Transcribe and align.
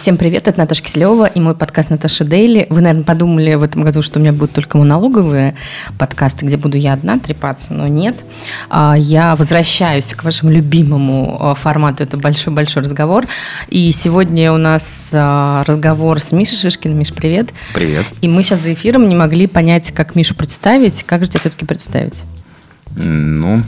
Всем 0.00 0.16
привет, 0.16 0.48
это 0.48 0.58
Наташа 0.58 0.82
Киселева 0.82 1.26
и 1.26 1.40
мой 1.40 1.54
подкаст 1.54 1.90
Наташа 1.90 2.24
Дейли. 2.24 2.66
Вы, 2.70 2.80
наверное, 2.80 3.04
подумали 3.04 3.52
в 3.52 3.62
этом 3.62 3.82
году, 3.82 4.00
что 4.00 4.18
у 4.18 4.22
меня 4.22 4.32
будут 4.32 4.52
только 4.52 4.78
монологовые 4.78 5.54
подкасты, 5.98 6.46
где 6.46 6.56
буду 6.56 6.78
я 6.78 6.94
одна 6.94 7.18
трепаться, 7.18 7.74
но 7.74 7.86
нет. 7.86 8.16
А, 8.70 8.94
я 8.96 9.36
возвращаюсь 9.36 10.14
к 10.14 10.24
вашему 10.24 10.52
любимому 10.52 11.36
а, 11.38 11.54
формату, 11.54 12.02
это 12.02 12.16
большой-большой 12.16 12.82
разговор. 12.82 13.26
И 13.68 13.92
сегодня 13.92 14.54
у 14.54 14.56
нас 14.56 15.10
а, 15.12 15.64
разговор 15.66 16.18
с 16.18 16.32
Мишей 16.32 16.56
Шишкиным. 16.56 16.98
Миш, 16.98 17.12
привет. 17.12 17.50
Привет. 17.74 18.06
И 18.22 18.28
мы 18.28 18.42
сейчас 18.42 18.60
за 18.60 18.72
эфиром 18.72 19.06
не 19.06 19.14
могли 19.14 19.46
понять, 19.46 19.92
как 19.92 20.14
Мишу 20.14 20.34
представить. 20.34 21.02
Как 21.02 21.24
же 21.24 21.28
тебя 21.28 21.40
все-таки 21.40 21.66
представить? 21.66 22.22
Ну, 22.96 23.62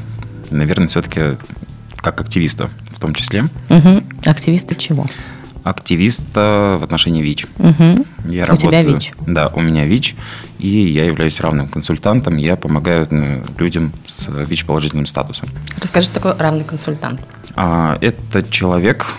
наверное, 0.51 0.89
все-таки 0.89 1.37
как 1.97 2.23
активиста 2.23 2.69
в 2.91 3.01
том 3.01 3.15
числе. 3.15 3.45
Угу. 3.69 4.03
Активиста 4.25 4.75
чего? 4.75 5.05
Активиста 5.65 6.77
в 6.81 6.85
отношении 6.85 7.23
ВИЧ. 7.23 7.47
Угу. 7.59 8.07
Я 8.27 8.45
у 8.45 8.47
работаю, 8.47 8.57
тебя 8.57 8.83
ВИЧ? 8.83 9.13
Да, 9.27 9.49
у 9.49 9.61
меня 9.61 9.85
ВИЧ, 9.85 10.17
и 10.59 10.69
я 10.69 11.05
являюсь 11.05 11.41
равным 11.41 11.69
консультантом. 11.69 12.37
Я 12.37 12.57
помогаю 12.57 13.07
ну, 13.11 13.43
людям 13.59 13.93
с 14.07 14.29
ВИЧ-положительным 14.29 15.07
статусом. 15.07 15.49
Расскажи, 15.81 16.07
что 16.07 16.15
такое 16.17 16.37
равный 16.37 16.65
консультант? 16.65 17.21
А, 17.55 17.97
это 18.01 18.43
человек, 18.43 19.15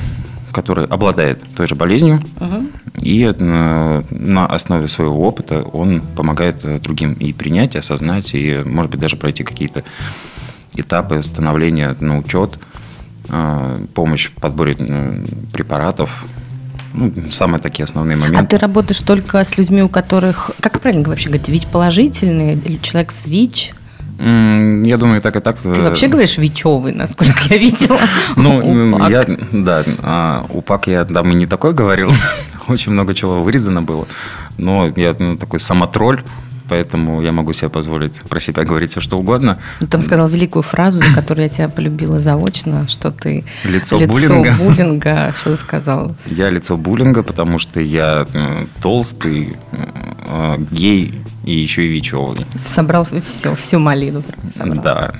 который 0.51 0.85
обладает 0.85 1.41
той 1.55 1.67
же 1.67 1.75
болезнью, 1.75 2.21
угу. 2.39 2.67
и 2.99 3.33
на, 3.39 4.03
на 4.09 4.45
основе 4.45 4.87
своего 4.87 5.25
опыта 5.27 5.61
он 5.61 6.01
помогает 6.01 6.81
другим 6.81 7.13
и 7.13 7.31
принять, 7.31 7.75
и 7.75 7.79
осознать, 7.79 8.33
и, 8.33 8.61
может 8.65 8.91
быть, 8.91 8.99
даже 8.99 9.15
пройти 9.15 9.43
какие-то 9.43 9.83
этапы 10.75 11.23
становления 11.23 11.95
на 11.99 12.17
учет– 12.17 12.59
помощь 13.93 14.29
в 14.29 14.33
подборе 14.33 14.75
препаратов. 15.51 16.25
Ну, 16.93 17.11
самые 17.31 17.59
такие 17.59 17.85
основные 17.85 18.15
моменты. 18.15 18.43
А 18.43 18.45
ты 18.45 18.57
работаешь 18.57 19.01
только 19.01 19.43
с 19.43 19.57
людьми, 19.57 19.81
у 19.81 19.89
которых, 19.89 20.51
как 20.59 20.79
правильно 20.79 21.09
вообще 21.09 21.29
говорить, 21.29 21.49
ВИЧ 21.49 21.67
положительный, 21.67 22.53
или 22.53 22.77
человек 22.81 23.11
с 23.11 23.25
ВИЧ? 23.25 23.73
Я 24.19 24.97
думаю, 24.97 25.21
так 25.21 25.35
и 25.35 25.39
так. 25.39 25.57
Ты 25.57 25.81
вообще 25.81 26.07
говоришь 26.07 26.37
ВИЧевый, 26.37 26.93
насколько 26.93 27.39
я 27.49 27.57
видела. 27.57 27.99
Ну, 28.35 29.07
я, 29.09 29.25
да, 29.51 29.83
а, 30.03 30.45
УПАК 30.49 30.87
я 30.87 31.05
там 31.05 31.31
и 31.31 31.35
не 31.35 31.47
такой 31.47 31.73
говорил. 31.73 32.11
Очень 32.67 32.91
много 32.91 33.13
чего 33.15 33.41
вырезано 33.41 33.81
было. 33.81 34.07
Но 34.57 34.87
я 34.95 35.15
ну, 35.17 35.35
такой 35.35 35.59
самотролль 35.59 36.21
поэтому 36.73 37.21
я 37.21 37.31
могу 37.31 37.53
себе 37.53 37.69
позволить 37.69 38.23
про 38.23 38.39
себя 38.39 38.63
говорить 38.63 38.89
все, 38.89 38.99
что 38.99 39.19
угодно. 39.19 39.59
Ну, 39.79 39.85
ты 39.85 40.01
сказал 40.01 40.27
великую 40.27 40.63
фразу, 40.63 40.99
за 40.99 41.13
которую 41.13 41.43
я 41.43 41.49
тебя 41.49 41.69
полюбила 41.69 42.19
заочно, 42.19 42.87
что 42.87 43.11
ты 43.11 43.43
лицо, 43.63 43.99
лицо 43.99 44.11
буллинга. 44.11 44.53
буллинга. 44.53 45.33
Что 45.39 45.51
ты 45.51 45.57
сказал? 45.57 46.15
Я 46.25 46.49
лицо 46.49 46.75
буллинга, 46.75 47.21
потому 47.21 47.59
что 47.59 47.79
я 47.79 48.25
толстый, 48.81 49.53
э, 50.27 50.57
гей 50.71 51.21
и 51.43 51.53
еще 51.53 51.85
и 51.85 51.89
ВИЧевый. 51.89 52.37
Собрал 52.65 53.07
все, 53.25 53.55
всю 53.55 53.79
малину. 53.79 54.23
Собрал. 54.49 54.83
Да. 54.83 55.13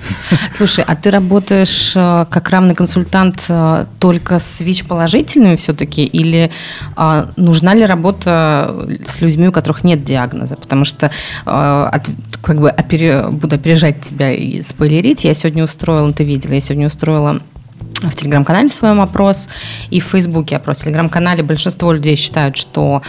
Слушай, 0.51 0.85
а 0.87 0.95
ты 0.95 1.11
работаешь 1.11 1.93
э, 1.95 2.25
как 2.29 2.49
равный 2.49 2.75
консультант 2.75 3.45
э, 3.49 3.85
только 3.99 4.39
с 4.39 4.61
ВИЧ-положительными 4.61 5.55
все-таки? 5.55 6.05
Или 6.05 6.49
а, 6.95 7.29
нужна 7.35 7.73
ли 7.73 7.85
работа 7.85 8.73
с 9.07 9.21
людьми, 9.21 9.47
у 9.49 9.51
которых 9.51 9.83
нет 9.83 10.03
диагноза? 10.03 10.55
Потому 10.55 10.85
что 10.85 11.11
как 11.43 12.59
бы 12.59 12.69
опере, 12.69 13.27
буду 13.31 13.55
опережать 13.55 14.01
тебя 14.01 14.31
и 14.31 14.61
спойлерить. 14.61 15.23
Я 15.23 15.33
сегодня 15.33 15.63
устроила, 15.63 16.07
ну 16.07 16.13
ты 16.13 16.23
видела, 16.23 16.53
я 16.53 16.61
сегодня 16.61 16.87
устроила 16.87 17.41
в 18.01 18.15
телеграм-канале 18.15 18.69
своем 18.69 18.99
опрос 19.01 19.49
и 19.89 19.99
в 19.99 20.05
фейсбуке 20.05 20.57
опрос. 20.57 20.79
В 20.79 20.83
телеграм-канале 20.83 21.43
большинство 21.43 21.93
людей 21.93 22.15
считают, 22.15 22.57
что 22.57 23.01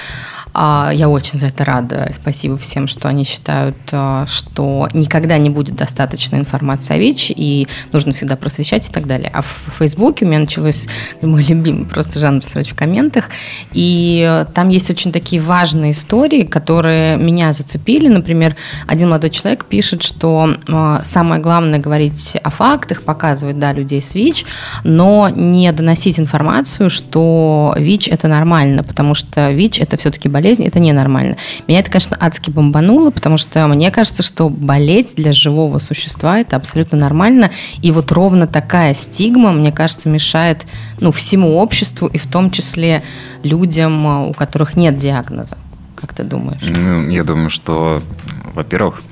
я 0.55 1.09
очень 1.09 1.39
за 1.39 1.47
это 1.47 1.65
рада. 1.65 2.11
Спасибо 2.15 2.57
всем, 2.57 2.87
что 2.87 3.09
они 3.09 3.25
считают, 3.25 3.77
а, 3.93 4.25
что 4.29 4.89
никогда 4.93 5.37
не 5.39 5.51
будет 5.51 5.75
достаточно 5.75 6.37
информации 6.37 6.95
о 6.95 6.99
ВИЧ, 6.99 7.33
и 7.35 7.67
нужно 7.93 8.13
всегда 8.13 8.37
просвещать 8.37 8.89
и 8.89 8.93
так 8.93 9.07
далее. 9.07 9.31
А 9.33 9.43
в 9.43 9.63
Фейсбуке 9.79 10.25
у 10.25 10.29
меня 10.29 10.39
началось 10.39 10.87
мой 11.23 11.43
любимый 11.43 11.87
просто 11.87 12.21
жанр 12.21 12.45
срать 12.45 12.69
в 12.69 12.77
комментах, 12.77 13.31
и 13.73 14.45
там 14.55 14.69
есть 14.69 14.91
очень 14.91 15.13
такие 15.13 15.43
важные 15.43 15.93
истории, 15.93 16.45
которые 16.45 17.17
меня 17.17 17.53
зацепили. 17.53 18.09
Например, 18.09 18.55
один 18.87 19.09
молодой 19.09 19.31
человек 19.31 19.65
пишет, 19.65 20.03
что 20.03 20.57
а, 20.69 21.03
самое 21.05 21.41
главное 21.41 21.81
говорить 21.81 22.37
о 22.43 22.51
фактах, 22.51 23.03
показывать, 23.03 23.59
да, 23.59 23.73
людей 23.73 24.01
с 24.01 24.15
ВИЧ, 24.15 24.45
но 24.85 25.29
не 25.29 25.71
доносить 25.73 26.21
информацию, 26.21 26.91
что 26.91 27.75
ВИЧ– 27.77 28.09
это 28.11 28.29
нормально, 28.29 28.85
потому 28.85 29.15
что 29.15 29.51
ВИЧ– 29.51 29.79
это 29.81 29.97
все-таки 29.97 30.29
болезнь, 30.29 30.44
болезнь, 30.45 30.67
это 30.67 30.79
ненормально. 30.79 31.37
Меня 31.67 31.81
это, 31.81 31.91
конечно, 31.91 32.17
адски 32.21 32.51
бомбануло, 32.51 33.11
потому 33.11 33.39
что 33.39 33.67
мне 33.67 33.91
кажется, 33.91 34.23
что 34.23 34.51
болеть 34.51 35.15
для 35.17 35.33
живого 35.33 35.79
существа 35.79 36.39
это 36.39 36.57
абсолютно 36.57 36.99
нормально. 36.99 37.51
И 37.83 37.91
вот 37.91 38.13
ровно 38.13 38.47
такая 38.47 38.93
стигма, 38.95 39.53
мне 39.53 39.73
кажется, 39.73 40.11
мешает 40.11 40.67
ну, 41.01 41.13
всему 41.13 41.57
обществу 41.57 42.09
и 42.09 42.19
в 42.19 42.27
том 42.27 42.51
числе 42.51 43.03
людям, 43.43 44.29
у 44.29 44.35
которых 44.35 44.77
нет 44.77 44.99
диагноза. 44.99 45.57
Как 45.97 46.13
ты 46.13 46.25
думаешь? 46.25 46.61
Ну, 46.63 47.09
я 47.09 47.25
думаю, 47.25 47.49
что, 47.49 48.03
во-первых, 48.53 49.03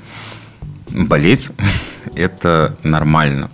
болеть– 0.91 1.49
это 2.15 2.77
нормально 2.83 3.49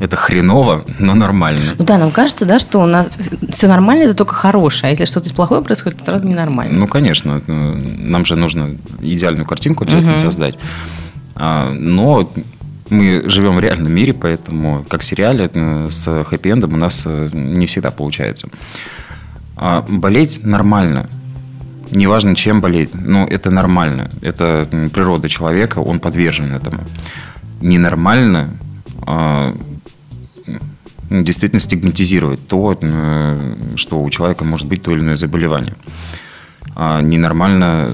это 0.00 0.16
хреново, 0.16 0.84
но 0.98 1.14
нормально. 1.14 1.74
Ну 1.78 1.84
да, 1.84 1.98
нам 1.98 2.10
кажется, 2.10 2.44
да, 2.44 2.58
что 2.58 2.80
у 2.80 2.86
нас 2.86 3.10
все 3.50 3.68
нормально, 3.68 4.04
это 4.04 4.14
только 4.14 4.34
хорошее. 4.34 4.88
А 4.88 4.90
если 4.90 5.04
что-то 5.04 5.32
плохое 5.32 5.62
происходит, 5.62 5.98
то 5.98 6.04
сразу 6.04 6.26
ненормально. 6.26 6.76
Ну, 6.76 6.86
конечно. 6.86 7.40
Нам 7.46 8.24
же 8.24 8.36
нужно 8.36 8.76
идеальную 9.00 9.46
картинку 9.46 9.84
обязательно 9.84 10.14
угу. 10.14 10.20
создать. 10.20 10.58
А, 11.36 11.72
но 11.72 12.32
мы 12.90 13.22
живем 13.26 13.56
в 13.56 13.60
реальном 13.60 13.92
мире, 13.92 14.12
поэтому 14.12 14.84
как 14.88 15.00
в 15.00 15.04
сериале 15.04 15.50
э, 15.52 15.88
с 15.90 16.08
хэппи-эндом 16.08 16.74
у 16.74 16.76
нас 16.76 17.04
э, 17.06 17.30
не 17.32 17.66
всегда 17.66 17.90
получается. 17.90 18.48
А 19.56 19.84
болеть 19.88 20.44
нормально. 20.44 21.08
Неважно, 21.90 22.34
чем 22.34 22.60
болеть, 22.60 22.94
но 22.94 23.24
это 23.24 23.50
нормально. 23.50 24.10
Это 24.22 24.66
природа 24.92 25.28
человека, 25.28 25.78
он 25.78 26.00
подвержен 26.00 26.54
этому. 26.54 26.80
Ненормально 27.60 28.50
а, 29.06 29.54
действительно 31.20 31.60
стигматизировать 31.60 32.46
то, 32.46 32.76
э, 32.80 33.56
что 33.76 34.02
у 34.02 34.10
человека 34.10 34.44
может 34.44 34.66
быть 34.66 34.82
то 34.82 34.92
или 34.92 35.00
иное 35.00 35.16
заболевание. 35.16 35.74
А 36.74 37.02
ненормально 37.02 37.92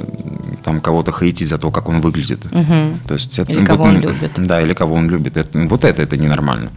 там 0.62 0.80
кого-то 0.80 1.12
хейтить 1.12 1.48
за 1.48 1.58
то, 1.58 1.70
как 1.70 1.88
он 1.88 2.00
выглядит. 2.00 2.46
Угу. 2.46 2.98
То 3.08 3.14
есть 3.14 3.38
это, 3.38 3.52
или 3.52 3.64
кого 3.64 3.84
вот, 3.84 3.94
он 3.94 4.00
любит. 4.00 4.30
Да, 4.36 4.60
или 4.60 4.72
кого 4.72 4.94
он 4.94 5.10
любит. 5.10 5.36
Это, 5.36 5.58
вот 5.66 5.84
это, 5.84 6.02
это 6.02 6.16
ненормально. 6.16 6.70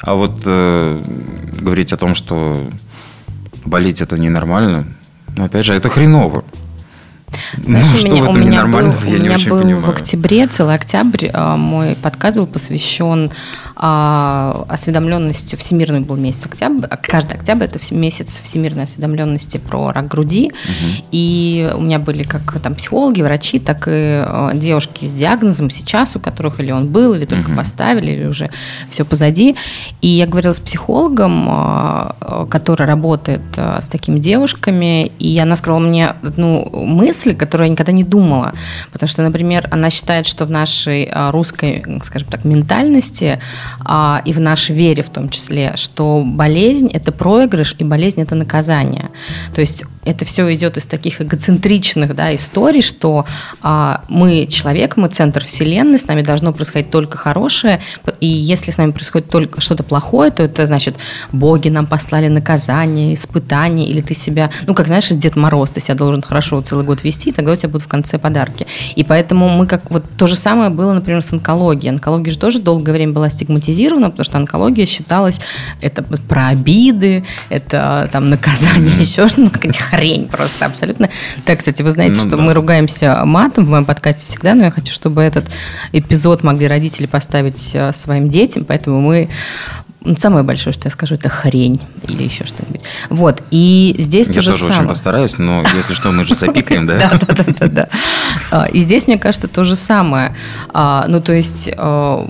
А 0.00 0.14
вот 0.14 0.42
э, 0.44 1.02
говорить 1.60 1.92
о 1.92 1.96
том, 1.96 2.14
что 2.14 2.68
болеть 3.64 4.00
это 4.00 4.16
ненормально, 4.18 4.84
ну, 5.36 5.44
опять 5.44 5.64
же, 5.64 5.74
это 5.74 5.88
хреново. 5.88 6.44
Знаешь, 7.62 7.86
ну, 8.04 8.10
у 8.10 8.14
меня, 8.14 8.24
у 8.24 8.34
меня 8.34 8.66
был, 8.66 8.94
у 9.06 9.10
меня 9.10 9.38
был 9.38 9.60
понимаю. 9.60 9.80
в 9.80 9.90
октябре, 9.90 10.46
целый 10.46 10.74
октябрь, 10.74 11.28
а, 11.32 11.56
мой 11.56 11.96
подкаст 12.00 12.36
был 12.36 12.46
посвящен 12.46 13.30
а, 13.80 14.64
осведомленности, 14.68 15.56
всемирный 15.56 16.00
был 16.00 16.16
месяц 16.16 16.46
октябрь, 16.46 16.86
каждый 17.02 17.34
октябрь 17.34 17.64
это 17.64 17.78
месяц 17.94 18.40
всемирной 18.42 18.84
осведомленности 18.84 19.58
про 19.58 19.92
рак 19.92 20.08
груди, 20.08 20.46
угу. 20.46 21.06
и 21.12 21.70
у 21.74 21.80
меня 21.80 21.98
были 21.98 22.24
как 22.24 22.60
там 22.60 22.74
психологи, 22.74 23.22
врачи, 23.22 23.58
так 23.58 23.86
и 23.88 24.22
а, 24.24 24.50
девушки 24.54 25.04
с 25.04 25.12
диагнозом 25.12 25.70
сейчас, 25.70 26.16
у 26.16 26.20
которых 26.20 26.60
или 26.60 26.70
он 26.70 26.88
был, 26.88 27.14
или 27.14 27.24
только 27.24 27.50
угу. 27.50 27.58
поставили, 27.58 28.12
или 28.12 28.26
уже 28.26 28.50
все 28.90 29.04
позади, 29.04 29.56
и 30.00 30.08
я 30.08 30.26
говорила 30.26 30.52
с 30.52 30.60
психологом, 30.60 31.48
который 32.50 32.86
работает 32.86 33.40
с 33.56 33.88
такими 33.88 34.18
девушками, 34.18 35.06
и 35.18 35.38
она 35.38 35.56
сказала 35.56 35.78
мне 35.78 36.08
одну 36.22 36.68
мысль, 36.72 37.34
которую 37.34 37.66
я 37.66 37.72
никогда 37.72 37.92
не 37.92 38.04
думала. 38.04 38.52
Потому 38.92 39.08
что, 39.08 39.22
например, 39.22 39.68
она 39.70 39.90
считает, 39.90 40.26
что 40.26 40.44
в 40.44 40.50
нашей 40.50 41.08
а, 41.10 41.30
русской, 41.30 41.84
скажем 42.04 42.28
так, 42.28 42.44
ментальности 42.44 43.40
а, 43.84 44.22
и 44.24 44.32
в 44.32 44.40
нашей 44.40 44.74
вере 44.74 45.02
в 45.02 45.10
том 45.10 45.28
числе, 45.28 45.72
что 45.76 46.22
болезнь– 46.24 46.90
это 46.92 47.12
проигрыш 47.12 47.74
и 47.78 47.84
болезнь– 47.84 48.20
это 48.22 48.34
наказание. 48.34 49.06
То 49.54 49.60
есть 49.60 49.84
это 50.04 50.24
все 50.24 50.54
идет 50.54 50.76
из 50.76 50.86
таких 50.86 51.20
эгоцентричных 51.20 52.14
да, 52.14 52.34
историй, 52.34 52.82
что 52.82 53.26
а, 53.62 54.02
мы 54.08 54.46
человек, 54.46 54.96
мы 54.96 55.08
центр 55.08 55.44
вселенной, 55.44 55.98
с 55.98 56.06
нами 56.06 56.22
должно 56.22 56.52
происходить 56.52 56.90
только 56.90 57.18
хорошее, 57.18 57.80
и 58.20 58.26
если 58.26 58.70
с 58.70 58.78
нами 58.78 58.92
происходит 58.92 59.28
только 59.28 59.60
что-то 59.60 59.82
плохое, 59.82 60.30
то 60.30 60.42
это 60.42 60.66
значит, 60.66 60.96
боги 61.32 61.68
нам 61.68 61.86
послали 61.86 62.28
наказание, 62.28 63.14
испытание, 63.14 63.86
или 63.86 64.00
ты 64.00 64.14
себя, 64.14 64.50
ну, 64.66 64.74
как 64.74 64.86
знаешь, 64.86 65.08
Дед 65.10 65.36
Мороз, 65.36 65.70
ты 65.70 65.80
себя 65.80 65.94
должен 65.94 66.22
хорошо 66.22 66.60
целый 66.62 66.84
год 66.84 67.04
вести, 67.04 67.32
тогда 67.32 67.52
у 67.52 67.56
тебя 67.56 67.68
будут 67.68 67.84
в 67.84 67.88
конце 67.88 68.18
подарки. 68.18 68.66
И 68.96 69.04
поэтому 69.04 69.48
мы 69.48 69.66
как, 69.66 69.90
вот 69.90 70.04
то 70.16 70.26
же 70.26 70.36
самое 70.36 70.70
было, 70.70 70.92
например, 70.94 71.22
с 71.22 71.32
онкологией. 71.32 71.92
Онкология 71.92 72.32
же 72.32 72.38
тоже 72.38 72.60
долгое 72.60 72.92
время 72.92 73.12
была 73.12 73.28
стигматизирована, 73.28 73.57
потому 73.60 74.24
что 74.24 74.38
онкология 74.38 74.86
считалась, 74.86 75.40
это 75.80 76.02
про 76.02 76.48
обиды, 76.48 77.24
это 77.48 78.08
там 78.12 78.30
наказание, 78.30 78.92
еще 79.00 79.28
что-то, 79.28 79.72
хрень 79.72 80.28
просто 80.28 80.66
абсолютно. 80.66 81.08
Так, 81.44 81.58
кстати, 81.58 81.82
вы 81.82 81.90
знаете, 81.90 82.16
ну, 82.16 82.20
что 82.20 82.36
да. 82.36 82.42
мы 82.42 82.54
ругаемся 82.54 83.22
матом 83.24 83.64
в 83.64 83.68
моем 83.68 83.84
подкасте 83.84 84.26
всегда, 84.26 84.54
но 84.54 84.64
я 84.64 84.70
хочу, 84.70 84.92
чтобы 84.92 85.22
этот 85.22 85.46
эпизод 85.92 86.42
могли 86.42 86.66
родители 86.68 87.06
поставить 87.06 87.70
э, 87.74 87.92
своим 87.92 88.28
детям, 88.28 88.64
поэтому 88.64 89.00
мы 89.00 89.28
ну, 90.00 90.14
самое 90.16 90.44
большое, 90.44 90.72
что 90.72 90.86
я 90.86 90.92
скажу, 90.92 91.16
это 91.16 91.28
хрень 91.28 91.80
или 92.06 92.22
еще 92.22 92.46
что-нибудь. 92.46 92.82
Вот, 93.10 93.42
и 93.50 93.94
здесь 93.98 94.28
я 94.28 94.34
то 94.34 94.40
же 94.40 94.50
тоже 94.52 94.58
самое. 94.64 94.78
очень 94.78 94.88
постараюсь, 94.88 95.38
но 95.38 95.64
если 95.74 95.94
что, 95.94 96.12
мы 96.12 96.24
же 96.24 96.34
запикаем, 96.36 96.86
да? 96.86 96.98
Да, 96.98 97.34
да, 97.34 97.44
да, 97.58 97.66
да. 97.66 97.88
А, 98.50 98.66
и 98.66 98.78
здесь, 98.78 99.06
мне 99.06 99.18
кажется, 99.18 99.48
то 99.48 99.64
же 99.64 99.74
самое. 99.74 100.34
А, 100.72 101.04
ну, 101.08 101.20
то 101.20 101.32
есть 101.32 101.70
а, 101.76 102.28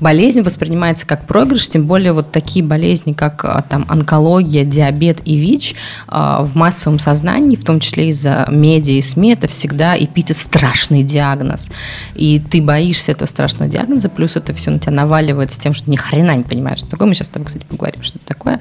болезнь 0.00 0.42
воспринимается 0.42 1.06
как 1.06 1.26
проигрыш, 1.26 1.68
тем 1.68 1.86
более 1.86 2.12
вот 2.12 2.32
такие 2.32 2.64
болезни, 2.64 3.12
как 3.12 3.66
там 3.68 3.86
онкология, 3.88 4.64
диабет 4.64 5.20
и 5.24 5.36
ВИЧ 5.36 5.74
в 6.08 6.50
массовом 6.54 6.98
сознании, 6.98 7.56
в 7.56 7.64
том 7.64 7.80
числе 7.80 8.08
из-за 8.08 8.46
медиа 8.50 8.94
и 8.94 9.02
СМИ, 9.02 9.32
это 9.32 9.46
всегда 9.46 9.96
эпитет 9.96 10.36
страшный 10.36 11.02
диагноз. 11.02 11.68
И 12.14 12.38
ты 12.38 12.62
боишься 12.62 13.12
этого 13.12 13.28
страшного 13.28 13.70
диагноза, 13.70 14.08
плюс 14.08 14.36
это 14.36 14.52
все 14.54 14.70
на 14.70 14.78
тебя 14.78 14.92
наваливается 14.92 15.60
тем, 15.60 15.74
что 15.74 15.90
ни 15.90 15.96
хрена 15.96 16.36
не 16.36 16.44
понимаешь, 16.44 16.78
что 16.78 16.88
такое. 16.88 17.08
Мы 17.08 17.14
сейчас 17.14 17.28
с 17.28 17.30
тобой, 17.30 17.46
кстати, 17.46 17.64
поговорим, 17.64 18.02
что 18.02 18.18
это 18.18 18.26
такое. 18.26 18.60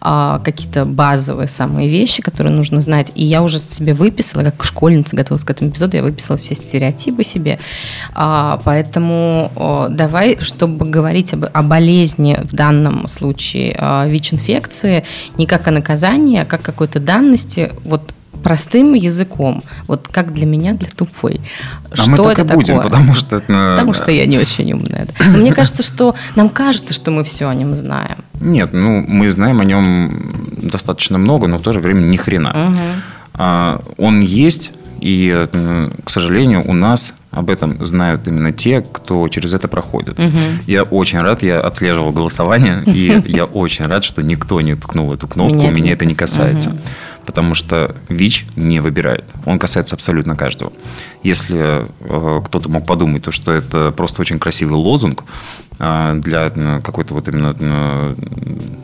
Какие-то 0.00 0.84
базовые 0.84 1.48
самые 1.48 1.88
вещи, 1.88 2.22
которые 2.22 2.54
нужно 2.54 2.80
знать. 2.80 3.12
И 3.14 3.24
я 3.24 3.42
уже 3.42 3.58
себе 3.58 3.94
выписала, 3.94 4.42
как 4.42 4.64
школьница 4.64 5.16
готовилась 5.16 5.44
к 5.44 5.50
этому 5.50 5.70
эпизоду, 5.70 5.96
я 5.96 6.02
выписала 6.02 6.38
все 6.38 6.54
стереотипы 6.54 7.24
себе. 7.24 7.58
Поэтому 8.14 9.50
давай, 9.90 10.38
чтобы 10.40 10.71
чтобы 10.72 10.90
говорить 10.90 11.34
об, 11.34 11.44
о 11.52 11.62
болезни 11.62 12.36
в 12.42 12.54
данном 12.54 13.06
случае 13.08 13.76
э, 13.78 14.08
ВИЧ-инфекции 14.08 15.04
не 15.36 15.46
как 15.46 15.68
о 15.68 15.70
наказании, 15.70 16.40
а 16.40 16.44
как 16.44 16.62
какой-то 16.62 16.98
данности, 16.98 17.70
вот 17.84 18.14
простым 18.42 18.94
языком, 18.94 19.62
вот 19.86 20.08
как 20.08 20.32
для 20.32 20.46
меня, 20.46 20.72
для 20.72 20.88
тупой. 20.88 21.40
А 21.90 21.96
что 21.96 22.10
мы 22.10 22.16
так 22.16 22.38
это 22.38 22.42
и 22.42 22.56
будем, 22.56 22.76
такое? 22.76 22.90
потому 22.90 23.14
что... 23.14 23.40
Потому 23.40 23.92
что 23.92 24.10
я 24.10 24.26
не 24.26 24.38
очень 24.38 24.72
умная. 24.72 25.06
Но 25.26 25.38
мне 25.38 25.52
кажется, 25.52 25.82
что 25.82 26.14
нам 26.36 26.48
кажется, 26.48 26.94
что 26.94 27.10
мы 27.10 27.22
все 27.22 27.48
о 27.48 27.54
нем 27.54 27.74
знаем. 27.74 28.16
Нет, 28.40 28.72
ну 28.72 29.04
мы 29.06 29.30
знаем 29.30 29.60
о 29.60 29.64
нем 29.64 30.32
достаточно 30.62 31.18
много, 31.18 31.46
но 31.46 31.58
в 31.58 31.62
то 31.62 31.72
же 31.72 31.80
время 31.80 32.00
ни 32.00 32.16
хрена. 32.16 32.50
Угу. 32.50 32.86
А, 33.34 33.82
он 33.98 34.20
есть, 34.20 34.72
и, 35.02 35.48
к 36.04 36.10
сожалению, 36.10 36.62
у 36.64 36.72
нас 36.72 37.14
об 37.32 37.50
этом 37.50 37.84
знают 37.84 38.28
именно 38.28 38.52
те, 38.52 38.82
кто 38.82 39.26
через 39.26 39.52
это 39.52 39.66
проходит. 39.66 40.16
Угу. 40.20 40.38
Я 40.66 40.84
очень 40.84 41.20
рад, 41.20 41.42
я 41.42 41.58
отслеживал 41.58 42.12
голосование, 42.12 42.84
и 42.86 43.20
я 43.26 43.46
очень 43.46 43.86
рад, 43.86 44.04
что 44.04 44.22
никто 44.22 44.60
не 44.60 44.76
ткнул 44.76 45.12
эту 45.12 45.26
кнопку, 45.26 45.56
меня, 45.56 45.70
меня 45.70 45.92
это 45.92 46.04
не 46.04 46.14
касается. 46.14 46.70
Угу. 46.70 46.78
Потому 47.26 47.54
что 47.54 47.96
ВИЧ 48.10 48.46
не 48.54 48.78
выбирает. 48.78 49.24
Он 49.44 49.58
касается 49.58 49.96
абсолютно 49.96 50.36
каждого. 50.36 50.72
Если 51.24 51.84
э, 51.84 52.40
кто-то 52.44 52.68
мог 52.68 52.86
подумать, 52.86 53.24
то, 53.24 53.32
что 53.32 53.50
это 53.50 53.90
просто 53.90 54.20
очень 54.20 54.38
красивый 54.38 54.76
лозунг 54.76 55.24
э, 55.80 56.20
для 56.22 56.50
какой-то 56.80 57.14
вот 57.14 57.26
именно 57.26 57.56
э, 57.58 58.14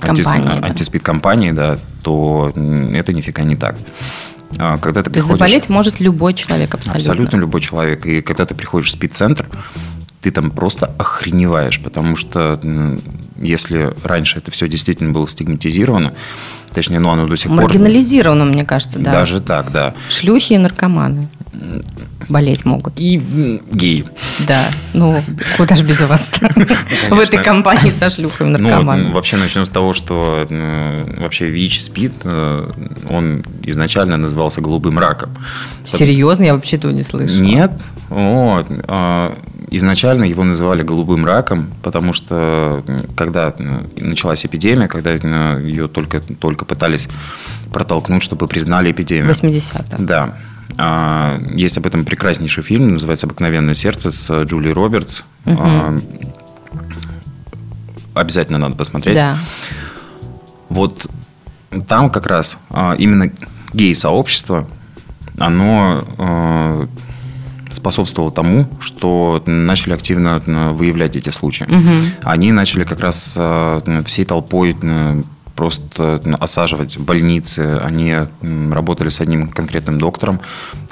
антис, 0.02 0.26
антиспид-компании, 0.26 1.52
да, 1.52 1.78
то 2.02 2.50
это 2.94 3.12
нифига 3.12 3.44
не 3.44 3.54
так. 3.54 3.76
А, 4.56 4.78
когда 4.78 5.02
ты 5.02 5.10
приходишь... 5.10 5.30
заболеть 5.30 5.68
может 5.68 6.00
любой 6.00 6.34
человек 6.34 6.74
абсолютно. 6.74 7.12
Абсолютно 7.12 7.36
любой 7.36 7.60
человек. 7.60 8.06
И 8.06 8.22
когда 8.22 8.46
ты 8.46 8.54
приходишь 8.54 8.88
в 8.88 8.92
спид-центр, 8.92 9.46
ты 10.20 10.30
там 10.30 10.50
просто 10.50 10.92
охреневаешь, 10.98 11.80
потому 11.80 12.16
что 12.16 12.60
если 13.40 13.94
раньше 14.02 14.38
это 14.38 14.50
все 14.50 14.68
действительно 14.68 15.12
было 15.12 15.28
стигматизировано, 15.28 16.14
точнее, 16.74 16.98
ну 16.98 17.10
оно 17.10 17.26
до 17.26 17.36
сих 17.36 17.50
пор... 17.50 17.62
Маргинализировано, 17.62 18.44
мне 18.44 18.64
кажется, 18.64 18.98
да. 18.98 19.12
Даже 19.12 19.40
так, 19.40 19.70
да. 19.70 19.94
Шлюхи 20.08 20.54
и 20.54 20.58
наркоманы 20.58 21.28
болеть 22.28 22.64
могут. 22.64 22.94
И 22.98 23.16
геи. 23.72 24.04
Да, 24.46 24.68
ну 24.94 25.22
куда 25.56 25.74
же 25.76 25.84
без 25.84 26.00
вас 26.00 26.30
в 27.10 27.18
этой 27.18 27.42
компании 27.42 27.90
со 27.90 28.10
шлюхами 28.10 28.50
ну, 28.50 28.58
наркоманами. 28.58 29.08
Ну, 29.08 29.14
вообще 29.14 29.36
начнем 29.36 29.64
с 29.64 29.70
того, 29.70 29.92
что 29.92 30.46
вообще 31.18 31.46
ВИЧ, 31.46 31.82
СПИД, 31.82 32.12
э, 32.24 32.70
он 33.08 33.44
изначально 33.64 34.16
назывался 34.16 34.60
голубым 34.60 34.98
раком. 34.98 35.30
Серьезно? 35.84 36.44
Я 36.44 36.54
вообще 36.54 36.76
этого 36.76 36.92
не 36.92 37.02
слышала. 37.02 37.42
Нет. 37.42 37.72
Вот. 38.08 38.66
А, 38.86 39.34
изначально 39.70 40.24
его 40.24 40.44
называли 40.44 40.82
голубым 40.82 41.24
раком, 41.24 41.70
потому 41.82 42.12
что 42.12 42.82
когда 43.16 43.54
началась 43.96 44.44
эпидемия, 44.44 44.88
когда 44.88 45.12
ее 45.12 45.88
только, 45.88 46.20
только 46.20 46.64
пытались 46.64 47.08
протолкнуть, 47.72 48.22
чтобы 48.22 48.46
признали 48.46 48.92
эпидемию. 48.92 49.30
80-е. 49.30 49.84
Да. 49.98 50.34
А, 50.76 51.40
есть 51.54 51.78
об 51.78 51.86
этом 51.86 52.04
прекраснейший 52.04 52.62
фильм, 52.62 52.88
называется 52.88 53.26
«Обыкновенное 53.26 53.74
сердце» 53.74 54.10
с 54.10 54.42
Джулией 54.44 54.74
Робертс. 54.74 55.22
Угу. 55.46 56.02
Обязательно 58.14 58.58
надо 58.58 58.76
посмотреть. 58.76 59.14
Да. 59.14 59.38
Вот 60.68 61.08
там 61.86 62.10
как 62.10 62.26
раз 62.26 62.58
а, 62.70 62.94
именно 62.94 63.32
гей-сообщество, 63.72 64.68
оно 65.38 66.88
способствовало 67.70 68.32
тому, 68.32 68.66
что 68.80 69.42
начали 69.46 69.92
активно 69.92 70.38
выявлять 70.72 71.16
эти 71.16 71.30
случаи. 71.30 71.64
Угу. 71.64 72.24
Они 72.24 72.50
начали 72.50 72.84
как 72.84 73.00
раз 73.00 73.38
всей 74.06 74.24
толпой 74.24 74.74
просто 75.58 76.20
осаживать 76.38 76.98
больницы. 76.98 77.80
Они 77.82 78.14
работали 78.70 79.08
с 79.08 79.20
одним 79.20 79.48
конкретным 79.48 79.98
доктором, 79.98 80.40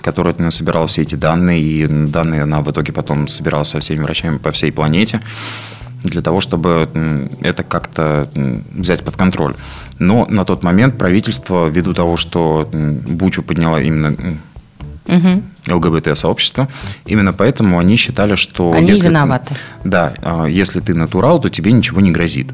который 0.01 0.35
собирал 0.51 0.89
все 0.89 1.03
эти 1.03 1.15
данные, 1.15 1.61
и 1.61 1.87
данные 1.87 2.43
она 2.43 2.63
в 2.63 2.71
итоге 2.73 2.93
потом 2.93 3.29
собирала 3.29 3.63
со 3.63 3.79
всеми 3.79 4.03
врачами 4.03 4.39
по 4.39 4.51
всей 4.51 4.73
планете 4.73 5.21
для 6.03 6.21
того, 6.21 6.41
чтобы 6.41 6.89
это 7.43 7.63
как-то 7.63 8.29
взять 8.75 9.05
под 9.05 9.17
контроль. 9.17 9.55
Но 10.01 10.27
на 10.27 10.45
тот 10.45 10.65
момент 10.65 10.99
правительство, 10.99 11.69
ввиду 11.69 11.95
того, 11.95 12.17
что 12.17 12.69
Бучу 12.73 13.45
подняла 13.45 13.81
именно 13.81 14.17
угу. 15.07 15.77
ЛГБТ-сообщество, 15.77 16.69
именно 17.05 17.33
поэтому 17.33 17.79
они 17.79 17.95
считали, 17.95 18.35
что... 18.35 18.73
Они 18.73 18.89
если, 18.89 19.07
виноваты. 19.07 19.55
Да, 19.85 20.13
а, 20.23 20.47
если 20.47 20.81
ты 20.81 20.93
натурал, 20.93 21.41
то 21.41 21.49
тебе 21.51 21.71
ничего 21.71 22.01
не 22.01 22.11
грозит. 22.11 22.49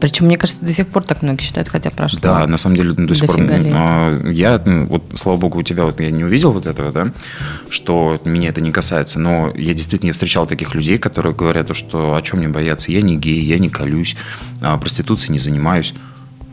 Причем, 0.00 0.26
мне 0.26 0.36
кажется, 0.36 0.64
до 0.64 0.72
сих 0.72 0.86
пор 0.88 1.04
так 1.04 1.22
многие 1.22 1.42
считают, 1.42 1.68
хотя 1.68 1.90
прошло. 1.90 2.20
Да, 2.22 2.46
на 2.46 2.56
самом 2.56 2.76
деле 2.76 2.92
до 2.92 3.14
сих 3.14 3.26
пор. 3.26 3.40
Лет. 3.40 3.66
А, 3.72 4.14
я, 4.28 4.60
ну, 4.64 4.86
вот, 4.86 5.04
слава 5.14 5.36
богу, 5.36 5.58
у 5.58 5.62
тебя 5.62 5.84
вот 5.84 6.00
я 6.00 6.10
не 6.10 6.24
увидел 6.24 6.52
вот 6.52 6.66
этого, 6.66 6.92
да, 6.92 7.12
что 7.70 8.16
меня 8.24 8.50
это 8.50 8.60
не 8.60 8.72
касается. 8.72 9.18
Но 9.18 9.52
я 9.54 9.74
действительно 9.74 10.12
встречал 10.12 10.46
таких 10.46 10.74
людей, 10.74 10.98
которые 10.98 11.34
говорят, 11.34 11.74
что 11.76 12.14
о 12.14 12.22
чем 12.22 12.38
мне 12.38 12.48
бояться? 12.48 12.92
Я 12.92 13.02
не 13.02 13.16
гей, 13.16 13.42
я 13.42 13.58
не 13.58 13.68
колюсь, 13.68 14.16
а 14.60 14.76
проституцией 14.78 15.32
не 15.32 15.38
занимаюсь. 15.38 15.94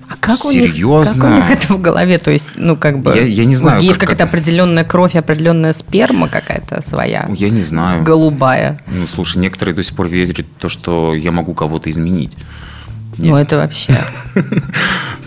А 0.10 0.16
как 0.20 0.36
Серьезно? 0.36 1.26
У 1.26 1.30
них, 1.30 1.40
как 1.40 1.50
у 1.50 1.52
них 1.52 1.64
это 1.64 1.74
в 1.74 1.82
голове? 1.82 2.18
То 2.20 2.30
есть, 2.30 2.52
ну, 2.56 2.76
как 2.76 3.00
бы... 3.00 3.12
Я, 3.16 3.24
я 3.24 3.46
не 3.46 3.56
знаю. 3.56 3.80
У 3.80 3.82
геев 3.82 3.98
как, 3.98 4.10
какая-то 4.10 4.26
определенная 4.26 4.84
кровь, 4.84 5.16
определенная 5.16 5.74
сперма 5.74 6.28
какая-то 6.28 6.84
своя. 6.88 7.28
Я 7.34 7.50
не 7.50 7.62
знаю. 7.62 8.04
Голубая. 8.04 8.80
Ну, 8.88 9.08
слушай, 9.08 9.38
некоторые 9.38 9.74
до 9.74 9.82
сих 9.82 9.96
пор 9.96 10.08
верят 10.08 10.40
в 10.40 10.62
то, 10.62 10.70
что 10.70 11.16
я 11.16 11.32
могу 11.32 11.54
кого-то 11.54 11.90
изменить. 11.90 12.38
Нет. 13.18 13.32
Ну, 13.32 13.36
это 13.38 13.58
вообще... 13.58 13.98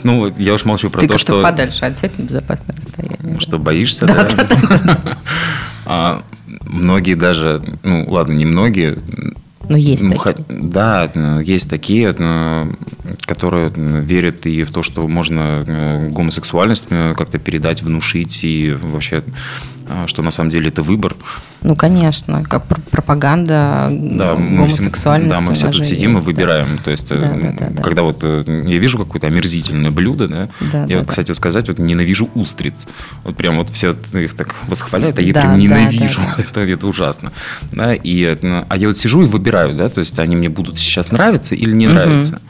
Ну, 0.02 0.33
я 0.38 0.55
уж 0.55 0.64
молчу 0.64 0.88
про 0.88 1.05
то, 1.05 1.19
что... 1.19 1.43
подальше 1.43 1.85
отсядь 1.85 2.16
на 2.16 2.23
безопасное 2.23 2.76
расстояние. 2.76 3.40
Что, 3.40 3.59
боишься, 3.59 4.07
да? 4.07 4.23
Да, 4.23 4.45
да, 4.45 4.99
а, 5.85 6.23
Многие 6.66 7.14
даже, 7.14 7.61
ну, 7.83 8.05
ладно, 8.09 8.33
не 8.33 8.45
многие, 8.45 8.99
но 9.69 9.76
есть 9.76 10.02
ну, 10.02 10.16
такие. 10.16 10.47
Да, 10.49 11.11
есть 11.43 11.69
такие, 11.69 12.14
которые 13.25 13.73
верят 13.75 14.47
и 14.47 14.62
в 14.62 14.71
то, 14.71 14.83
что 14.83 15.07
можно 15.09 15.64
э, 15.66 16.11
гомосексуальность 16.11 16.87
э, 16.90 17.12
как-то 17.16 17.38
передать, 17.38 17.83
внушить, 17.83 18.45
и 18.45 18.76
вообще, 18.81 19.25
что 20.07 20.23
на 20.23 20.31
самом 20.31 20.50
деле 20.50 20.69
это 20.69 20.83
выбор. 20.83 21.14
Ну, 21.62 21.75
конечно, 21.75 22.45
как 22.45 22.66
пропаганда 22.66 23.88
да, 23.90 24.35
гомосексуальности. 24.35 25.35
Да, 25.35 25.40
мы 25.40 25.55
все 25.55 25.71
тут 25.71 25.85
сидим 25.85 26.12
есть, 26.12 26.23
и 26.23 26.26
выбираем. 26.26 26.76
Да. 26.76 26.83
То 26.85 26.90
есть, 26.90 27.09
да, 27.09 27.16
да, 27.16 27.52
да, 27.59 27.66
да. 27.71 27.83
когда 27.83 28.02
вот 28.02 28.23
я 28.23 28.78
вижу 28.78 28.99
какое-то 28.99 29.26
омерзительное 29.26 29.90
блюдо, 29.90 30.28
да, 30.28 30.49
да 30.61 30.83
я 30.83 30.87
да, 30.87 30.95
вот, 30.97 31.05
да. 31.05 31.11
кстати 31.11 31.33
сказать, 31.33 31.69
вот 31.69 31.78
ненавижу 31.78 32.31
устриц. 32.35 32.87
Вот 33.25 33.37
прям 33.37 33.57
вот 33.57 33.71
все 33.71 33.97
их 34.14 34.35
так 34.35 34.55
восхваляют, 34.69 35.19
а 35.19 35.23
я 35.23 35.33
да, 35.33 35.40
прям 35.43 35.59
ненавижу. 35.59 36.21
Да, 36.21 36.35
да, 36.37 36.43
это, 36.49 36.61
это 36.61 36.87
ужасно. 36.87 37.33
Да, 37.73 37.95
и, 37.95 38.25
а 38.69 38.76
я 38.76 38.88
вот 38.88 38.97
сижу 38.97 39.23
и 39.23 39.26
выбираю, 39.26 39.75
да, 39.75 39.88
то 39.88 40.00
есть 40.00 40.19
они 40.19 40.37
мне 40.37 40.49
будут 40.49 40.78
сейчас 40.78 41.11
нравиться 41.11 41.55
или 41.55 41.73
не 41.73 41.87
угу. 41.87 41.95
нравиться. 41.95 42.40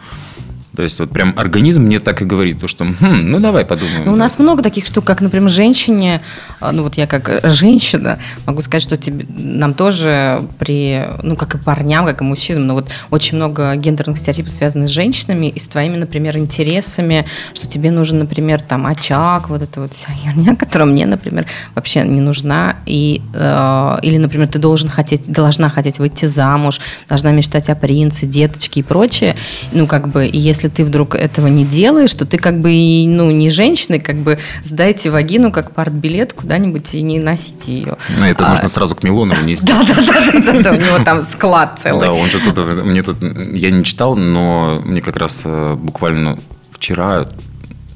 То 0.76 0.82
есть 0.82 1.00
вот 1.00 1.10
прям 1.10 1.34
организм 1.36 1.82
мне 1.82 2.00
так 2.00 2.20
и 2.22 2.24
говорит, 2.24 2.60
то, 2.60 2.68
что 2.68 2.84
хм, 2.84 3.30
ну 3.30 3.40
давай 3.40 3.64
подумаем. 3.64 4.02
Ну, 4.04 4.12
у 4.12 4.16
нас 4.16 4.38
много 4.38 4.62
таких 4.62 4.86
штук, 4.86 5.04
как, 5.04 5.22
например, 5.22 5.50
женщине, 5.50 6.20
а, 6.60 6.72
ну 6.72 6.82
вот 6.82 6.96
я 6.96 7.06
как 7.06 7.40
женщина 7.44 8.18
могу 8.44 8.62
сказать, 8.62 8.82
что 8.82 8.96
тебе, 8.96 9.26
нам 9.28 9.74
тоже 9.74 10.42
при, 10.58 11.02
ну 11.22 11.34
как 11.36 11.54
и 11.54 11.58
парням, 11.58 12.06
как 12.06 12.20
и 12.20 12.24
мужчинам, 12.24 12.66
но 12.66 12.74
вот 12.74 12.90
очень 13.10 13.36
много 13.36 13.74
гендерных 13.76 14.18
стереотипов 14.18 14.52
связанных 14.52 14.88
с 14.88 14.92
женщинами 14.92 15.46
и 15.46 15.58
с 15.58 15.68
твоими, 15.68 15.96
например, 15.96 16.36
интересами, 16.36 17.26
что 17.54 17.66
тебе 17.66 17.90
нужен, 17.90 18.18
например, 18.18 18.62
там 18.62 18.86
очаг, 18.86 19.48
вот 19.48 19.62
эта 19.62 19.80
вот 19.80 19.92
вся 19.92 20.10
херня, 20.12 20.56
которая 20.58 20.88
мне, 20.88 21.06
например, 21.06 21.46
вообще 21.74 22.02
не 22.02 22.20
нужна. 22.20 22.76
И, 22.86 23.22
э, 23.34 23.96
или, 24.02 24.18
например, 24.18 24.48
ты 24.48 24.58
должен 24.58 24.90
хотеть, 24.90 25.30
должна 25.30 25.70
хотеть 25.70 25.98
выйти 25.98 26.26
замуж, 26.26 26.80
должна 27.08 27.32
мечтать 27.32 27.68
о 27.68 27.74
принце, 27.74 28.26
деточке 28.26 28.80
и 28.80 28.82
прочее. 28.82 29.36
Ну, 29.72 29.86
как 29.86 30.08
бы, 30.08 30.26
и 30.26 30.38
если 30.38 30.65
ты 30.68 30.84
вдруг 30.84 31.14
этого 31.14 31.46
не 31.46 31.64
делаешь, 31.64 32.14
то 32.14 32.24
ты 32.24 32.38
как 32.38 32.60
бы 32.60 32.72
и, 32.72 33.06
ну, 33.06 33.30
не 33.30 33.50
женщина, 33.50 33.98
как 33.98 34.16
бы 34.16 34.38
сдайте 34.62 35.10
вагину 35.10 35.50
как 35.50 35.72
партбилет 35.72 36.32
куда-нибудь 36.32 36.94
и 36.94 37.02
не 37.02 37.18
носите 37.18 37.72
ее. 37.72 37.96
На 38.18 38.30
это 38.30 38.46
а, 38.46 38.50
нужно 38.50 38.68
сразу 38.68 38.94
к 38.94 39.02
Милонову 39.02 39.40
нести. 39.44 39.66
Да, 39.66 39.82
да, 39.82 39.94
да, 39.94 40.52
да, 40.52 40.60
да, 40.60 40.72
у 40.72 40.76
него 40.76 41.04
там 41.04 41.24
склад 41.24 41.78
целый. 41.82 42.00
Да, 42.00 42.12
он 42.12 42.30
же 42.30 42.38
тут, 42.40 42.56
мне 42.84 43.02
тут, 43.02 43.16
я 43.52 43.70
не 43.70 43.84
читал, 43.84 44.16
но 44.16 44.82
мне 44.84 45.00
как 45.00 45.16
раз 45.16 45.42
э, 45.44 45.74
буквально 45.74 46.38
вчера 46.72 47.26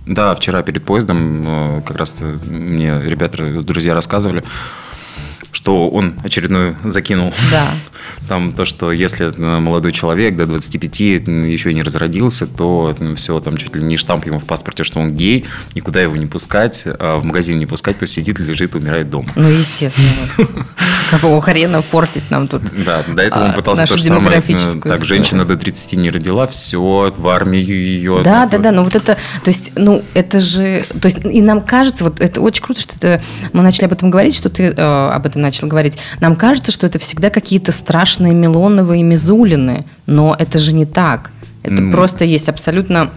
да, 0.06 0.34
вчера 0.34 0.62
перед 0.62 0.84
поездом 0.84 1.44
э, 1.46 1.82
как 1.82 1.96
раз 1.96 2.20
мне 2.20 3.00
ребята, 3.02 3.62
друзья 3.62 3.94
рассказывали, 3.94 4.42
что 5.52 5.88
он 5.88 6.14
очередную 6.24 6.76
закинул. 6.84 7.32
Да. 7.50 7.70
Там 8.28 8.52
то, 8.52 8.64
что 8.64 8.92
если 8.92 9.26
э, 9.26 9.58
молодой 9.58 9.92
человек 9.92 10.36
до 10.36 10.46
25 10.46 11.00
еще 11.00 11.74
не 11.74 11.82
разродился, 11.82 12.46
то 12.46 12.96
все, 13.16 13.40
там 13.40 13.56
чуть 13.56 13.74
ли 13.74 13.82
не 13.82 13.96
штамп 13.96 14.26
ему 14.26 14.38
в 14.38 14.44
паспорте, 14.44 14.84
что 14.84 15.00
он 15.00 15.16
гей, 15.16 15.46
никуда 15.74 16.00
его 16.00 16.16
не 16.16 16.26
пускать, 16.26 16.84
а 16.86 17.18
в 17.18 17.24
магазин 17.24 17.58
не 17.58 17.66
пускать, 17.66 17.96
пусть 17.96 18.14
сидит, 18.14 18.38
лежит, 18.38 18.74
умирает 18.74 19.10
дома. 19.10 19.28
Ну, 19.36 19.48
естественно. 19.48 20.08
Какого 21.10 21.40
хрена 21.40 21.82
портить 21.82 22.30
нам 22.30 22.48
тут 22.48 22.62
Да, 22.84 23.02
до 23.06 23.22
этого 23.22 23.44
он 23.44 23.50
а, 23.50 23.54
пытался 23.54 23.86
то 23.86 23.96
же 23.96 24.02
самое. 24.02 24.42
Так, 24.82 25.04
женщина 25.04 25.44
до 25.44 25.56
30 25.56 25.98
не 25.98 26.10
родила, 26.10 26.46
все, 26.46 27.12
в 27.16 27.28
армию 27.28 27.64
ее. 27.64 28.22
Да, 28.22 28.46
да, 28.46 28.58
да, 28.58 28.72
но 28.72 28.84
вот 28.84 28.94
это, 28.94 29.14
то 29.14 29.48
есть, 29.48 29.72
ну, 29.76 30.02
это 30.14 30.40
же, 30.40 30.86
то 31.00 31.06
есть, 31.06 31.18
и 31.24 31.42
нам 31.42 31.62
кажется, 31.62 32.04
вот 32.04 32.20
это 32.20 32.40
очень 32.40 32.62
круто, 32.62 32.80
что 32.80 32.96
это, 32.96 33.22
мы 33.52 33.62
начали 33.62 33.86
об 33.86 33.92
этом 33.92 34.10
говорить, 34.10 34.34
что 34.34 34.50
ты 34.50 34.64
э, 34.64 35.08
об 35.10 35.26
этом 35.26 35.42
начал 35.42 35.66
говорить. 35.66 35.98
Нам 36.20 36.36
кажется, 36.36 36.72
что 36.72 36.86
это 36.86 36.98
всегда 36.98 37.30
какие-то 37.30 37.72
страшные 37.72 38.00
страшные 38.00 38.34
Милоновы 38.34 38.98
и 38.98 39.02
Мизулины, 39.02 39.84
но 40.06 40.34
это 40.38 40.58
же 40.58 40.72
не 40.72 40.86
так. 40.86 41.30
Это 41.62 41.90
просто 41.90 42.24
есть 42.24 42.48
абсолютно 42.48 43.10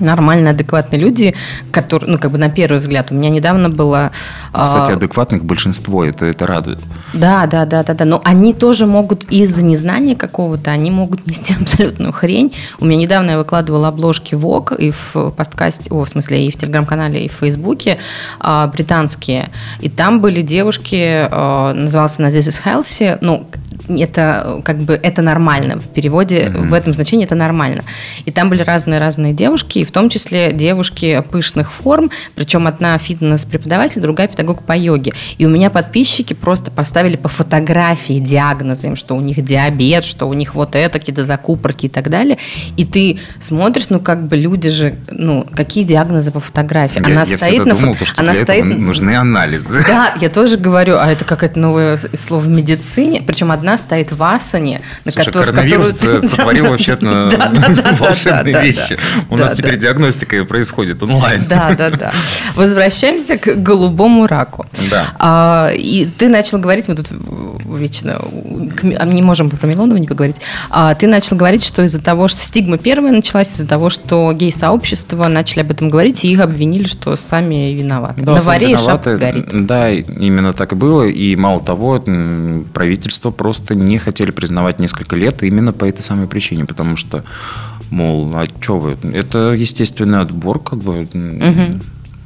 нормальные, 0.00 0.50
адекватные 0.50 1.00
люди, 1.00 1.34
которые, 1.70 2.10
ну, 2.10 2.18
как 2.18 2.30
бы 2.30 2.38
на 2.38 2.48
первый 2.48 2.78
взгляд, 2.78 3.10
у 3.10 3.14
меня 3.14 3.30
недавно 3.30 3.68
было... 3.68 4.10
Кстати, 4.52 4.92
а, 4.92 4.94
адекватных 4.94 5.44
большинство, 5.44 6.04
это, 6.04 6.26
это 6.26 6.46
радует. 6.46 6.80
Да, 7.12 7.46
да, 7.46 7.64
да, 7.66 7.82
да, 7.82 7.94
да, 7.94 8.04
но 8.04 8.20
они 8.24 8.54
тоже 8.54 8.86
могут 8.86 9.24
из-за 9.30 9.64
незнания 9.64 10.16
какого-то, 10.16 10.70
они 10.70 10.90
могут 10.90 11.26
нести 11.26 11.54
абсолютную 11.60 12.12
хрень. 12.12 12.52
У 12.80 12.84
меня 12.84 12.98
недавно 12.98 13.30
я 13.30 13.38
выкладывала 13.38 13.88
обложки 13.88 14.34
в 14.34 14.46
ОК 14.46 14.72
и 14.72 14.90
в 14.90 15.30
подкасте, 15.30 15.90
о, 15.90 16.04
в 16.04 16.08
смысле, 16.08 16.46
и 16.46 16.50
в 16.50 16.56
Телеграм-канале, 16.56 17.24
и 17.24 17.28
в 17.28 17.32
Фейсбуке 17.32 17.98
а, 18.40 18.66
британские, 18.66 19.48
и 19.80 19.88
там 19.88 20.20
были 20.20 20.42
девушки, 20.42 21.28
а, 21.30 21.72
назывался 21.72 22.22
на 22.22 22.26
This 22.26 22.48
is 22.48 22.62
Healthy, 22.64 23.18
ну, 23.20 23.46
это 23.88 24.60
как 24.64 24.78
бы 24.78 24.94
это 24.94 25.22
нормально 25.22 25.78
в 25.78 25.88
переводе 25.88 26.44
mm-hmm. 26.44 26.68
в 26.68 26.74
этом 26.74 26.94
значении 26.94 27.24
это 27.24 27.34
нормально. 27.34 27.84
И 28.24 28.30
там 28.30 28.48
были 28.48 28.62
разные 28.62 28.98
разные 28.98 29.32
девушки 29.32 29.80
и 29.80 29.84
в 29.84 29.90
том 29.90 30.08
числе 30.08 30.52
девушки 30.52 31.22
пышных 31.30 31.72
форм 31.72 32.10
причем 32.34 32.66
одна 32.66 32.96
фитнес-преподаватель 32.98 34.00
другая 34.00 34.28
педагог 34.28 34.62
по 34.62 34.76
йоге. 34.76 35.12
И 35.38 35.46
у 35.46 35.48
меня 35.48 35.70
подписчики 35.70 36.34
просто 36.34 36.70
поставили 36.70 37.16
по 37.16 37.28
фотографии 37.28 38.18
диагнозы 38.18 38.88
им 38.88 38.96
что 38.96 39.14
у 39.14 39.20
них 39.20 39.44
диабет 39.44 40.04
что 40.04 40.26
у 40.26 40.34
них 40.34 40.54
вот 40.54 40.74
это 40.74 40.98
какие-то 40.98 41.24
закупорки 41.24 41.86
и 41.86 41.88
так 41.88 42.10
далее. 42.10 42.38
И 42.76 42.84
ты 42.84 43.18
смотришь 43.40 43.88
ну 43.90 44.00
как 44.00 44.26
бы 44.26 44.36
люди 44.36 44.70
же 44.70 44.96
ну 45.10 45.46
какие 45.54 45.84
диагнозы 45.84 46.30
по 46.30 46.40
фотографии? 46.40 47.00
Я, 47.00 47.06
она 47.06 47.22
я 47.24 47.38
стоит 47.38 47.64
на 47.64 47.74
думал, 47.74 47.94
что 48.02 48.20
она 48.20 48.34
стоит 48.34 48.64
нужны 48.64 49.16
анализы. 49.16 49.84
Да 49.86 50.14
я 50.20 50.30
тоже 50.30 50.56
говорю 50.56 50.96
а 50.96 51.10
это 51.10 51.24
какое-то 51.24 51.58
новое 51.58 51.98
слово 52.14 52.42
в 52.42 52.48
медицине 52.48 53.22
причем 53.26 53.52
одна 53.52 53.65
стоит 53.76 54.12
в 54.12 54.22
асане, 54.22 54.80
на 55.04 55.10
Слушай, 55.10 55.26
которую, 55.26 55.54
коронавирус 55.54 55.92
которую... 55.98 56.22
сотворил 56.22 56.66
вообще 56.66 56.94
волшебные 57.98 58.62
вещи. 58.62 58.98
У 59.30 59.36
нас 59.36 59.54
теперь 59.56 59.76
диагностика 59.76 60.44
происходит 60.44 61.02
онлайн. 61.02 61.46
Да, 61.48 61.74
да, 61.76 61.90
да. 61.90 62.12
Возвращаемся 62.54 63.38
к 63.38 63.56
голубому 63.56 64.26
раку. 64.26 64.66
Да. 64.90 65.06
А, 65.18 65.70
и 65.74 66.06
ты 66.06 66.28
начал 66.28 66.58
говорить, 66.58 66.88
мы 66.88 66.94
тут 66.94 67.08
вечно 67.76 68.20
не 68.82 69.22
можем 69.22 69.50
про 69.50 69.66
Милонова 69.66 69.98
не 69.98 70.06
поговорить. 70.06 70.36
А, 70.70 70.94
ты 70.94 71.06
начал 71.06 71.36
говорить, 71.36 71.64
что 71.64 71.82
из-за 71.82 72.00
того, 72.00 72.28
что 72.28 72.42
стигма 72.42 72.78
первая 72.78 73.12
началась, 73.12 73.52
из-за 73.52 73.66
того, 73.66 73.90
что 73.90 74.32
гей-сообщество 74.32 75.28
начали 75.28 75.60
об 75.60 75.70
этом 75.70 75.90
говорить, 75.90 76.24
и 76.24 76.30
их 76.30 76.40
обвинили, 76.40 76.86
что 76.86 77.16
сами 77.16 77.72
виноваты. 77.72 78.20
Да, 78.22 78.34
На 78.34 78.40
варе 78.40 78.72
и 78.72 78.76
шапка 78.76 79.16
горит. 79.16 79.66
Да, 79.66 79.90
именно 79.90 80.52
так 80.52 80.72
и 80.72 80.74
было. 80.74 81.04
И 81.04 81.34
мало 81.36 81.60
того, 81.60 82.02
правительство 82.72 83.30
просто 83.30 83.55
просто 83.56 83.74
не 83.74 83.98
хотели 83.98 84.30
признавать 84.30 84.78
несколько 84.78 85.16
лет 85.16 85.42
именно 85.42 85.72
по 85.72 85.84
этой 85.86 86.02
самой 86.02 86.26
причине, 86.26 86.64
потому 86.66 86.96
что, 86.96 87.24
мол, 87.90 88.30
а 88.34 88.46
что 88.60 88.78
вы, 88.78 88.98
это 89.12 89.52
естественный 89.52 90.20
отбор, 90.20 90.62
как 90.62 90.78
бы. 90.80 91.02
Угу. 91.02 91.80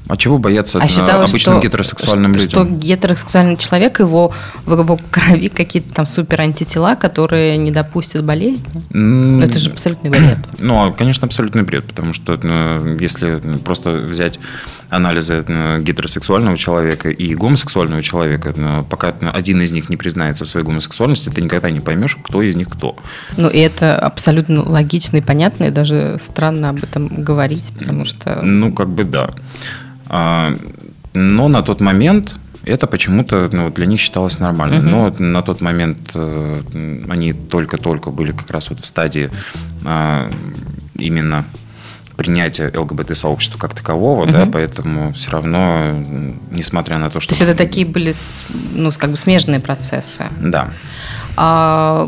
А 0.09 0.17
чего 0.17 0.39
бояться 0.39 0.79
а 0.83 0.89
считалось, 0.89 1.31
обычным 1.31 1.59
что, 1.59 1.69
гетеросексуальным 1.69 2.35
что, 2.35 2.43
людям? 2.43 2.79
Что 2.79 2.87
гетеросексуальный 2.87 3.57
человек, 3.57 4.01
его, 4.01 4.33
в 4.67 4.73
его 4.73 4.99
крови 5.09 5.47
какие-то 5.47 5.95
там 5.95 6.05
супер 6.05 6.41
антитела, 6.41 6.97
которые 6.97 7.57
не 7.57 7.71
допустят 7.71 8.25
болезни? 8.25 8.67
Mm. 8.91 9.45
Это 9.45 9.57
же 9.61 9.71
абсолютный 9.71 10.11
бред. 10.11 10.39
Ну, 10.59 10.93
конечно, 10.95 11.27
абсолютный 11.27 11.63
бред, 11.63 11.85
потому 11.85 12.13
что 12.13 12.37
ну, 12.43 12.97
если 12.97 13.41
просто 13.65 13.93
взять 13.93 14.41
анализы 14.91 15.45
э, 15.47 15.79
гетеросексуального 15.81 16.57
человека 16.57 17.11
и 17.11 17.35
гомосексуального 17.35 18.03
человека, 18.03 18.53
э, 18.57 18.81
пока 18.89 19.15
один 19.33 19.63
из 19.63 19.73
них 19.73 19.89
не 19.89 19.97
признается 19.97 20.45
в 20.45 20.49
своей 20.49 20.67
гомосексуальности, 20.67 21.31
ты 21.31 21.41
никогда 21.41 21.71
не 21.71 21.81
поймешь, 21.81 22.17
кто 22.23 22.43
из 22.43 22.57
них 22.57 22.69
кто. 22.69 22.97
Ну, 23.37 23.49
и 23.49 23.59
это 23.59 23.97
абсолютно 23.97 24.63
логично 24.63 25.19
и 25.19 25.21
понятно, 25.21 25.65
и 25.65 25.71
даже 25.71 26.19
странно 26.21 26.71
об 26.71 26.83
этом 26.83 27.09
говорить, 27.09 27.73
потому 27.79 28.05
что... 28.05 28.41
Ну, 28.43 28.73
как 28.73 28.89
бы 28.89 29.05
да. 29.05 29.31
А, 30.09 30.53
но 31.15 31.49
на 31.49 31.63
тот 31.63 31.81
момент 31.81 32.37
это 32.65 32.87
почему-то 32.87 33.49
ну, 33.53 33.71
для 33.71 33.87
них 33.87 34.01
считалось 34.01 34.39
нормальным. 34.39 34.85
Uh-huh. 34.85 35.17
Но 35.19 35.25
на 35.25 35.43
тот 35.43 35.61
момент 35.61 36.11
э, 36.15 36.61
они 37.09 37.33
только-только 37.33 38.11
были 38.11 38.33
как 38.33 38.51
раз 38.51 38.69
вот 38.71 38.81
в 38.81 38.87
стадии 38.87 39.31
э, 39.85 40.31
именно 40.97 41.47
принятия 42.21 42.71
ЛГБТ-сообщества 42.77 43.57
как 43.57 43.73
такового, 43.73 44.25
угу. 44.25 44.33
да, 44.33 44.45
поэтому 44.45 45.15
все 45.15 45.31
равно, 45.31 46.05
несмотря 46.51 46.99
на 46.99 47.09
то, 47.09 47.19
что... 47.19 47.31
То 47.31 47.33
есть 47.33 47.41
это 47.41 47.57
такие 47.57 47.87
были, 47.87 48.13
ну, 48.75 48.91
как 48.93 49.11
бы 49.11 49.17
смежные 49.17 49.59
процессы. 49.59 50.25
Да. 50.39 50.71
А 51.39 52.07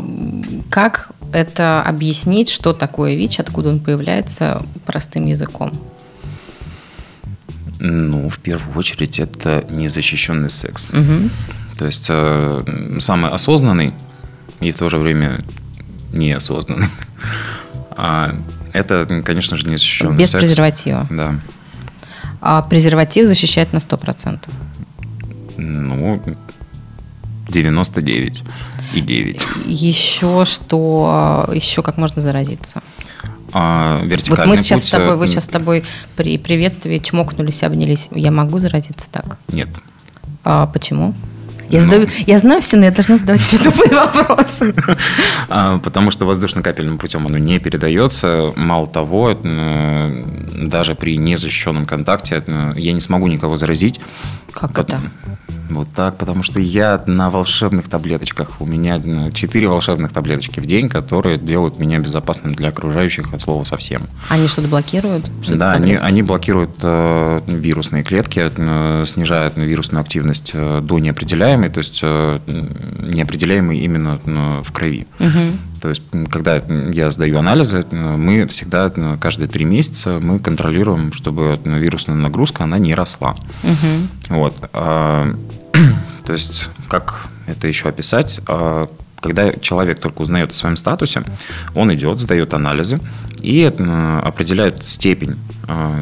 как 0.69 1.09
это 1.33 1.81
объяснить, 1.81 2.49
что 2.49 2.73
такое 2.73 3.15
ВИЧ, 3.15 3.39
откуда 3.39 3.69
он 3.69 3.79
появляется 3.79 4.63
простым 4.85 5.25
языком? 5.25 5.71
Ну, 7.79 8.29
в 8.29 8.37
первую 8.37 8.77
очередь, 8.77 9.17
это 9.19 9.65
незащищенный 9.71 10.51
секс. 10.51 10.91
Угу. 10.91 11.29
То 11.79 11.85
есть 11.87 12.05
э, 12.07 12.97
самый 12.99 13.31
осознанный 13.31 13.95
и 14.59 14.69
в 14.69 14.77
то 14.77 14.89
же 14.89 14.99
время 14.99 15.39
неосознанный. 16.11 16.89
А 17.89 18.35
это, 18.73 19.21
конечно 19.23 19.57
же, 19.57 19.65
незащищенный 19.65 20.17
Без 20.17 20.31
секс. 20.31 20.43
презерватива? 20.43 21.07
Да. 21.09 21.39
А 22.41 22.61
презерватив 22.61 23.27
защищает 23.27 23.71
на 23.73 23.77
100%? 23.77 24.39
Ну, 25.57 26.21
99 27.49 28.43
и 28.93 29.01
9. 29.01 29.47
Еще 29.65 30.45
что, 30.45 31.49
еще 31.53 31.81
как 31.83 31.97
можно 31.97 32.21
заразиться? 32.21 32.81
а, 33.53 33.99
вертикальный 34.03 34.47
Вот 34.47 34.57
мы 34.57 34.61
сейчас 34.61 34.81
путь, 34.81 34.87
с 34.87 34.91
тобой, 34.91 35.15
вы 35.15 35.27
сейчас 35.27 35.43
с 35.45 35.47
тобой 35.47 35.83
при 36.15 36.37
приветствии 36.37 36.97
чмокнулись, 36.97 37.63
обнялись. 37.63 38.09
Я 38.11 38.31
могу 38.31 38.59
заразиться 38.59 39.07
так? 39.11 39.37
Нет. 39.47 39.69
А 40.43 40.65
почему? 40.67 41.13
Я, 41.69 41.79
ну, 41.79 41.85
задаю, 41.85 42.07
я 42.27 42.39
знаю 42.39 42.61
все, 42.61 42.77
но 42.77 42.85
я 42.85 42.91
должна 42.91 43.17
задавать 43.17 43.41
все 43.41 43.57
тупые 43.57 43.91
вопросы. 44.13 44.73
А, 45.49 45.77
потому 45.79 46.11
что 46.11 46.25
воздушно-капельным 46.25 46.97
путем 46.97 47.25
оно 47.27 47.37
не 47.37 47.59
передается. 47.59 48.51
Мало 48.55 48.87
того, 48.87 49.37
даже 50.53 50.95
при 50.95 51.17
незащищенном 51.17 51.85
контакте 51.85 52.43
я 52.75 52.91
не 52.91 52.99
смогу 52.99 53.27
никого 53.27 53.55
заразить. 53.55 53.99
Как 54.51 54.77
это? 54.77 55.01
Вот 55.73 55.87
так, 55.95 56.17
потому 56.17 56.43
что 56.43 56.59
я 56.59 57.01
на 57.05 57.29
волшебных 57.29 57.89
таблеточках. 57.89 58.61
У 58.61 58.65
меня 58.65 58.99
4 59.31 59.67
волшебных 59.67 60.13
таблеточки 60.13 60.59
в 60.59 60.65
день, 60.65 60.89
которые 60.89 61.37
делают 61.37 61.79
меня 61.79 61.99
безопасным 61.99 62.53
для 62.53 62.69
окружающих 62.69 63.33
от 63.33 63.41
слова 63.41 63.63
совсем. 63.63 64.01
Они 64.29 64.47
что-то 64.47 64.67
блокируют? 64.67 65.25
Что 65.41 65.55
да, 65.55 65.71
они, 65.71 65.95
они 65.95 66.21
блокируют 66.21 66.75
э, 66.81 67.41
вирусные 67.47 68.03
клетки, 68.03 68.51
э, 68.55 69.05
снижают 69.05 69.57
вирусную 69.57 70.01
активность 70.01 70.51
э, 70.53 70.81
до 70.81 70.99
неопределяемой, 70.99 71.69
то 71.69 71.79
есть 71.79 71.99
э, 72.03 72.39
неопределяемой 72.99 73.77
именно 73.77 74.19
э, 74.25 74.61
в 74.63 74.71
крови. 74.71 75.07
Угу. 75.19 75.79
То 75.81 75.89
есть, 75.89 76.07
когда 76.29 76.61
я 76.93 77.09
сдаю 77.09 77.39
анализы, 77.39 77.85
мы 77.91 78.47
всегда 78.47 78.89
каждые 79.19 79.49
три 79.49 79.65
месяца 79.65 80.19
мы 80.21 80.39
контролируем, 80.39 81.11
чтобы 81.11 81.59
вирусная 81.65 82.15
нагрузка 82.15 82.63
она 82.63 82.77
не 82.77 82.95
росла. 82.95 83.35
Угу. 83.63 84.37
Вот. 84.37 84.55
То 86.25 86.33
есть, 86.33 86.69
как 86.89 87.27
это 87.47 87.67
еще 87.67 87.89
описать? 87.89 88.39
А, 88.47 88.87
когда 89.19 89.51
человек 89.53 89.99
только 89.99 90.21
узнает 90.21 90.51
о 90.51 90.53
своем 90.53 90.75
статусе, 90.75 91.23
он 91.75 91.93
идет, 91.93 92.19
сдает 92.19 92.53
анализы 92.53 92.99
и 93.41 93.63
определяет 93.63 94.87
степень 94.87 95.37
а, 95.67 95.99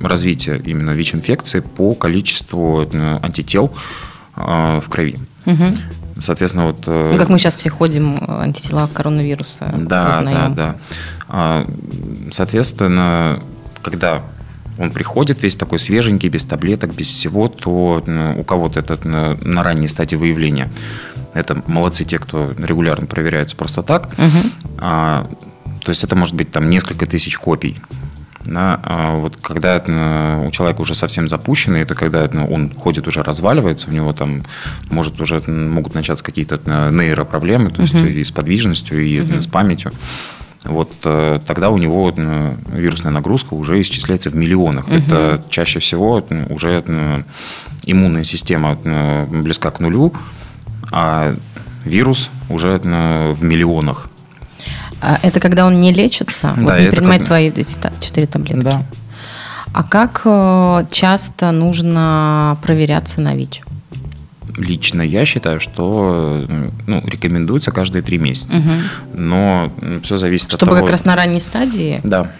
развития 0.00 0.60
именно 0.64 0.90
ВИЧ-инфекции 0.90 1.60
по 1.60 1.94
количеству 1.94 2.88
антител 3.22 3.74
в 4.36 4.84
крови. 4.88 5.16
Угу. 5.46 5.64
Соответственно, 6.20 6.66
вот... 6.66 6.84
Э, 6.86 7.10
ну, 7.12 7.18
как 7.18 7.28
мы 7.28 7.38
сейчас 7.38 7.56
все 7.56 7.70
ходим, 7.70 8.16
э, 8.16 8.42
антитела 8.42 8.88
коронавируса 8.92 9.72
Да, 9.76 10.18
узнаем. 10.20 10.54
да, 10.54 10.76
да. 11.28 11.66
Соответственно, 12.30 13.40
когда 13.82 14.22
он 14.78 14.90
приходит 14.90 15.42
весь 15.42 15.56
такой 15.56 15.78
свеженький, 15.78 16.28
без 16.28 16.44
таблеток, 16.44 16.94
без 16.94 17.08
всего, 17.08 17.48
то 17.48 18.02
ну, 18.06 18.38
у 18.38 18.44
кого-то 18.44 18.80
это 18.80 18.98
на, 19.06 19.36
на 19.42 19.62
ранней 19.62 19.88
стадии 19.88 20.16
выявления. 20.16 20.70
Это 21.32 21.62
молодцы 21.66 22.04
те, 22.04 22.18
кто 22.18 22.52
регулярно 22.56 23.06
проверяется 23.06 23.56
просто 23.56 23.82
так. 23.82 24.10
Угу. 24.12 24.74
А, 24.78 25.26
то 25.80 25.90
есть 25.90 26.04
это 26.04 26.16
может 26.16 26.34
быть 26.34 26.50
там 26.50 26.68
несколько 26.68 27.06
тысяч 27.06 27.36
копий 27.38 27.80
да, 28.46 28.78
а 28.82 29.14
вот 29.14 29.36
когда 29.36 29.76
у 30.44 30.50
человека 30.50 30.80
уже 30.80 30.94
совсем 30.94 31.28
запущенный, 31.28 31.80
это 31.80 31.94
когда 31.94 32.24
он 32.24 32.72
ходит 32.74 33.06
уже 33.08 33.22
разваливается, 33.22 33.88
у 33.88 33.92
него 33.92 34.12
там 34.12 34.42
может 34.90 35.20
уже 35.20 35.40
могут 35.50 35.94
начаться 35.94 36.22
какие-то 36.22 36.60
нейропроблемы, 36.90 37.70
то 37.70 37.82
есть 37.82 37.94
и 37.94 38.22
с 38.22 38.30
подвижностью, 38.30 39.04
и 39.04 39.18
uh-huh. 39.18 39.40
с 39.40 39.46
памятью. 39.46 39.92
Вот 40.64 40.92
э, 41.04 41.40
тогда 41.46 41.70
у 41.70 41.78
него 41.78 42.12
вирусная 42.68 43.12
нагрузка 43.12 43.54
уже 43.54 43.80
исчисляется 43.80 44.30
в 44.30 44.34
миллионах. 44.34 44.86
Угу. 44.88 44.94
Это 44.94 45.42
чаще 45.50 45.78
всего 45.78 46.22
уже 46.48 46.82
иммунная 47.84 48.24
система 48.24 48.76
близка 49.26 49.70
к 49.70 49.80
нулю, 49.80 50.12
а 50.90 51.34
вирус 51.84 52.30
уже 52.48 52.76
в 52.76 53.44
миллионах. 53.44 54.08
А 55.02 55.18
это 55.22 55.38
когда 55.38 55.66
он 55.66 55.80
не 55.80 55.92
лечится, 55.92 56.54
да, 56.56 56.62
вот 56.62 56.80
не 56.80 56.88
принимает 56.88 57.20
как... 57.20 57.28
твои 57.28 57.48
эти 57.50 57.78
четыре 58.00 58.26
таблетки. 58.26 58.62
Да. 58.62 58.86
А 59.74 59.82
как 59.82 60.22
э, 60.24 60.86
часто 60.90 61.50
нужно 61.50 62.56
проверяться 62.62 63.20
на 63.20 63.34
ВИЧ? 63.34 63.62
Лично 64.56 65.02
я 65.02 65.24
считаю, 65.24 65.60
что 65.60 66.44
ну, 66.86 67.02
рекомендуется 67.04 67.70
каждые 67.70 68.02
три 68.02 68.18
месяца. 68.18 68.56
Угу. 68.56 69.20
Но 69.22 69.72
все 70.02 70.16
зависит 70.16 70.50
Чтобы 70.50 70.54
от 70.54 70.60
того... 70.60 70.76
Чтобы 70.76 70.86
как 70.86 70.92
раз 70.92 71.04
на 71.04 71.16
ранней 71.16 71.40
стадии? 71.40 72.00
Да. 72.04 72.30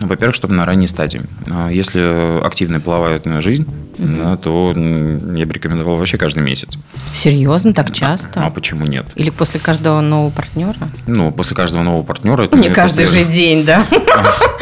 Во-первых, 0.00 0.34
чтобы 0.34 0.54
на 0.54 0.64
ранней 0.64 0.86
стадии. 0.86 1.22
А 1.50 1.68
если 1.68 2.44
активная 2.44 2.80
половая 2.80 3.20
жизнь, 3.40 3.66
угу. 3.98 4.08
да, 4.18 4.36
то 4.36 4.72
я 4.74 5.46
бы 5.46 5.52
рекомендовал 5.52 5.96
вообще 5.96 6.18
каждый 6.18 6.44
месяц. 6.44 6.78
Серьезно? 7.12 7.72
Так 7.72 7.92
часто? 7.92 8.42
А 8.42 8.50
почему 8.50 8.84
нет? 8.86 9.06
Или 9.16 9.30
после 9.30 9.60
каждого 9.60 10.00
нового 10.00 10.30
партнера? 10.30 10.76
Ну, 11.06 11.32
после 11.32 11.56
каждого 11.56 11.82
нового 11.82 12.02
партнера. 12.02 12.48
Не 12.54 12.68
каждый 12.70 13.06
же 13.06 13.24
день, 13.24 13.64
да? 13.64 13.84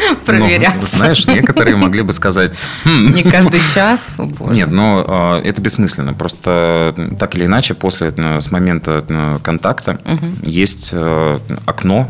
Ну, 0.07 0.15
Проверяться. 0.17 0.97
Знаешь, 0.97 1.25
некоторые 1.25 1.75
могли 1.75 2.01
бы 2.01 2.13
сказать... 2.13 2.67
«Хм». 2.83 3.13
Не 3.13 3.23
каждый 3.23 3.59
час? 3.73 4.07
Нет, 4.39 4.69
но 4.69 5.03
а, 5.07 5.41
это 5.41 5.61
бессмысленно. 5.61 6.13
Просто 6.13 6.93
так 7.17 7.35
или 7.35 7.45
иначе, 7.45 7.73
после, 7.73 8.11
с 8.11 8.51
момента 8.51 9.39
контакта 9.43 9.99
есть 10.43 10.89
э, 10.93 11.39
окно 11.65 12.07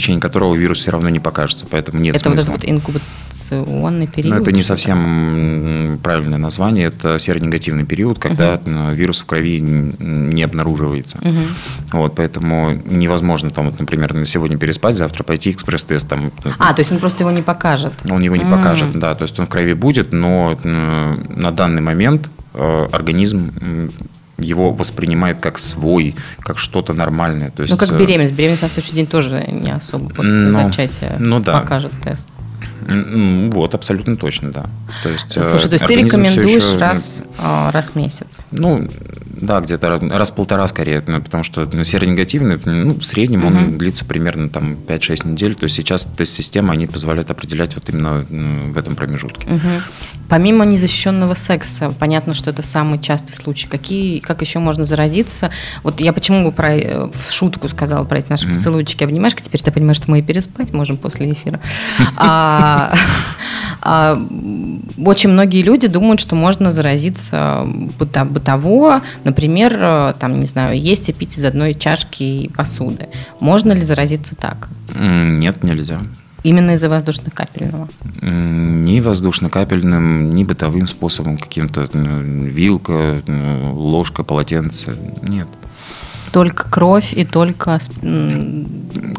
течение 0.00 0.20
которого 0.20 0.54
вирус 0.54 0.78
все 0.78 0.90
равно 0.90 1.08
не 1.08 1.18
покажется, 1.18 1.66
поэтому 1.70 2.00
нет 2.00 2.16
это 2.16 2.30
смысла. 2.30 2.52
вот 2.52 2.64
этот 2.64 2.70
вот 2.70 2.70
инкубационный 2.70 4.06
период? 4.06 4.34
Но 4.36 4.42
это 4.42 4.52
не 4.52 4.62
совсем 4.62 5.98
правильное 6.02 6.38
название, 6.38 6.86
это 6.86 7.18
серонегативный 7.18 7.84
период, 7.84 8.18
когда 8.18 8.54
угу. 8.54 8.90
вирус 8.92 9.20
в 9.20 9.26
крови 9.26 9.60
не 9.60 10.42
обнаруживается. 10.42 11.18
Угу. 11.18 11.98
Вот, 11.98 12.14
поэтому 12.14 12.80
невозможно 12.86 13.50
там, 13.50 13.66
вот, 13.66 13.78
например, 13.78 14.14
на 14.14 14.24
сегодня 14.24 14.58
переспать, 14.58 14.96
завтра 14.96 15.24
пойти 15.24 15.50
экспресс-тест. 15.50 16.08
Там, 16.08 16.32
а, 16.58 16.72
то 16.72 16.80
есть 16.80 16.92
он 16.92 16.98
просто 16.98 17.22
его 17.22 17.30
не 17.30 17.42
покажет? 17.42 17.92
Он 18.10 18.22
его 18.22 18.36
не 18.36 18.44
угу. 18.44 18.56
покажет, 18.56 18.98
да, 18.98 19.14
то 19.14 19.22
есть 19.22 19.38
он 19.38 19.46
в 19.46 19.48
крови 19.48 19.74
будет, 19.74 20.12
но 20.12 20.58
на 20.64 21.52
данный 21.52 21.82
момент 21.82 22.30
э, 22.54 22.88
организм 22.92 23.50
его 24.38 24.72
воспринимает 24.72 25.40
как 25.40 25.58
свой, 25.58 26.14
как 26.40 26.58
что-то 26.58 26.92
нормальное. 26.92 27.48
То 27.48 27.62
есть, 27.62 27.72
ну, 27.72 27.78
как 27.78 27.92
э, 27.92 27.98
беременность. 27.98 28.34
Беременность 28.34 28.62
на 28.62 28.68
следующий 28.68 28.94
день 28.94 29.06
тоже 29.06 29.44
не 29.48 29.70
особо 29.70 30.08
после 30.10 30.32
ну, 30.32 30.62
зачатия 30.62 31.16
ну, 31.18 31.40
да. 31.40 31.60
покажет 31.60 31.92
тест. 32.02 32.26
Ну, 32.86 33.50
вот, 33.50 33.74
абсолютно 33.74 34.16
точно, 34.16 34.50
да. 34.52 34.66
То 35.02 35.08
есть, 35.08 35.36
э, 35.36 35.42
Слушай, 35.42 35.68
то 35.68 35.74
есть 35.74 35.86
ты 35.86 35.94
рекомендуешь 35.96 36.64
еще, 36.64 36.78
раз, 36.78 37.22
а, 37.38 37.70
раз 37.72 37.90
в 37.90 37.96
месяц? 37.96 38.26
Ну, 38.50 38.88
да, 39.26 39.60
где-то 39.60 39.98
раз 40.10 40.30
полтора 40.30 40.66
скорее, 40.68 41.02
ну, 41.06 41.20
потому 41.20 41.44
что 41.44 41.68
ну, 41.70 41.84
серонегативный, 41.84 42.60
ну, 42.64 42.94
в 42.94 43.02
среднем 43.02 43.44
угу. 43.44 43.48
он 43.48 43.78
длится 43.78 44.04
примерно 44.04 44.48
там 44.48 44.74
5-6 44.74 45.28
недель. 45.28 45.54
То 45.54 45.64
есть 45.64 45.76
сейчас 45.76 46.06
тест-системы, 46.06 46.72
они 46.72 46.86
позволяют 46.86 47.30
определять 47.30 47.74
вот 47.74 47.88
именно 47.88 48.26
в 48.72 48.78
этом 48.78 48.96
промежутке. 48.96 49.46
Угу. 49.48 49.82
Помимо 50.28 50.66
незащищенного 50.66 51.34
секса, 51.34 51.90
понятно, 51.98 52.34
что 52.34 52.50
это 52.50 52.62
самый 52.62 53.00
частый 53.00 53.34
случай. 53.34 53.66
Какие, 53.66 54.18
как 54.18 54.42
еще 54.42 54.58
можно 54.58 54.84
заразиться? 54.84 55.50
Вот 55.82 56.00
я 56.00 56.12
почему 56.12 56.52
про, 56.52 56.76
э, 56.76 57.06
в 57.06 57.32
шутку 57.32 57.68
сказала 57.68 58.04
про 58.04 58.18
эти 58.18 58.26
наши 58.28 58.46
mm-hmm. 58.46 58.54
поцелуйчики, 58.56 59.04
обнимашки. 59.04 59.40
Теперь 59.40 59.62
ты 59.62 59.72
понимаешь, 59.72 59.96
что 59.96 60.10
мы 60.10 60.18
и 60.18 60.22
переспать 60.22 60.72
можем 60.72 60.96
после 60.96 61.32
эфира. 61.32 61.60
А, 62.20 62.67
очень 65.04 65.30
многие 65.30 65.62
люди 65.62 65.88
думают, 65.88 66.20
что 66.20 66.34
можно 66.34 66.72
заразиться 66.72 67.64
быто, 67.98 68.24
бытово. 68.24 69.02
Например, 69.24 69.76
э, 69.78 70.14
там, 70.18 70.38
не 70.38 70.46
знаю, 70.46 70.80
есть 70.80 71.08
и 71.08 71.12
пить 71.12 71.38
из 71.38 71.44
одной 71.44 71.74
чашки 71.74 72.50
посуды. 72.56 73.08
Можно 73.40 73.72
ли 73.72 73.84
заразиться 73.84 74.34
так? 74.36 74.68
Нет, 74.94 75.62
нельзя. 75.62 76.00
Именно 76.44 76.72
из-за 76.72 76.88
воздушно-капельного? 76.88 77.88
Ни 78.22 79.00
воздушно-капельным, 79.00 80.34
ни 80.34 80.44
бытовым 80.44 80.86
способом, 80.86 81.36
каким-то 81.36 81.88
вилка, 81.92 83.18
ложка, 83.26 84.22
полотенце. 84.22 84.94
Нет. 85.22 85.48
Только 86.32 86.68
кровь 86.68 87.12
и 87.12 87.24
только 87.24 87.78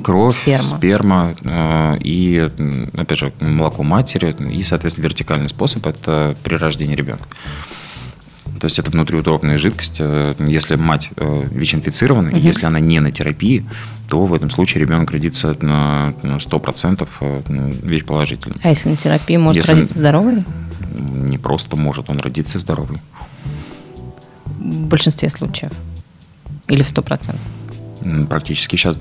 кровь, 0.03 0.41
сперма, 0.41 0.63
сперма 0.63 1.35
э, 1.41 1.95
и, 2.01 2.49
опять 2.97 3.19
же, 3.19 3.33
молоко 3.39 3.83
матери 3.83 4.35
и, 4.51 4.61
соответственно, 4.63 5.05
вертикальный 5.05 5.49
способ– 5.49 5.85
это 5.87 6.35
при 6.43 6.55
рождении 6.55 6.95
ребенка. 6.95 7.27
То 8.59 8.65
есть 8.65 8.77
это 8.77 8.91
внутриутробная 8.91 9.57
жидкость. 9.57 9.97
Э, 9.99 10.35
если 10.39 10.75
мать 10.75 11.11
э, 11.15 11.45
ВИЧ-инфицирована, 11.49 12.29
угу. 12.29 12.37
если 12.37 12.65
она 12.65 12.79
не 12.79 12.99
на 12.99 13.11
терапии, 13.11 13.65
то 14.09 14.21
в 14.21 14.33
этом 14.33 14.49
случае 14.49 14.81
ребенок 14.81 15.11
родится 15.11 15.55
на 15.61 16.13
100% 16.21 17.07
э, 17.21 17.41
ВИЧ-положительным. 17.83 18.59
А 18.61 18.69
если 18.69 18.89
на 18.89 18.97
терапии, 18.97 19.37
может 19.37 19.57
если 19.57 19.71
родиться 19.71 19.97
здоровый? 19.97 20.43
Не 20.99 21.37
просто 21.37 21.77
может, 21.77 22.09
он 22.09 22.19
родится 22.19 22.59
здоровый. 22.59 22.97
В 24.45 24.87
большинстве 24.87 25.29
случаев? 25.29 25.71
Или 26.69 26.83
в 26.83 26.87
100%? 26.87 27.35
Практически 28.29 28.75
сейчас, 28.75 28.97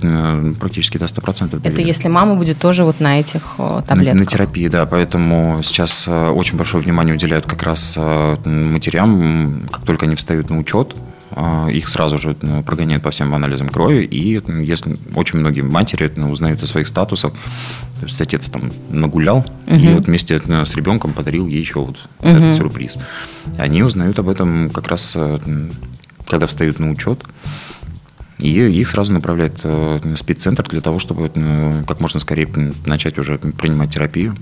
практически 0.58 0.98
до 0.98 1.04
100% 1.04 1.50
доверия. 1.50 1.68
Это 1.68 1.80
если 1.80 2.08
мама 2.08 2.34
будет 2.34 2.58
тоже 2.58 2.84
вот 2.84 3.00
на 3.00 3.20
этих 3.20 3.42
таблетках? 3.56 4.14
На, 4.14 4.14
на 4.14 4.26
терапии, 4.26 4.68
да. 4.68 4.86
Поэтому 4.86 5.62
сейчас 5.62 6.06
э, 6.08 6.28
очень 6.30 6.56
большое 6.56 6.82
внимание 6.82 7.14
уделяют 7.14 7.46
как 7.46 7.62
раз 7.62 7.94
э, 7.96 8.36
матерям, 8.44 9.68
как 9.70 9.84
только 9.84 10.06
они 10.06 10.16
встают 10.16 10.50
на 10.50 10.58
учет, 10.58 10.96
э, 11.30 11.68
их 11.72 11.88
сразу 11.88 12.18
же 12.18 12.34
прогоняют 12.66 13.02
по 13.02 13.10
всем 13.10 13.34
анализам 13.34 13.68
крови, 13.68 14.04
и 14.04 14.40
если 14.64 14.96
очень 15.14 15.38
многие 15.38 15.62
матери 15.62 16.10
узнают 16.20 16.62
о 16.62 16.66
своих 16.66 16.88
статусах, 16.88 17.32
то 18.00 18.06
есть 18.06 18.20
отец 18.20 18.48
там 18.48 18.72
нагулял, 18.90 19.46
угу. 19.66 19.76
и 19.76 19.94
вот 19.94 20.06
вместе 20.06 20.40
с 20.40 20.74
ребенком 20.74 21.12
подарил 21.12 21.46
ей 21.46 21.60
еще 21.60 21.80
вот 21.80 22.00
угу. 22.20 22.28
этот 22.28 22.56
сюрприз. 22.56 22.98
Они 23.58 23.82
узнают 23.82 24.18
об 24.18 24.28
этом 24.28 24.70
как 24.70 24.88
раз, 24.88 25.16
когда 26.28 26.46
встают 26.46 26.78
на 26.78 26.90
учет, 26.90 27.24
и 28.38 28.50
их 28.50 28.88
сразу 28.88 29.12
направляют 29.12 29.64
в 29.64 30.00
э, 30.04 30.16
спеццентр 30.16 30.64
для 30.68 30.80
того, 30.80 31.00
чтобы 31.00 31.30
э, 31.34 31.82
как 31.86 32.00
можно 32.00 32.20
скорее 32.20 32.48
начать 32.86 33.18
уже 33.18 33.38
принимать 33.38 33.92
терапию. 33.92 34.36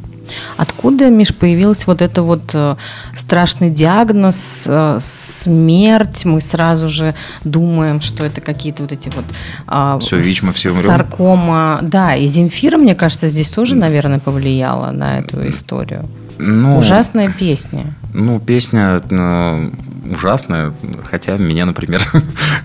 Откуда, 0.56 1.08
Миш, 1.08 1.34
появился 1.34 1.84
вот 1.86 2.02
это 2.02 2.22
вот 2.22 2.50
э, 2.52 2.76
страшный 3.14 3.70
диагноз, 3.70 4.64
э, 4.66 4.98
смерть? 5.00 6.26
Мы 6.26 6.42
сразу 6.42 6.88
же 6.88 7.14
думаем, 7.44 8.02
что 8.02 8.24
это 8.24 8.42
какие-то 8.42 8.82
вот 8.82 8.92
эти 8.92 9.08
вот... 9.08 9.24
Э, 9.66 9.98
все, 10.00 10.18
ВИЧ, 10.18 10.42
мы 10.42 10.52
все 10.52 10.70
умрем. 10.70 10.84
Саркома. 10.84 11.78
Да, 11.80 12.14
и 12.16 12.26
Земфира, 12.26 12.76
мне 12.76 12.94
кажется, 12.94 13.28
здесь 13.28 13.50
тоже, 13.50 13.76
наверное, 13.76 14.18
повлияла 14.18 14.90
на 14.90 15.20
эту 15.20 15.48
историю. 15.48 16.04
Ну, 16.38 16.76
Ужасная 16.76 17.30
песня. 17.30 17.94
Ну, 18.18 18.40
песня 18.40 19.02
э, 19.10 19.70
ужасная, 20.10 20.72
хотя 21.04 21.36
меня, 21.36 21.66
например, 21.66 22.02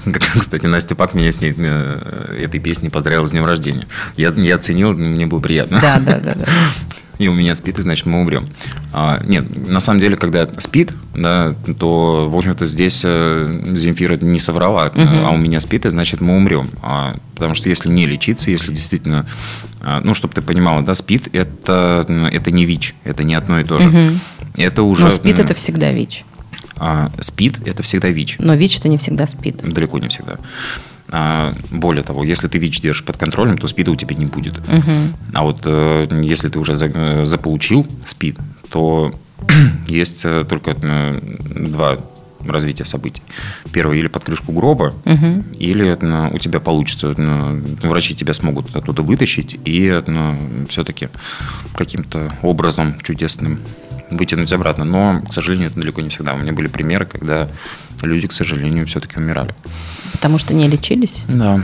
кстати, 0.40 0.66
Настя 0.66 0.96
Пак 0.96 1.14
меня 1.14 1.30
с 1.30 1.42
ней 1.42 1.54
э, 1.58 2.38
этой 2.42 2.62
песней 2.62 2.90
поздравила 2.90 3.26
с 3.26 3.32
днем 3.32 3.44
рождения. 3.44 3.86
Я, 4.16 4.30
я 4.30 4.56
оценил, 4.56 4.94
мне 4.94 5.26
было 5.26 5.40
приятно. 5.40 5.82
Да, 5.82 6.00
да, 6.00 6.20
да. 6.20 6.36
да. 6.36 6.46
И 7.18 7.28
у 7.28 7.34
меня 7.34 7.54
спит, 7.54 7.78
и 7.78 7.82
значит 7.82 8.06
мы 8.08 8.20
умрем. 8.22 8.48
А, 8.94 9.22
нет, 9.26 9.46
на 9.68 9.80
самом 9.80 10.00
деле, 10.00 10.16
когда 10.16 10.48
спит, 10.58 10.94
да, 11.16 11.56
то, 11.80 12.30
в 12.30 12.38
общем-то, 12.38 12.66
здесь 12.66 13.02
э, 13.06 13.62
Земфира 13.76 14.16
не 14.18 14.40
соврала, 14.40 14.88
угу. 14.88 15.02
а 15.02 15.32
у 15.32 15.38
меня 15.38 15.60
спит, 15.60 15.86
и 15.86 15.90
значит 15.90 16.22
мы 16.22 16.36
умрем. 16.36 16.70
А, 16.82 17.16
потому 17.36 17.56
что 17.56 17.70
если 17.70 17.90
не 17.90 18.06
лечиться, 18.06 18.52
если 18.52 18.74
действительно, 18.74 19.26
а, 19.82 20.02
ну, 20.04 20.14
чтобы 20.14 20.34
ты 20.34 20.42
понимала, 20.42 20.82
да, 20.82 20.94
спит 20.94 21.30
это, 21.34 22.06
это 22.32 22.52
не 22.52 22.66
ВИЧ, 22.66 22.96
это 23.04 23.24
не 23.24 23.36
одно 23.36 23.60
и 23.60 23.64
то 23.64 23.80
же. 23.80 23.88
Угу. 23.88 24.18
Это 24.58 24.84
уже... 24.84 25.06
Но 25.06 25.12
спит 25.12 25.40
это 25.40 25.54
всегда 25.54 25.92
ВИЧ. 25.92 26.26
А, 26.84 27.12
СПИД– 27.20 27.60
это 27.68 27.84
всегда 27.84 28.10
ВИЧ. 28.10 28.38
Но 28.40 28.56
ВИЧ– 28.56 28.78
это 28.80 28.90
не 28.90 28.98
всегда 28.98 29.28
СПИД. 29.28 29.72
Далеко 29.72 30.00
не 30.00 30.08
всегда. 30.08 30.38
А, 31.10 31.54
более 31.70 32.04
того, 32.04 32.24
если 32.24 32.48
ты 32.48 32.58
ВИЧ 32.58 32.82
держишь 32.82 33.06
под 33.06 33.18
контролем, 33.18 33.60
то 33.60 33.68
СПИДа 33.68 33.92
у 33.92 33.96
тебя 33.96 34.16
не 34.16 34.26
будет. 34.26 34.58
Угу. 34.58 34.92
А 35.34 35.44
вот 35.44 35.60
э, 35.66 36.08
если 36.24 36.50
ты 36.50 36.58
уже 36.58 36.76
за, 36.76 37.26
заполучил 37.26 37.86
СПИД, 38.08 38.40
то 38.72 39.14
есть 39.88 40.26
э, 40.26 40.46
только 40.48 40.76
э, 40.82 41.20
два 41.50 41.98
развития 42.46 42.86
событий. 42.86 43.22
Первое, 43.72 43.98
или 43.98 44.08
под 44.08 44.24
крышку 44.24 44.52
гроба, 44.52 44.94
угу. 45.06 45.44
или 45.60 45.96
у 46.34 46.38
тебя 46.40 46.60
получится, 46.60 47.14
врачи 47.84 48.16
тебя 48.16 48.34
смогут 48.34 48.76
оттуда 48.76 49.04
вытащить 49.04 49.60
и 49.64 50.02
все-таки 50.68 51.10
каким-то 51.76 52.32
образом 52.42 53.00
чудесным 53.02 53.60
вытянуть 54.10 54.52
обратно. 54.54 54.86
Но, 54.86 55.22
к 55.22 55.34
сожалению, 55.34 55.70
это 55.70 55.80
далеко 55.80 56.02
не 56.02 56.10
всегда. 56.10 56.34
У 56.34 56.38
меня 56.38 56.52
были 56.52 56.68
примеры, 56.68 57.06
когда 57.06 57.48
люди, 58.02 58.28
к 58.28 58.32
сожалению, 58.32 58.86
все-таки 58.88 59.18
умирали. 59.18 59.54
Потому 60.12 60.38
что 60.38 60.54
не 60.54 60.68
лечились? 60.68 61.24
Да. 61.28 61.64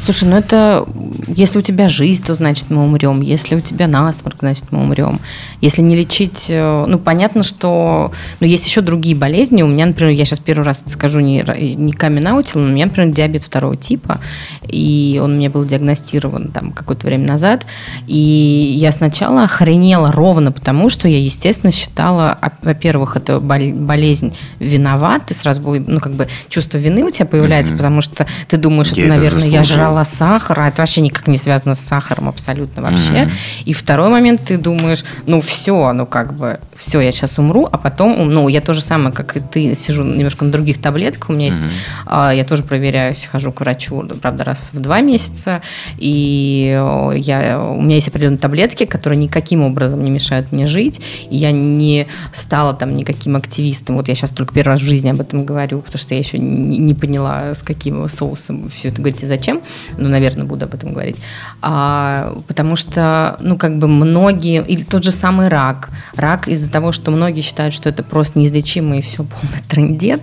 Слушай, 0.00 0.28
ну 0.28 0.36
это 0.36 0.86
если 1.26 1.58
у 1.58 1.62
тебя 1.62 1.88
жизнь, 1.88 2.24
то 2.24 2.34
значит 2.34 2.70
мы 2.70 2.84
умрем. 2.84 3.20
Если 3.20 3.54
у 3.54 3.60
тебя 3.60 3.86
насморк, 3.86 4.38
значит 4.40 4.64
мы 4.70 4.82
умрем. 4.82 5.20
Если 5.60 5.82
не 5.82 5.96
лечить, 5.96 6.46
э, 6.48 6.84
ну 6.86 6.98
понятно, 6.98 7.42
что, 7.42 8.12
но 8.40 8.46
есть 8.46 8.66
еще 8.66 8.80
другие 8.80 9.14
болезни. 9.14 9.62
У 9.62 9.68
меня, 9.68 9.86
например, 9.86 10.12
я 10.12 10.24
сейчас 10.24 10.40
первый 10.40 10.64
раз 10.64 10.82
скажу 10.86 11.20
не 11.20 11.44
не 11.76 11.92
каменаутил, 11.92 12.60
но 12.60 12.66
у 12.66 12.70
меня, 12.70 12.86
например, 12.86 13.12
диабет 13.12 13.42
второго 13.42 13.76
типа, 13.76 14.20
и 14.66 15.20
он 15.22 15.34
мне 15.34 15.48
был 15.48 15.64
диагностирован 15.64 16.48
там 16.48 16.72
какое-то 16.72 17.06
время 17.06 17.26
назад, 17.26 17.66
и 18.06 18.74
я 18.76 18.92
сначала 18.92 19.44
охренела 19.44 20.12
ровно 20.12 20.52
потому, 20.52 20.88
что 20.90 21.08
я, 21.08 21.18
естественно, 21.18 21.72
считала, 21.72 22.38
во-первых, 22.62 23.16
это 23.16 23.38
болезнь 23.40 24.34
виноват, 24.58 25.26
ты 25.26 25.34
сразу 25.34 25.60
ну 25.86 26.00
как 26.00 26.12
бы 26.12 26.28
чувство 26.48 26.78
вины 26.78 27.04
у 27.04 27.10
тебя 27.10 27.26
появляется, 27.26 27.72
mm-hmm. 27.72 27.76
потому 27.76 28.02
что 28.02 28.26
ты 28.48 28.56
думаешь, 28.56 28.92
я 28.92 29.06
это, 29.06 29.14
наверное, 29.14 29.48
я 29.48 29.57
жрала 29.64 30.04
сахар, 30.04 30.60
а 30.60 30.68
это 30.68 30.82
вообще 30.82 31.00
никак 31.00 31.28
не 31.28 31.36
связано 31.36 31.74
с 31.74 31.80
сахаром 31.80 32.28
абсолютно 32.28 32.82
вообще. 32.82 33.12
Mm-hmm. 33.12 33.32
И 33.64 33.72
второй 33.72 34.08
момент, 34.08 34.42
ты 34.44 34.58
думаешь, 34.58 35.04
ну 35.26 35.40
все, 35.40 35.92
ну 35.92 36.06
как 36.06 36.34
бы, 36.34 36.58
все, 36.74 37.00
я 37.00 37.12
сейчас 37.12 37.38
умру, 37.38 37.68
а 37.70 37.78
потом, 37.78 38.30
ну 38.30 38.48
я 38.48 38.60
то 38.60 38.74
же 38.74 38.80
самое, 38.80 39.12
как 39.12 39.36
и 39.36 39.40
ты, 39.40 39.74
сижу 39.74 40.04
немножко 40.04 40.44
на 40.44 40.52
других 40.52 40.80
таблетках, 40.80 41.30
у 41.30 41.32
меня 41.32 41.46
есть, 41.46 41.58
mm-hmm. 41.58 42.36
я 42.36 42.44
тоже 42.44 42.62
проверяюсь, 42.62 43.28
хожу 43.30 43.52
к 43.52 43.60
врачу, 43.60 44.02
правда, 44.20 44.44
раз 44.44 44.70
в 44.72 44.80
два 44.80 45.00
месяца, 45.00 45.62
и 45.96 46.78
я, 47.16 47.60
у 47.60 47.80
меня 47.80 47.96
есть 47.96 48.08
определенные 48.08 48.38
таблетки, 48.38 48.84
которые 48.84 49.18
никаким 49.18 49.62
образом 49.62 50.04
не 50.04 50.10
мешают 50.10 50.52
мне 50.52 50.66
жить, 50.66 51.00
и 51.30 51.36
я 51.36 51.52
не 51.52 52.06
стала 52.32 52.74
там 52.74 52.94
никаким 52.94 53.36
активистом, 53.36 53.96
вот 53.96 54.08
я 54.08 54.14
сейчас 54.14 54.30
только 54.30 54.54
первый 54.54 54.72
раз 54.72 54.80
в 54.80 54.84
жизни 54.84 55.08
об 55.08 55.20
этом 55.20 55.44
говорю, 55.44 55.80
потому 55.80 55.98
что 55.98 56.14
я 56.14 56.18
еще 56.18 56.38
не, 56.38 56.78
не 56.78 56.94
поняла, 56.94 57.54
с 57.54 57.62
каким 57.62 58.08
соусом 58.08 58.68
все 58.68 58.88
это 58.88 59.00
говорите, 59.00 59.26
зачем, 59.26 59.47
зачем, 59.48 59.62
ну, 59.96 60.08
наверное, 60.08 60.44
буду 60.44 60.66
об 60.66 60.74
этом 60.74 60.92
говорить, 60.92 61.16
а, 61.62 62.36
потому 62.46 62.76
что, 62.76 63.36
ну, 63.40 63.56
как 63.56 63.78
бы 63.78 63.88
многие, 63.88 64.62
или 64.62 64.82
тот 64.82 65.04
же 65.04 65.12
самый 65.12 65.48
рак, 65.48 65.88
рак 66.16 66.48
из-за 66.48 66.70
того, 66.70 66.92
что 66.92 67.10
многие 67.10 67.40
считают, 67.40 67.74
что 67.74 67.88
это 67.88 68.02
просто 68.02 68.38
неизлечимый 68.38 68.98
и 68.98 69.02
все 69.02 69.24
полный 69.24 69.62
трендец, 69.68 70.20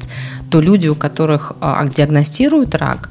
то 0.52 0.62
люди, 0.62 0.88
у 0.88 0.96
которых 0.96 1.54
а, 1.62 1.86
диагностируют 1.86 2.76
рак, 2.76 3.10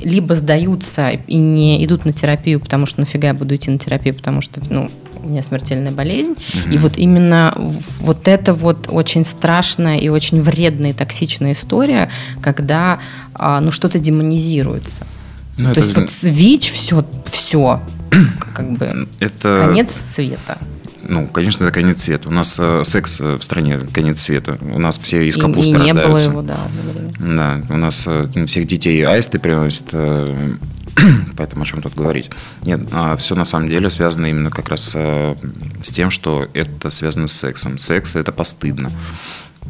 либо 0.00 0.34
сдаются 0.34 1.10
и 1.10 1.36
не 1.36 1.84
идут 1.84 2.04
на 2.04 2.12
терапию, 2.12 2.58
потому 2.58 2.86
что 2.86 3.00
нафига 3.00 3.28
я 3.28 3.34
буду 3.34 3.54
идти 3.54 3.70
на 3.70 3.78
терапию, 3.78 4.14
потому 4.14 4.40
что, 4.40 4.60
ну, 4.70 4.90
у 5.22 5.28
меня 5.28 5.42
смертельная 5.42 5.92
болезнь. 5.92 6.32
Угу. 6.32 6.74
И 6.74 6.78
вот 6.78 6.96
именно 6.96 7.54
вот 8.00 8.28
это 8.28 8.54
вот 8.54 8.88
очень 8.90 9.24
страшная 9.24 9.98
и 9.98 10.08
очень 10.08 10.40
вредная 10.40 10.90
и 10.90 10.92
токсичная 10.94 11.52
история, 11.52 12.10
когда 12.40 12.98
а, 13.34 13.60
ну, 13.60 13.70
что-то 13.70 13.98
демонизируется. 13.98 15.04
Ну, 15.56 15.74
То 15.74 15.80
это... 15.80 15.80
есть 15.80 15.96
вот 15.96 16.10
ВИЧ, 16.22 16.72
все, 16.72 17.04
все, 17.30 17.82
как 18.54 18.72
бы 18.72 19.08
это... 19.20 19.64
конец 19.66 19.92
света. 19.92 20.58
Ну, 21.02 21.26
конечно, 21.26 21.64
это 21.64 21.72
конец 21.72 22.02
света. 22.02 22.28
У 22.28 22.32
нас 22.32 22.56
э, 22.58 22.82
секс 22.84 23.20
в 23.20 23.42
стране 23.42 23.78
конец 23.92 24.20
света. 24.20 24.58
У 24.60 24.78
нас 24.78 24.98
все 24.98 25.26
из 25.26 25.36
капусты 25.36 25.72
и, 25.72 25.74
и 25.74 25.80
не 25.80 25.94
было 25.94 26.18
его, 26.18 26.42
да. 26.42 26.68
Да, 27.18 27.60
у 27.68 27.76
нас 27.76 28.06
э, 28.06 28.28
всех 28.46 28.66
детей 28.66 29.04
аисты 29.04 29.38
приносят 29.38 29.88
э, 29.92 30.54
Поэтому 31.36 31.62
о 31.62 31.66
чем 31.66 31.82
тут 31.82 31.94
говорить? 31.94 32.30
Нет, 32.64 32.80
а 32.92 33.16
все 33.16 33.34
на 33.34 33.44
самом 33.44 33.68
деле 33.68 33.90
связано 33.90 34.26
именно 34.26 34.50
как 34.50 34.68
раз 34.68 34.92
э, 34.94 35.34
с 35.80 35.90
тем, 35.90 36.10
что 36.10 36.48
это 36.52 36.90
связано 36.90 37.26
с 37.26 37.32
сексом. 37.32 37.78
Секс– 37.78 38.16
это 38.16 38.32
постыдно. 38.32 38.90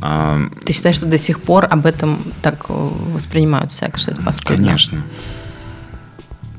А, 0.00 0.40
Ты 0.64 0.72
считаешь, 0.72 0.96
что 0.96 1.06
до 1.06 1.18
сих 1.18 1.40
пор 1.40 1.66
об 1.70 1.86
этом 1.86 2.22
так 2.42 2.66
э, 2.68 2.72
воспринимают 2.72 3.72
секс, 3.72 4.02
что 4.02 4.12
это 4.12 4.22
постыдно? 4.22 4.56
Конечно 4.56 5.04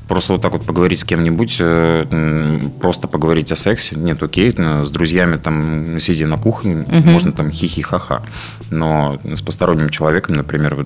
просто 0.08 0.34
вот 0.34 0.42
так 0.42 0.52
вот 0.52 0.64
поговорить 0.64 1.00
с 1.00 1.04
кем-нибудь, 1.04 1.56
э, 1.60 2.60
просто 2.80 3.08
поговорить 3.08 3.52
о 3.52 3.56
сексе, 3.56 3.96
нет, 3.96 4.22
окей, 4.22 4.54
с 4.56 4.90
друзьями 4.90 5.36
там, 5.36 5.98
сидя 5.98 6.26
на 6.26 6.36
кухне, 6.36 6.84
угу. 6.86 7.10
можно 7.10 7.32
там 7.32 7.50
хихи-ха-ха, 7.50 8.22
но 8.70 9.18
с 9.24 9.42
посторонним 9.42 9.88
человеком, 9.88 10.34
например, 10.34 10.84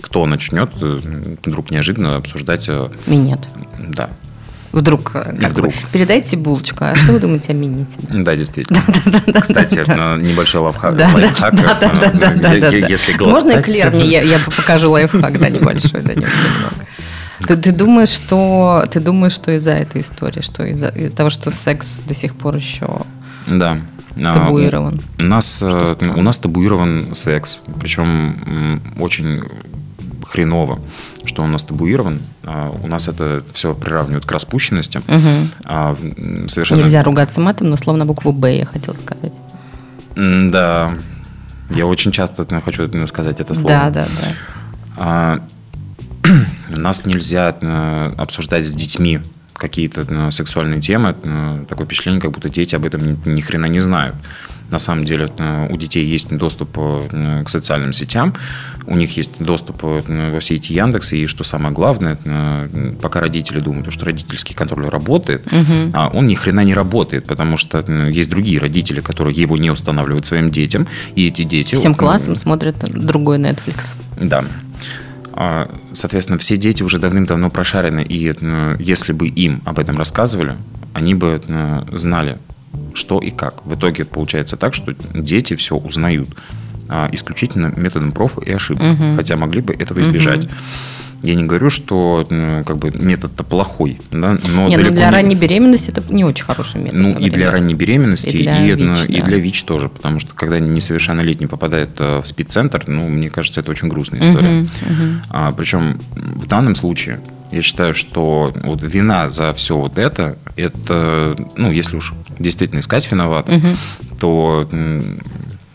кто 0.00 0.26
начнет 0.26 0.70
э, 0.80 1.00
вдруг 1.44 1.70
неожиданно 1.70 2.16
обсуждать... 2.16 2.68
Э, 2.68 2.88
Минет. 3.06 3.40
Да. 3.78 4.10
Вдруг, 4.72 5.12
Вдруг. 5.26 5.66
Бы, 5.66 5.74
передайте 5.92 6.38
булочку. 6.38 6.84
А 6.84 6.96
что 6.96 7.12
вы 7.12 7.20
думаете 7.20 7.52
о 7.52 7.54
минете? 7.54 7.92
Да, 8.08 8.34
действительно. 8.34 8.80
Кстати, 9.40 9.80
небольшой 10.20 10.62
лайфхак. 10.62 10.96
Если 12.88 13.22
Можно 13.22 13.60
эклер 13.60 13.90
мне? 13.90 14.06
Я, 14.06 14.22
я 14.22 14.38
покажу 14.38 14.90
лайфхак, 14.90 15.38
да, 15.38 15.50
небольшой, 15.50 16.00
да, 16.00 16.14
немного. 16.14 16.30
Ты, 17.46 17.56
ты 17.56 17.72
думаешь, 17.72 18.08
что 18.08 18.84
ты 18.90 19.00
думаешь, 19.00 19.32
что 19.32 19.50
из-за 19.52 19.72
этой 19.72 20.02
истории, 20.02 20.40
что 20.40 20.64
из-за, 20.64 20.88
из 20.88 21.12
того, 21.12 21.30
что 21.30 21.50
секс 21.50 22.02
до 22.06 22.14
сих 22.14 22.34
пор 22.34 22.56
еще 22.56 23.02
да. 23.46 23.78
А, 24.16 24.34
табуирован? 24.34 25.00
У 25.20 25.24
нас, 25.24 25.60
э, 25.62 25.96
у 26.00 26.22
нас 26.22 26.38
табуирован 26.38 27.14
секс, 27.14 27.60
причем 27.80 28.80
очень 28.98 29.42
хреново, 30.24 30.80
что 31.24 31.42
у 31.42 31.46
нас 31.46 31.64
табуирован. 31.64 32.20
А, 32.44 32.70
у 32.82 32.86
нас 32.86 33.08
это 33.08 33.42
все 33.52 33.74
приравнивают 33.74 34.26
к 34.26 34.32
распущенности. 34.32 34.98
Угу. 34.98 36.48
Совершенно... 36.48 36.80
Нельзя 36.80 37.02
ругаться 37.02 37.40
матом, 37.40 37.70
но 37.70 37.76
словно 37.76 38.06
букву 38.06 38.32
«Б» 38.32 38.56
я 38.58 38.66
хотел 38.66 38.94
сказать. 38.94 39.32
Да. 40.16 40.94
Я 41.70 41.86
очень 41.86 42.12
часто 42.12 42.46
хочу 42.60 43.06
сказать 43.06 43.40
это 43.40 43.54
слово. 43.54 43.68
Да, 43.68 43.90
да, 43.90 44.06
да. 44.96 45.40
Нас 46.76 47.04
нельзя 47.04 47.54
э, 47.60 48.14
обсуждать 48.16 48.64
с 48.64 48.72
детьми 48.72 49.20
какие-то 49.54 50.06
э, 50.08 50.30
сексуальные 50.30 50.80
темы. 50.80 51.14
Э, 51.24 51.64
такое 51.68 51.86
впечатление, 51.86 52.20
как 52.20 52.32
будто 52.32 52.48
дети 52.48 52.74
об 52.74 52.84
этом 52.84 53.18
ни, 53.24 53.40
хрена 53.40 53.66
не 53.66 53.80
знают. 53.80 54.16
На 54.70 54.78
самом 54.78 55.04
деле 55.04 55.26
у 55.68 55.76
детей 55.76 56.06
есть 56.06 56.34
доступ 56.34 56.78
к 56.78 57.48
социальным 57.50 57.92
сетям, 57.92 58.32
у 58.86 58.96
них 58.96 59.18
есть 59.18 59.38
доступ 59.38 59.82
во 59.82 60.40
все 60.40 60.54
эти 60.54 60.72
Яндексы, 60.72 61.18
и 61.18 61.26
что 61.26 61.44
самое 61.44 61.74
главное, 61.74 62.16
пока 63.02 63.20
родители 63.20 63.60
думают, 63.60 63.92
что 63.92 64.06
родительский 64.06 64.54
контроль 64.54 64.88
работает, 64.88 65.46
угу. 65.46 65.92
а 65.92 66.08
он 66.08 66.24
ни 66.24 66.34
хрена 66.34 66.60
не 66.60 66.72
работает, 66.72 67.26
потому 67.26 67.58
что 67.58 67.80
есть 68.08 68.30
другие 68.30 68.58
родители, 68.60 69.00
которые 69.00 69.36
его 69.36 69.58
не 69.58 69.70
устанавливают 69.70 70.24
своим 70.24 70.50
детям, 70.50 70.88
и 71.16 71.28
эти 71.28 71.44
дети... 71.44 71.74
Всем 71.74 71.94
классом 71.94 72.34
смотрят 72.34 72.76
другой 72.88 73.36
Netflix. 73.36 73.94
Да. 74.18 74.42
А, 75.34 75.70
соответственно, 75.92 76.38
все 76.38 76.56
дети 76.56 76.82
уже 76.82 76.98
давным-давно 76.98 77.50
прошарены, 77.50 78.02
и 78.02 78.34
э, 78.38 78.76
если 78.78 79.12
бы 79.12 79.28
им 79.28 79.62
об 79.64 79.78
этом 79.78 79.98
рассказывали, 79.98 80.56
они 80.92 81.14
бы 81.14 81.40
э, 81.44 81.82
знали, 81.92 82.38
что 82.94 83.18
и 83.18 83.30
как. 83.30 83.64
В 83.64 83.74
итоге 83.74 84.04
получается 84.04 84.56
так, 84.56 84.74
что 84.74 84.94
дети 85.14 85.56
все 85.56 85.76
узнают 85.76 86.28
а, 86.88 87.08
исключительно 87.12 87.72
методом 87.76 88.12
проб 88.12 88.38
и 88.44 88.50
ошибок, 88.52 88.82
угу. 88.82 89.16
хотя 89.16 89.36
могли 89.36 89.62
бы 89.62 89.72
этого 89.72 90.00
избежать. 90.00 90.44
Угу. 90.44 90.54
Я 91.22 91.34
не 91.34 91.44
говорю, 91.44 91.70
что 91.70 92.24
ну, 92.30 92.64
как 92.64 92.78
бы 92.78 92.90
метод-то 92.90 93.44
плохой, 93.44 94.00
да, 94.10 94.38
но 94.54 94.68
не, 94.68 94.76
ну 94.76 94.90
для 94.90 95.06
не... 95.06 95.10
ранней 95.10 95.34
беременности 95.36 95.90
это 95.90 96.02
не 96.12 96.24
очень 96.24 96.44
хороший 96.44 96.80
метод. 96.80 96.98
Ну 96.98 97.08
например. 97.10 97.30
и 97.30 97.34
для 97.34 97.50
ранней 97.50 97.74
беременности, 97.74 98.36
и 98.36 98.42
для, 98.42 98.66
и, 98.66 98.74
ВИЧ, 98.74 98.98
и 99.08 99.20
да. 99.20 99.26
для 99.26 99.38
ВИЧ 99.38 99.62
тоже, 99.62 99.88
потому 99.88 100.18
что 100.18 100.34
когда 100.34 100.58
несовершеннолетний 100.58 101.46
попадает 101.46 101.90
э, 101.98 102.20
в 102.20 102.26
спид-центр, 102.26 102.84
ну, 102.86 103.08
мне 103.08 103.30
кажется, 103.30 103.60
это 103.60 103.70
очень 103.70 103.88
грустная 103.88 104.20
история. 104.20 104.48
Угу, 104.48 104.60
угу. 104.60 105.04
А, 105.30 105.52
причем 105.52 106.00
в 106.14 106.46
данном 106.46 106.74
случае 106.74 107.20
я 107.52 107.62
считаю, 107.62 107.94
что 107.94 108.52
вот 108.64 108.82
вина 108.82 109.30
за 109.30 109.52
все 109.52 109.76
вот 109.76 109.98
это, 109.98 110.36
это, 110.56 111.36
ну, 111.56 111.70
если 111.70 111.96
уж 111.96 112.14
действительно 112.38 112.80
искать 112.80 113.08
виновата, 113.10 113.52
угу. 113.52 113.68
то 114.18 114.68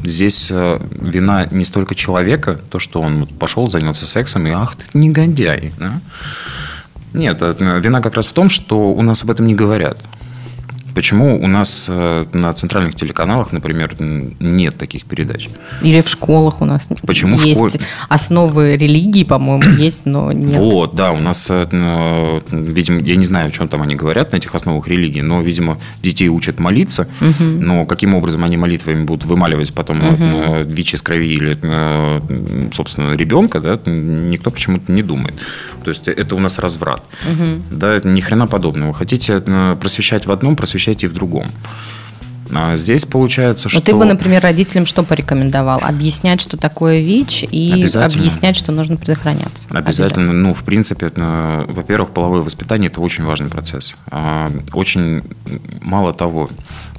Здесь 0.03 0.49
э, 0.51 0.79
вина 0.91 1.47
не 1.49 1.63
столько 1.63 1.95
человека, 1.95 2.59
то, 2.69 2.79
что 2.79 3.01
он 3.01 3.25
пошел, 3.25 3.67
занялся 3.67 4.05
сексом, 4.05 4.45
и 4.47 4.51
ах, 4.51 4.75
ты 4.75 4.85
негодяй. 4.93 5.71
Да? 5.79 5.95
Нет, 7.13 7.37
э, 7.41 7.55
вина 7.79 8.01
как 8.01 8.15
раз 8.15 8.27
в 8.27 8.33
том, 8.33 8.49
что 8.49 8.93
у 8.93 9.01
нас 9.01 9.23
об 9.23 9.31
этом 9.31 9.47
не 9.47 9.55
говорят. 9.55 10.01
Почему 10.97 11.39
у 11.39 11.47
нас 11.47 11.85
э, 11.89 12.25
на 12.33 12.51
центральных 12.55 12.95
телеканалах, 12.95 13.53
например, 13.53 13.95
нет 13.99 14.77
таких 14.79 15.05
передач? 15.05 15.47
Или 15.83 16.01
в 16.01 16.09
школах 16.09 16.59
у 16.59 16.65
нас 16.65 16.89
Почему 17.05 17.37
есть 17.37 17.55
школ... 17.55 17.69
основы 18.09 18.75
религии, 18.75 19.23
по-моему, 19.23 19.73
есть, 19.77 20.07
но 20.07 20.31
нет. 20.31 20.57
Вот, 20.57 20.95
да, 20.95 21.11
у 21.11 21.19
нас, 21.19 21.49
э, 21.51 22.41
видимо, 22.49 23.01
я 23.01 23.15
не 23.15 23.25
знаю, 23.25 23.49
о 23.49 23.51
чем 23.51 23.67
там 23.67 23.83
они 23.83 23.93
говорят 23.93 24.31
на 24.31 24.37
этих 24.37 24.55
основах 24.55 24.87
религии, 24.87 25.21
но, 25.21 25.39
видимо, 25.39 25.77
детей 26.01 26.29
учат 26.29 26.57
молиться, 26.59 27.07
угу. 27.21 27.43
но 27.43 27.85
каким 27.85 28.15
образом 28.15 28.43
они 28.43 28.57
молитвами 28.57 29.03
будут 29.03 29.25
вымаливать 29.25 29.75
потом 29.75 29.99
угу. 29.99 30.63
ВИЧ 30.63 30.95
из 30.95 31.03
крови 31.03 31.27
или, 31.27 32.71
собственно, 32.73 33.13
ребенка, 33.13 33.59
да, 33.59 33.79
никто 33.85 34.49
почему-то 34.49 34.91
не 34.91 35.03
думает. 35.03 35.35
То 35.83 35.91
есть 35.91 36.07
это 36.07 36.35
у 36.35 36.39
нас 36.39 36.57
разврат. 36.57 37.03
Угу. 37.31 37.77
Да, 37.77 37.99
ни 38.03 38.19
хрена 38.19 38.47
подобного. 38.47 38.93
Хотите 38.93 39.39
просвещать 39.79 40.25
в 40.25 40.31
одном, 40.31 40.55
просвещать 40.55 40.86
и 40.91 41.07
в 41.07 41.13
другом. 41.13 41.47
А 42.53 42.77
здесь 42.77 43.05
получается, 43.05 43.69
что... 43.69 43.79
Ну, 43.79 43.83
ты 43.83 43.95
бы, 43.95 44.05
например, 44.05 44.41
родителям 44.41 44.85
что 44.85 45.03
порекомендовал? 45.03 45.79
Объяснять, 45.83 46.41
что 46.41 46.57
такое 46.57 47.01
ВИЧ, 47.01 47.43
и 47.51 47.85
объяснять, 47.95 48.55
что 48.55 48.71
нужно 48.71 48.95
предохраняться. 48.95 49.67
Обязательно. 49.69 49.79
Обязательно. 49.79 50.31
Ну, 50.31 50.53
в 50.53 50.63
принципе, 50.63 51.11
во-первых, 51.15 52.11
половое 52.11 52.41
воспитание– 52.41 52.89
это 52.91 53.01
очень 53.01 53.23
важный 53.25 53.49
процесс. 53.49 53.95
А, 54.11 54.51
очень 54.73 55.23
мало 55.81 56.13
того, 56.13 56.49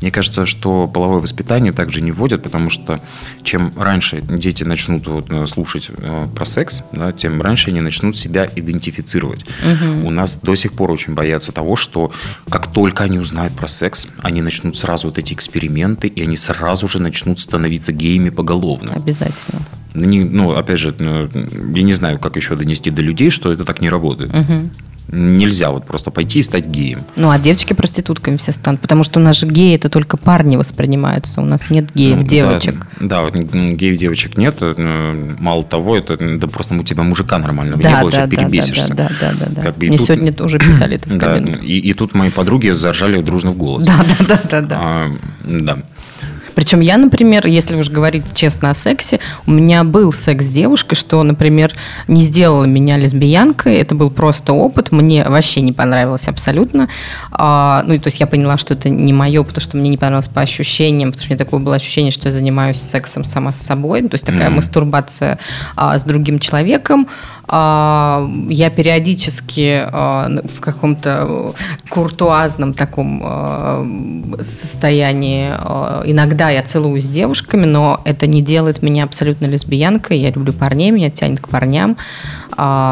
мне 0.01 0.11
кажется, 0.11 0.47
что 0.47 0.87
половое 0.87 1.21
воспитание 1.21 1.73
также 1.73 2.01
не 2.01 2.13
вводят, 2.13 2.43
потому 2.43 2.71
что 2.71 2.99
чем 3.43 3.73
раньше 3.77 4.21
дети 4.21 4.65
начнут 4.65 5.07
вот, 5.07 5.31
э, 5.31 5.47
слушать 5.47 5.91
э, 5.97 6.29
про 6.35 6.45
секс, 6.45 6.83
да, 6.93 7.13
тем 7.13 7.43
раньше 7.43 7.71
они 7.71 7.81
начнут 7.81 8.17
себя 8.17 8.49
идентифицировать. 8.55 9.45
Угу. 9.45 10.07
У 10.07 10.11
нас 10.11 10.37
до 10.37 10.55
сих 10.55 10.73
пор 10.73 10.91
очень 10.91 11.15
боятся 11.15 11.53
того, 11.53 11.77
что 11.77 12.13
как 12.49 12.73
только 12.73 13.05
они 13.05 13.19
узнают 13.19 13.55
про 13.55 13.67
секс, 13.67 14.09
они 14.23 14.43
начнут 14.43 14.77
сразу 14.77 15.09
вот 15.09 15.19
эти 15.19 15.35
эксперименты, 15.35 16.09
и 16.09 16.23
они 16.23 16.37
сразу 16.37 16.89
же 16.89 17.03
начнут 17.03 17.41
становиться 17.41 17.93
геями 17.93 18.31
поголовно. 18.31 18.93
Обязательно. 18.93 19.63
Ну, 19.95 20.05
не, 20.05 20.21
ну, 20.21 20.55
опять 20.55 20.79
же, 20.79 20.95
ну, 20.99 21.29
я 21.75 21.83
не 21.83 21.93
знаю, 21.93 22.19
как 22.19 22.37
еще 22.37 22.55
донести 22.55 22.91
до 22.91 23.03
людей, 23.03 23.31
что 23.31 23.53
это 23.53 23.65
так 23.65 23.81
не 23.81 23.89
работает. 23.89 24.31
Угу. 24.35 24.71
Нельзя 25.11 25.71
вот 25.71 25.87
просто 25.87 26.11
пойти 26.11 26.41
и 26.41 26.43
стать 26.43 26.67
геем. 26.67 27.01
Ну, 27.17 27.31
а 27.31 27.39
девочки 27.39 27.73
проститутками 27.73 28.37
все 28.37 28.53
станут, 28.53 28.81
потому 28.81 29.05
что 29.05 29.21
у 29.21 29.23
нас 29.23 29.37
же 29.37 29.47
геи 29.47 29.75
это 29.75 29.89
только 29.89 30.17
парни 30.19 30.57
воспринимаются, 30.57 31.41
у 31.41 31.45
нас 31.45 31.71
нет 31.71 31.95
геев, 31.95 32.19
ну, 32.19 32.23
девочек. 32.25 32.87
Да, 33.01 33.31
да, 33.31 33.39
геев 33.39 33.97
девочек 33.97 34.37
нет. 34.37 34.57
Э, 34.61 35.35
мало 35.39 35.63
того, 35.65 35.97
это 35.97 36.17
да 36.19 36.47
просто 36.47 36.75
у 36.75 36.83
тебя 36.83 37.05
мужика 37.05 37.39
нормального 37.39 37.83
да, 37.83 37.91
не 37.91 38.01
было, 38.03 38.11
да, 38.11 38.27
да, 38.27 38.37
перебесишься. 38.37 38.95
Да, 38.95 39.11
да, 39.21 39.33
да, 39.39 39.47
да. 39.49 39.63
Как 39.63 39.77
бы 39.77 39.87
Мне 39.87 39.97
тут, 39.97 40.07
сегодня 40.07 40.35
уже 40.41 40.59
писали 40.59 40.97
это 40.97 41.09
в 41.09 41.17
да, 41.19 41.37
и, 41.37 41.79
и 41.79 41.93
тут 41.95 42.15
мои 42.15 42.31
подруги 42.31 42.71
заржали 42.71 43.21
дружно 43.23 43.53
в 43.53 43.57
голос. 43.57 43.85
Да, 43.85 44.05
да, 44.19 44.25
да, 44.27 44.41
да. 44.45 44.61
Да. 44.61 44.77
А, 44.79 45.11
да. 45.45 45.79
Причем 46.59 46.81
я, 46.81 46.97
например, 46.97 47.47
если 47.47 47.77
уж 47.77 47.89
говорить 47.89 48.25
честно 48.35 48.73
о 48.73 48.75
сексе, 48.75 49.21
у 49.47 49.53
меня 49.53 49.85
был 49.85 50.13
секс 50.13 50.47
с 50.47 50.49
девушкой, 50.49 50.97
что, 50.97 51.23
например, 51.23 51.73
не 52.09 52.21
сделала 52.21 52.65
меня 52.65 52.97
лесбиянкой. 52.97 53.77
Это 53.77 53.95
был 53.95 54.11
просто 54.11 54.53
опыт. 54.53 54.91
Мне 54.91 55.23
вообще 55.23 55.61
не 55.61 55.73
понравилось 55.73 56.27
абсолютно. 56.27 56.89
А, 57.31 57.85
ну, 57.87 57.97
то 58.01 58.09
есть 58.09 58.19
я 58.19 58.27
поняла, 58.27 58.59
что 58.59 58.75
это 58.75 58.89
не 58.89 59.13
мое, 59.13 59.45
потому 59.45 59.61
что 59.61 59.77
мне 59.77 59.89
не 59.89 59.99
понравилось 59.99 60.27
по 60.27 60.41
ощущениям, 60.41 61.13
потому 61.13 61.23
что 61.23 61.33
у 61.33 61.35
меня 61.35 61.45
такое 61.45 61.61
было 61.61 61.77
ощущение, 61.77 62.11
что 62.11 62.27
я 62.27 62.33
занимаюсь 62.33 62.83
сексом 62.83 63.23
сама 63.23 63.53
с 63.53 63.61
собой. 63.61 64.03
Ну, 64.03 64.09
то 64.09 64.17
есть 64.17 64.27
такая 64.27 64.49
mm-hmm. 64.49 64.57
мастурбация 64.57 65.39
а, 65.77 65.97
с 65.97 66.03
другим 66.03 66.41
человеком. 66.41 67.07
А, 67.51 68.29
я 68.49 68.69
периодически 68.69 69.83
а, 69.91 70.29
в 70.45 70.61
каком-то 70.61 71.55
куртуазном 71.89 72.75
таком 72.75 73.23
а, 73.25 73.87
состоянии 74.41 75.49
иногда 76.05 76.51
я 76.51 76.63
целуюсь 76.63 77.05
с 77.05 77.09
девушками, 77.09 77.65
но 77.65 78.01
это 78.05 78.27
не 78.27 78.43
делает 78.43 78.83
меня 78.83 79.05
абсолютно 79.05 79.47
лесбиянкой. 79.47 80.19
Я 80.19 80.31
люблю 80.31 80.53
парней, 80.53 80.91
меня 80.91 81.11
тянет 81.11 81.41
к 81.41 81.49
парням. 81.49 81.97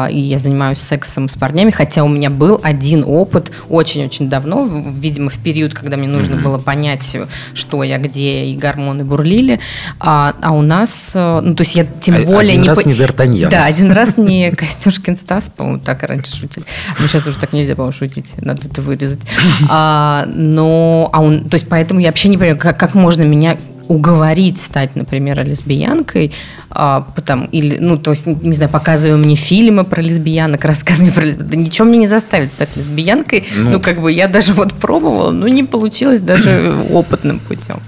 И 0.09 0.19
я 0.19 0.39
занимаюсь 0.39 0.77
сексом 0.77 1.27
с 1.27 1.35
парнями, 1.35 1.71
хотя 1.71 2.05
у 2.05 2.07
меня 2.07 2.29
был 2.29 2.57
один 2.63 3.03
опыт 3.05 3.51
очень-очень 3.67 4.29
давно, 4.29 4.65
видимо, 4.65 5.29
в 5.29 5.37
период, 5.39 5.73
когда 5.73 5.97
мне 5.97 6.07
нужно 6.07 6.35
mm-hmm. 6.35 6.43
было 6.43 6.57
понять, 6.57 7.17
что 7.53 7.83
я 7.83 7.97
где, 7.97 8.45
и 8.45 8.55
гормоны 8.55 9.03
бурлили. 9.03 9.59
А, 9.99 10.33
а 10.41 10.53
у 10.53 10.61
нас, 10.61 11.11
э, 11.13 11.41
ну, 11.41 11.53
то 11.53 11.63
есть 11.63 11.75
я 11.75 11.85
тем 11.85 12.23
более... 12.23 12.51
Один 12.51 12.61
не 12.61 12.67
раз 12.69 12.81
по... 12.81 12.87
не 12.87 12.93
Д'Артаньян. 12.93 13.49
Да, 13.49 13.65
один 13.65 13.91
раз 13.91 14.15
не 14.17 14.46
Костюшкин 14.55 15.15
Стас, 15.15 15.49
по-моему, 15.55 15.79
так 15.79 16.03
раньше 16.03 16.35
шутили. 16.35 16.65
Но 16.99 17.07
сейчас 17.07 17.25
уже 17.27 17.37
так 17.37 17.53
нельзя, 17.53 17.75
по-моему, 17.75 17.93
шутить, 17.93 18.33
надо 18.41 18.67
это 18.67 18.81
вырезать. 18.81 19.19
А, 19.69 20.25
но, 20.27 21.09
а 21.11 21.21
он, 21.21 21.49
то 21.49 21.55
есть 21.55 21.67
поэтому 21.67 21.99
я 21.99 22.07
вообще 22.07 22.29
не 22.29 22.37
понимаю, 22.37 22.57
как, 22.57 22.79
как 22.79 22.93
можно 22.93 23.23
меня 23.23 23.57
уговорить 23.87 24.59
стать, 24.59 24.95
например, 24.95 25.45
лесбиянкой, 25.45 26.31
а, 26.69 27.01
потом, 27.15 27.45
или, 27.45 27.77
ну, 27.79 27.97
то 27.97 28.11
есть, 28.11 28.25
не 28.25 28.53
знаю, 28.53 28.69
показывая 28.69 29.17
мне 29.17 29.35
фильмы 29.35 29.83
про 29.83 30.01
лесбиянок, 30.01 30.63
рассказывая 30.65 31.11
про 31.11 31.21
лесбиянок, 31.25 31.51
да 31.51 31.57
ничего 31.57 31.87
мне 31.87 31.97
не 31.99 32.07
заставит 32.07 32.51
стать 32.51 32.69
лесбиянкой, 32.75 33.45
ну, 33.57 33.71
ну, 33.71 33.79
как 33.79 34.01
бы 34.01 34.11
я 34.11 34.27
даже 34.27 34.53
вот 34.53 34.73
пробовала, 34.73 35.31
но 35.31 35.47
не 35.47 35.63
получилось 35.63 36.21
даже 36.21 36.75
опытным 36.91 37.39
путем. 37.39 37.79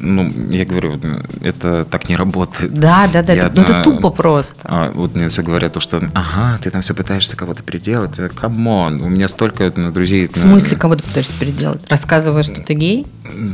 Ну, 0.00 0.30
я 0.50 0.64
говорю, 0.64 1.00
это 1.42 1.84
так 1.84 2.08
не 2.08 2.16
работает. 2.16 2.72
Да, 2.74 3.08
да, 3.12 3.22
да, 3.22 3.32
я, 3.32 3.46
это, 3.46 3.56
ну, 3.56 3.62
это 3.62 3.82
тупо 3.82 4.10
просто. 4.10 4.60
А, 4.64 4.90
вот 4.90 5.14
мне 5.14 5.28
все 5.28 5.42
говорят, 5.42 5.72
то, 5.72 5.80
что, 5.80 6.00
ага, 6.14 6.58
ты 6.62 6.70
там 6.70 6.82
все 6.82 6.94
пытаешься 6.94 7.36
кого-то 7.36 7.62
переделать, 7.62 8.16
come 8.34 8.73
on, 8.73 9.02
у 9.02 9.08
меня 9.08 9.28
столько 9.28 9.72
ну, 9.76 9.90
друзей. 9.90 10.28
В 10.28 10.36
смысле 10.36 10.76
кого-то 10.76 11.02
пытаешься 11.02 11.32
переделать? 11.38 11.84
Рассказывая, 11.88 12.42
что 12.42 12.60
ты 12.62 12.74
гей? 12.74 13.06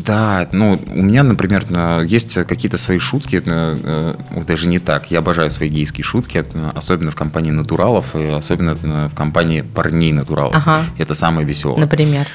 Да, 0.06 0.48
ну, 0.52 0.80
у 0.86 1.02
меня, 1.02 1.22
например, 1.22 1.66
есть 2.04 2.34
какие-то 2.46 2.76
свои 2.76 2.98
шутки, 2.98 3.42
э, 3.44 4.14
даже 4.46 4.68
не 4.68 4.78
так. 4.78 5.10
Я 5.10 5.18
обожаю 5.18 5.50
свои 5.50 5.68
гейские 5.68 6.04
шутки, 6.04 6.44
особенно 6.74 7.10
в 7.10 7.16
компании 7.16 7.50
натуралов, 7.50 8.14
и 8.14 8.24
особенно 8.24 8.74
в 8.74 9.14
компании 9.14 9.62
парней 9.62 10.12
натуралов. 10.12 10.54
Ага. 10.54 10.82
Это 10.98 11.14
самое 11.14 11.46
веселое. 11.46 11.80
Например? 11.80 12.26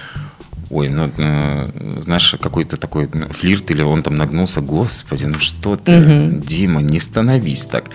Ой, 0.69 0.89
ну, 0.89 1.09
э, 1.17 1.65
знаешь, 2.01 2.35
какой-то 2.39 2.77
такой 2.77 3.09
флирт, 3.31 3.71
или 3.71 3.81
он 3.81 4.03
там 4.03 4.15
нагнулся, 4.15 4.61
господи, 4.61 5.25
ну 5.25 5.39
что 5.39 5.75
ты, 5.75 5.99
угу. 5.99 6.41
Дима, 6.45 6.81
не 6.81 6.99
становись 6.99 7.65
так. 7.65 7.85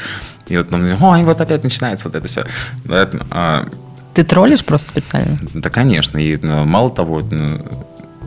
И 0.49 0.57
вот, 0.57 0.69
ой, 0.73 1.25
вот 1.25 1.41
опять 1.41 1.63
начинается 1.63 2.09
вот 2.09 2.17
это 2.17 2.27
все. 2.27 2.45
А, 3.31 3.67
ты 4.13 4.25
троллишь 4.25 4.65
просто 4.65 4.89
специально? 4.89 5.39
Да, 5.55 5.71
конечно. 5.71 6.19
И 6.19 6.37
мало 6.45 6.91
того, 6.91 7.23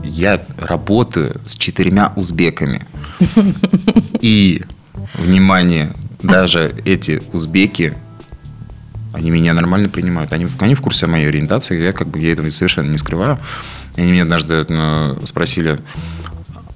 я 0.03 0.41
работаю 0.57 1.39
с 1.45 1.55
четырьмя 1.55 2.13
узбеками. 2.15 2.85
И, 4.21 4.63
внимание, 5.15 5.93
даже 6.21 6.73
эти 6.85 7.21
узбеки, 7.33 7.97
они 9.17 9.31
меня 9.31 9.53
нормально 9.53 9.89
принимают. 9.89 10.31
Они, 10.31 10.45
они 10.59 10.75
в 10.75 10.81
курсе 10.81 11.07
моей 11.07 11.27
ориентации, 11.27 11.81
я 11.81 11.91
как 11.91 12.07
бы 12.07 12.19
я 12.19 12.33
этого 12.33 12.49
совершенно 12.51 12.91
не 12.91 12.99
скрываю. 12.99 13.39
Они 13.95 14.11
меня 14.11 14.23
однажды 14.23 14.63
ну, 14.69 15.17
спросили, 15.25 15.79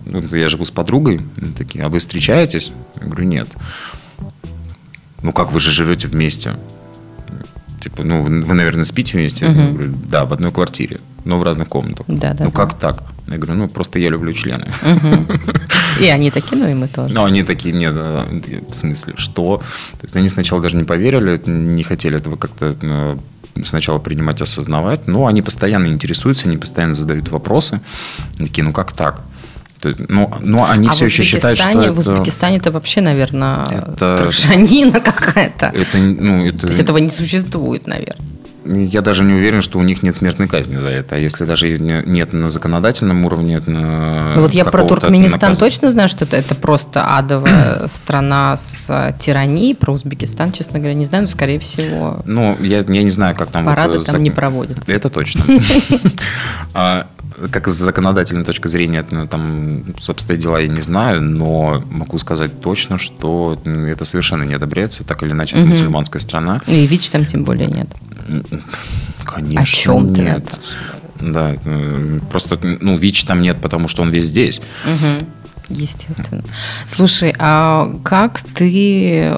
ну, 0.06 0.24
я 0.32 0.50
живу 0.50 0.66
с 0.66 0.72
подругой, 0.72 1.22
они 1.40 1.52
такие, 1.54 1.86
а 1.86 1.90
вы 1.90 2.00
встречаетесь? 2.00 2.72
Я 3.00 3.06
говорю, 3.06 3.26
нет. 3.26 3.48
Ну 5.22 5.32
как, 5.34 5.52
вы 5.52 5.60
же 5.60 5.70
живете 5.70 6.08
вместе? 6.08 6.56
Типа, 7.80 8.04
ну, 8.04 8.24
вы, 8.24 8.54
наверное, 8.54 8.86
спите 8.86 9.18
вместе? 9.18 9.46
Угу. 9.46 9.60
Я 9.60 9.70
говорю, 9.70 9.94
да, 10.10 10.26
в 10.26 10.34
одной 10.34 10.52
квартире, 10.52 10.98
но 11.26 11.38
в 11.38 11.44
разных 11.44 11.68
комнатах. 11.68 12.08
Да, 12.08 12.34
да, 12.34 12.46
ну, 12.46 12.50
да. 12.50 12.56
как 12.56 12.74
так? 12.80 13.04
Я 13.28 13.38
говорю, 13.38 13.54
ну, 13.54 13.70
просто 13.70 14.00
я 14.00 14.10
люблю 14.10 14.34
члены. 14.34 14.66
И 16.02 16.10
они 16.10 16.32
такие, 16.32 16.58
ну, 16.58 16.68
и 16.68 16.74
мы 16.74 16.88
тоже. 16.88 17.14
Ну, 17.14 17.24
они 17.24 17.44
такие, 17.44 17.74
нет, 17.74 17.94
в 17.96 18.74
смысле, 18.74 19.14
что? 19.18 19.58
То 19.58 20.04
есть 20.04 20.16
они 20.16 20.30
сначала 20.30 20.62
даже 20.62 20.78
не 20.78 20.84
поверили, 20.84 21.42
не 21.46 21.84
хотели 21.84 22.18
этого 22.18 22.36
как-то 22.36 22.76
э, 22.82 23.18
сначала 23.64 24.00
принимать, 24.00 24.42
осознавать, 24.42 25.08
но 25.08 25.28
они 25.28 25.42
постоянно 25.42 25.88
интересуются, 25.88 26.48
они 26.48 26.58
постоянно 26.58 26.94
задают 26.94 27.30
вопросы. 27.30 27.82
Они 28.38 28.48
такие, 28.48 28.64
ну, 28.64 28.72
как 28.72 28.94
так? 28.94 29.22
То 29.80 29.90
есть, 29.90 30.00
ну, 30.10 30.32
ну, 30.42 30.64
они 30.64 30.88
а 30.88 30.92
все 30.92 31.06
еще 31.06 31.24
считают, 31.24 31.58
что 31.58 31.70
это... 31.70 31.94
в 31.94 32.00
Узбекистане 32.00 32.58
это 32.58 32.70
вообще, 32.70 33.02
наверное, 33.02 33.66
Это- 33.66 34.30
какая-то. 35.02 35.72
это, 35.74 35.98
ну, 35.98 36.46
это, 36.46 36.60
То 36.60 36.68
есть 36.68 36.80
этого 36.80 37.00
не 37.00 37.10
существует, 37.10 37.88
наверное. 37.88 38.28
Я 38.66 39.02
даже 39.02 39.24
не 39.24 39.34
уверен, 39.34 39.62
что 39.62 39.80
у 39.80 39.84
них 39.84 40.04
нет 40.04 40.16
смертной 40.16 40.48
казни 40.48 40.78
за 40.78 40.90
это. 40.90 41.16
А 41.16 41.18
если 41.20 41.46
даже 41.46 41.70
нет 41.80 42.34
на 42.34 42.50
законодательном 42.50 43.26
уровне, 43.26 43.62
на 43.66 44.36
Ну 44.36 44.42
вот 44.44 44.54
я 44.54 44.66
про 44.66 44.84
Туркменистан 44.84 45.52
наказа- 45.52 45.60
точно 45.60 45.90
знаю, 45.90 46.10
что 46.10 46.26
это, 46.26 46.38
это 46.38 46.54
просто 46.56 47.04
адовая 47.18 47.84
страна 47.88 48.58
с 48.58 48.88
э, 48.90 49.14
тиранией. 49.20 49.76
Про 49.76 49.94
Узбекистан, 49.94 50.52
честно 50.52 50.80
говоря, 50.80 50.94
не 50.96 51.06
знаю, 51.06 51.24
но 51.24 51.28
скорее 51.28 51.60
всего 51.60 52.22
Ну, 52.26 52.56
я, 52.60 52.80
я 52.80 53.04
не 53.04 53.10
знаю, 53.10 53.36
как 53.36 53.50
там... 53.52 53.64
вот, 53.64 53.72
парады 53.72 53.98
э, 53.98 54.02
там 54.02 54.16
зак- 54.16 54.24
не 54.24 54.32
проводятся. 54.32 54.92
Это 54.92 55.10
точно. 55.10 55.44
А, 57.44 57.48
Как 57.50 57.68
с 57.68 57.74
законодательной 57.74 58.44
точки 58.44 58.68
зрения 58.68 59.06
ну, 59.10 59.28
там 59.28 59.84
обстоят 60.08 60.42
дела, 60.42 60.60
я 60.60 60.68
не 60.68 60.82
знаю, 60.82 61.22
но 61.22 61.84
могу 61.90 62.18
сказать 62.18 62.62
точно, 62.62 62.98
что 62.98 63.60
м, 63.66 63.86
это 63.86 64.06
совершенно 64.06 64.44
не 64.44 64.54
одобряется, 64.54 65.04
так 65.04 65.24
или 65.24 65.32
иначе, 65.32 65.56
это 65.56 65.62
Мгм. 65.66 65.72
мусульманская 65.74 66.20
страна. 66.20 66.62
И 66.68 66.86
ВИЧ 66.86 67.10
там 67.10 67.26
тем 67.26 67.44
более 67.44 67.68
нет. 67.68 67.88
Конечно, 69.26 69.62
О 69.62 69.66
чем 69.66 70.14
нет. 70.14 70.46
Да, 71.20 71.56
м, 71.66 72.22
просто, 72.32 72.58
ну, 72.82 72.96
ВИЧ 72.96 73.26
там 73.26 73.42
нет, 73.42 73.62
потому 73.62 73.88
что 73.88 74.02
он 74.02 74.10
весь 74.10 74.26
здесь. 74.26 74.62
Мгм. 74.86 75.28
Естественно. 75.70 76.44
Слушай, 76.88 77.34
а 77.40 77.94
как 78.04 78.42
ты... 78.42 79.32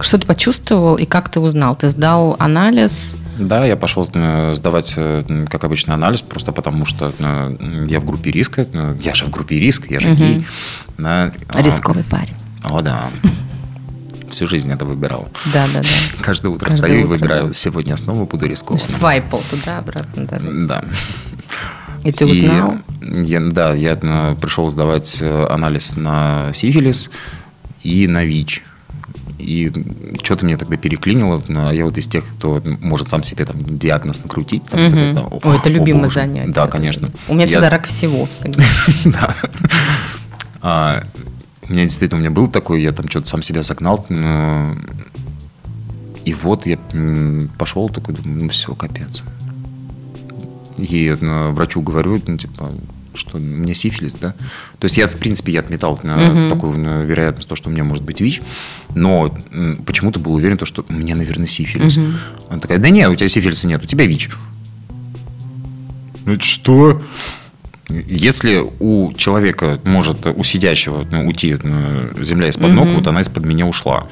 Что 0.00 0.18
ты 0.18 0.26
почувствовал 0.26 0.96
и 0.96 1.04
как 1.04 1.28
ты 1.28 1.40
узнал? 1.40 1.76
Ты 1.76 1.90
сдал 1.90 2.36
анализ? 2.38 3.18
Да, 3.38 3.64
я 3.64 3.76
пошел 3.76 4.08
э, 4.12 4.54
сдавать, 4.54 4.94
э, 4.96 5.24
как 5.48 5.64
обычно, 5.64 5.94
анализ, 5.94 6.22
просто 6.22 6.52
потому 6.52 6.84
что 6.84 7.12
э, 7.18 7.86
я 7.88 8.00
в 8.00 8.04
группе 8.04 8.30
риска. 8.30 8.66
Я 9.02 9.14
же 9.14 9.24
в 9.26 9.30
группе 9.30 9.58
риска, 9.58 9.86
я 9.90 10.00
же 10.00 10.08
Мгм. 10.08 10.16
гей. 10.16 10.46
Да, 10.98 11.32
а, 11.48 11.62
Рисковый 11.62 12.04
парень. 12.04 12.34
О, 12.64 12.80
да. 12.82 13.10
Всю 14.30 14.46
жизнь 14.46 14.70
это 14.70 14.84
выбирал. 14.84 15.28
Да, 15.52 15.66
да, 15.72 15.80
да. 15.82 15.88
Каждое 16.22 16.48
утро 16.48 16.66
Каждое 16.66 16.78
стою 16.78 17.00
и 17.00 17.04
утро, 17.04 17.14
выбираю. 17.14 17.46
да. 17.48 17.52
Сегодня 17.52 17.96
снова 17.96 18.26
буду 18.26 18.46
рискованным. 18.46 18.80
Свайпал 18.86 19.42
туда-обратно. 19.50 20.26
Да. 20.26 20.38
Да. 20.66 20.84
И 22.04 22.12
ты 22.12 22.26
узнал? 22.26 22.74
И 23.02 23.22
я, 23.22 23.40
да, 23.40 23.74
я 23.74 23.96
пришел 23.96 24.68
сдавать 24.70 25.20
анализ 25.22 25.96
на 25.96 26.50
сифилис 26.52 27.10
и 27.82 28.06
на 28.06 28.24
ВИЧ. 28.24 28.62
И 29.40 29.70
что-то 30.22 30.44
мне 30.44 30.56
тогда 30.56 30.76
переклинило. 30.76 31.42
А 31.48 31.70
я 31.72 31.84
вот 31.84 31.96
из 31.98 32.06
тех, 32.06 32.24
кто 32.36 32.62
может 32.80 33.08
сам 33.08 33.22
себе 33.22 33.44
там 33.44 33.56
диагноз 33.64 34.22
накрутить. 34.22 34.64
Там, 34.64 34.80
Мгм. 34.86 34.90
такой, 34.90 35.14
там, 35.40 35.50
Ой, 35.50 35.56
это 35.58 35.68
«О, 35.68 35.72
любимое 35.72 36.04
боже». 36.04 36.14
занятие. 36.14 36.48
Да, 36.52 36.66
конечно. 36.66 37.10
У 37.28 37.32
меня 37.34 37.44
Я- 37.44 37.48
всегда 37.48 37.70
рак 37.70 37.86
всего. 37.86 38.28
Да. 39.04 39.34
А, 40.62 41.02
у 41.68 41.72
меня 41.72 41.84
действительно 41.84 42.18
у 42.18 42.20
меня 42.20 42.30
был 42.30 42.48
такой, 42.48 42.82
я 42.82 42.92
там 42.92 43.08
что-то 43.08 43.26
сам 43.28 43.42
себя 43.42 43.62
загнал. 43.62 44.06
И 46.24 46.34
вот 46.34 46.66
я 46.66 46.78
пошел 47.58 47.88
такой, 47.88 48.14
думаю, 48.14 48.42
ну 48.44 48.48
все, 48.50 48.74
капец. 48.74 49.22
И 50.76 51.06
э, 51.08 51.48
врачу 51.50 51.80
говорю, 51.82 52.20
ну, 52.26 52.36
типа, 52.36 52.70
что 53.14 53.38
у 53.38 53.40
меня 53.40 53.74
сифилис, 53.74 54.14
да? 54.14 54.32
То 54.78 54.84
есть 54.84 54.96
я, 54.96 55.06
в 55.06 55.16
принципе, 55.16 55.52
я 55.52 55.60
отметал 55.60 55.96
такую 56.48 56.74
э, 56.84 57.04
вероятность, 57.04 57.48
то, 57.48 57.56
что 57.56 57.68
у 57.68 57.72
меня 57.72 57.84
может 57.84 58.04
быть 58.04 58.20
ВИЧ, 58.20 58.40
но 58.94 59.34
почему-то 59.86 60.18
был 60.20 60.34
уверен, 60.34 60.56
то, 60.58 60.66
что 60.66 60.84
у 60.88 60.92
меня, 60.92 61.14
наверное, 61.16 61.46
сифилис. 61.46 61.96
Мгм. 61.96 62.16
Она 62.50 62.60
такая, 62.60 62.78
да 62.78 62.90
нет, 62.90 63.08
у 63.10 63.14
тебя 63.14 63.28
сифилиса 63.28 63.66
нет, 63.66 63.82
у 63.82 63.86
тебя 63.86 64.06
ВИЧ. 64.06 64.30
Ну, 66.26 66.32
это 66.34 66.44
что? 66.44 67.02
Если 67.88 68.64
у 68.78 69.12
человека 69.14 69.80
может 69.84 70.26
у 70.26 70.44
сидящего 70.44 71.04
ну, 71.10 71.26
уйти 71.26 71.56
э, 71.60 72.12
земля 72.22 72.48
из-под 72.48 72.70
ног, 72.70 72.86
Мгм. 72.86 72.94
вот 72.96 73.06
она 73.08 73.20
из-под 73.22 73.44
меня 73.44 73.66
ушла. 73.66 74.06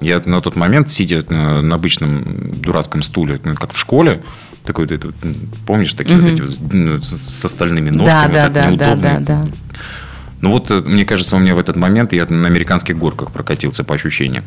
Я 0.00 0.22
на 0.24 0.40
тот 0.40 0.56
момент, 0.56 0.90
сидя 0.90 1.22
на 1.28 1.74
обычном 1.74 2.24
дурацком 2.62 3.02
стуле, 3.02 3.40
ну, 3.44 3.54
как 3.54 3.72
в 3.74 3.76
школе, 3.76 4.22
такой 4.64 4.84
вот 4.86 4.92
этот, 4.92 5.14
м, 5.24 5.34
помнишь, 5.66 5.92
такие 5.94 6.16
вот 6.16 6.24
Мгм. 6.24 6.34
эти 6.34 6.40
вот 6.42 6.50
с, 6.50 6.60
ну, 6.72 6.98
с- 6.98 7.06
с 7.40 7.44
остальными 7.44 7.90
Да, 7.90 7.96
ножками, 7.96 8.32
да, 8.34 8.44
так 8.44 8.52
да, 8.52 8.62
да, 8.62 8.70
неудобно. 8.70 9.02
да, 9.02 9.20
да. 9.20 9.44
Ну 10.40 10.50
вот, 10.50 10.70
э, 10.70 10.80
мне 10.80 11.04
кажется, 11.04 11.36
у 11.36 11.38
меня 11.38 11.54
в 11.54 11.58
этот 11.58 11.76
момент 11.76 12.12
я 12.12 12.26
на 12.28 12.46
американских 12.46 12.96
горках 12.96 13.32
прокатился 13.32 13.82
по 13.84 13.94
ощущениям. 13.94 14.44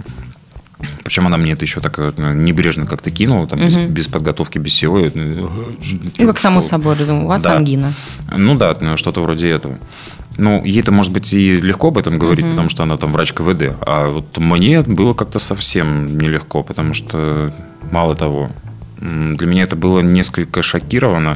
Причем 1.04 1.28
она 1.28 1.38
мне 1.38 1.52
это 1.52 1.64
еще 1.66 1.80
так 1.82 2.00
э, 2.00 2.12
небрежно 2.34 2.86
как-то 2.88 3.12
кинула, 3.12 3.46
там, 3.48 3.60
без, 3.60 3.76
Мгм. 3.78 3.88
без 3.88 4.08
подготовки, 4.08 4.58
без 4.58 4.72
всего. 4.74 5.00
Э, 5.00 5.12
Ну, 5.14 6.28
как 6.28 6.40
само 6.40 6.62
что? 6.62 6.70
собой, 6.70 6.96
я 7.00 7.06
думаю, 7.06 7.26
у 7.26 7.28
вас 7.28 7.42
Да. 7.42 7.56
ангина. 7.58 7.94
Ну 8.36 8.56
да, 8.56 8.76
ну, 8.80 8.98
что-то 8.98 9.22
вроде 9.22 9.50
этого. 9.50 9.78
Ну, 10.38 10.64
ей-то, 10.64 10.92
может 10.92 11.12
быть, 11.12 11.34
и 11.34 11.58
легко 11.58 11.90
об 11.90 11.98
этом 11.98 12.18
говорить, 12.18 12.46
Мгм. 12.46 12.52
потому 12.52 12.70
что 12.70 12.84
она 12.84 12.98
там 12.98 13.12
врач 13.12 13.34
КВД. 13.34 13.74
А 13.86 14.08
вот 14.08 14.38
мне 14.38 14.82
было 14.82 15.14
как-то 15.14 15.40
совсем 15.40 16.18
нелегко, 16.18 16.64
потому 16.64 16.94
что, 16.94 17.54
мало 17.92 18.16
того, 18.16 18.50
для 19.02 19.48
меня 19.48 19.64
это 19.64 19.76
было 19.76 20.00
несколько 20.02 20.62
шокировано, 20.62 21.36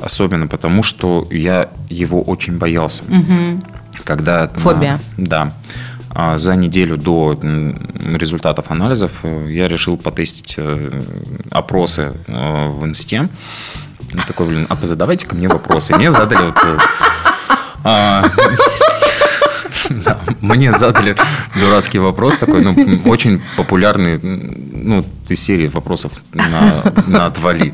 особенно 0.00 0.46
потому, 0.46 0.82
что 0.82 1.24
я 1.30 1.70
его 1.90 2.22
очень 2.22 2.56
боялся. 2.56 3.04
Мгм. 3.08 3.62
Когда, 4.04 4.48
Фобия. 4.48 5.00
да. 5.16 5.50
А, 6.16 6.38
За 6.38 6.54
неделю 6.54 6.96
до 6.96 7.36
результатов 7.42 8.66
анализов 8.70 9.10
э, 9.24 9.48
я 9.50 9.66
решил 9.66 9.96
потестить 9.96 10.54
э, 10.58 11.02
опросы 11.50 12.12
э, 12.28 12.68
в 12.68 12.86
инсте. 12.86 13.24
Я 14.12 14.22
Такой, 14.22 14.46
блин, 14.46 14.66
а 14.68 14.76
позадавайте 14.76 15.26
ко 15.26 15.34
мне 15.34 15.48
вопросы. 15.48 15.96
Мне 15.96 16.12
задали 16.12 16.46
вот, 16.46 16.54
а, 17.82 18.24
да, 20.04 20.20
Мне 20.40 20.76
задали 20.78 21.16
дурацкий 21.58 21.98
вопрос 21.98 22.36
такой, 22.36 22.62
ну, 22.62 23.02
очень 23.04 23.42
популярный, 23.56 24.18
ну, 24.22 25.04
из 25.28 25.40
серии 25.40 25.68
вопросов 25.68 26.12
на, 26.32 26.92
на 27.06 27.26
отвали. 27.26 27.72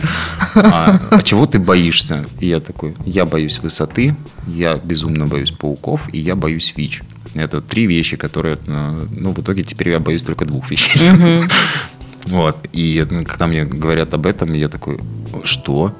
А, 0.54 1.00
а 1.10 1.22
чего 1.22 1.46
ты 1.46 1.58
боишься? 1.58 2.26
И 2.40 2.48
я 2.48 2.60
такой, 2.60 2.94
я 3.04 3.24
боюсь 3.24 3.60
высоты, 3.60 4.14
я 4.46 4.76
безумно 4.76 5.26
боюсь 5.26 5.50
пауков, 5.50 6.08
и 6.12 6.18
я 6.18 6.36
боюсь 6.36 6.74
ВИЧ. 6.76 7.02
Это 7.34 7.60
три 7.60 7.86
вещи, 7.86 8.16
которые, 8.16 8.58
э, 8.66 9.06
ну, 9.16 9.32
в 9.32 9.38
итоге 9.38 9.62
теперь 9.62 9.90
я 9.90 10.00
боюсь 10.00 10.22
только 10.22 10.44
двух 10.44 10.70
вещей. 10.70 11.10
Вот. 12.26 12.58
И 12.72 13.06
ну, 13.10 13.24
когда 13.24 13.46
мне 13.46 13.64
говорят 13.64 14.12
об 14.14 14.26
этом, 14.26 14.50
я 14.50 14.68
такой, 14.68 15.00
что? 15.44 15.94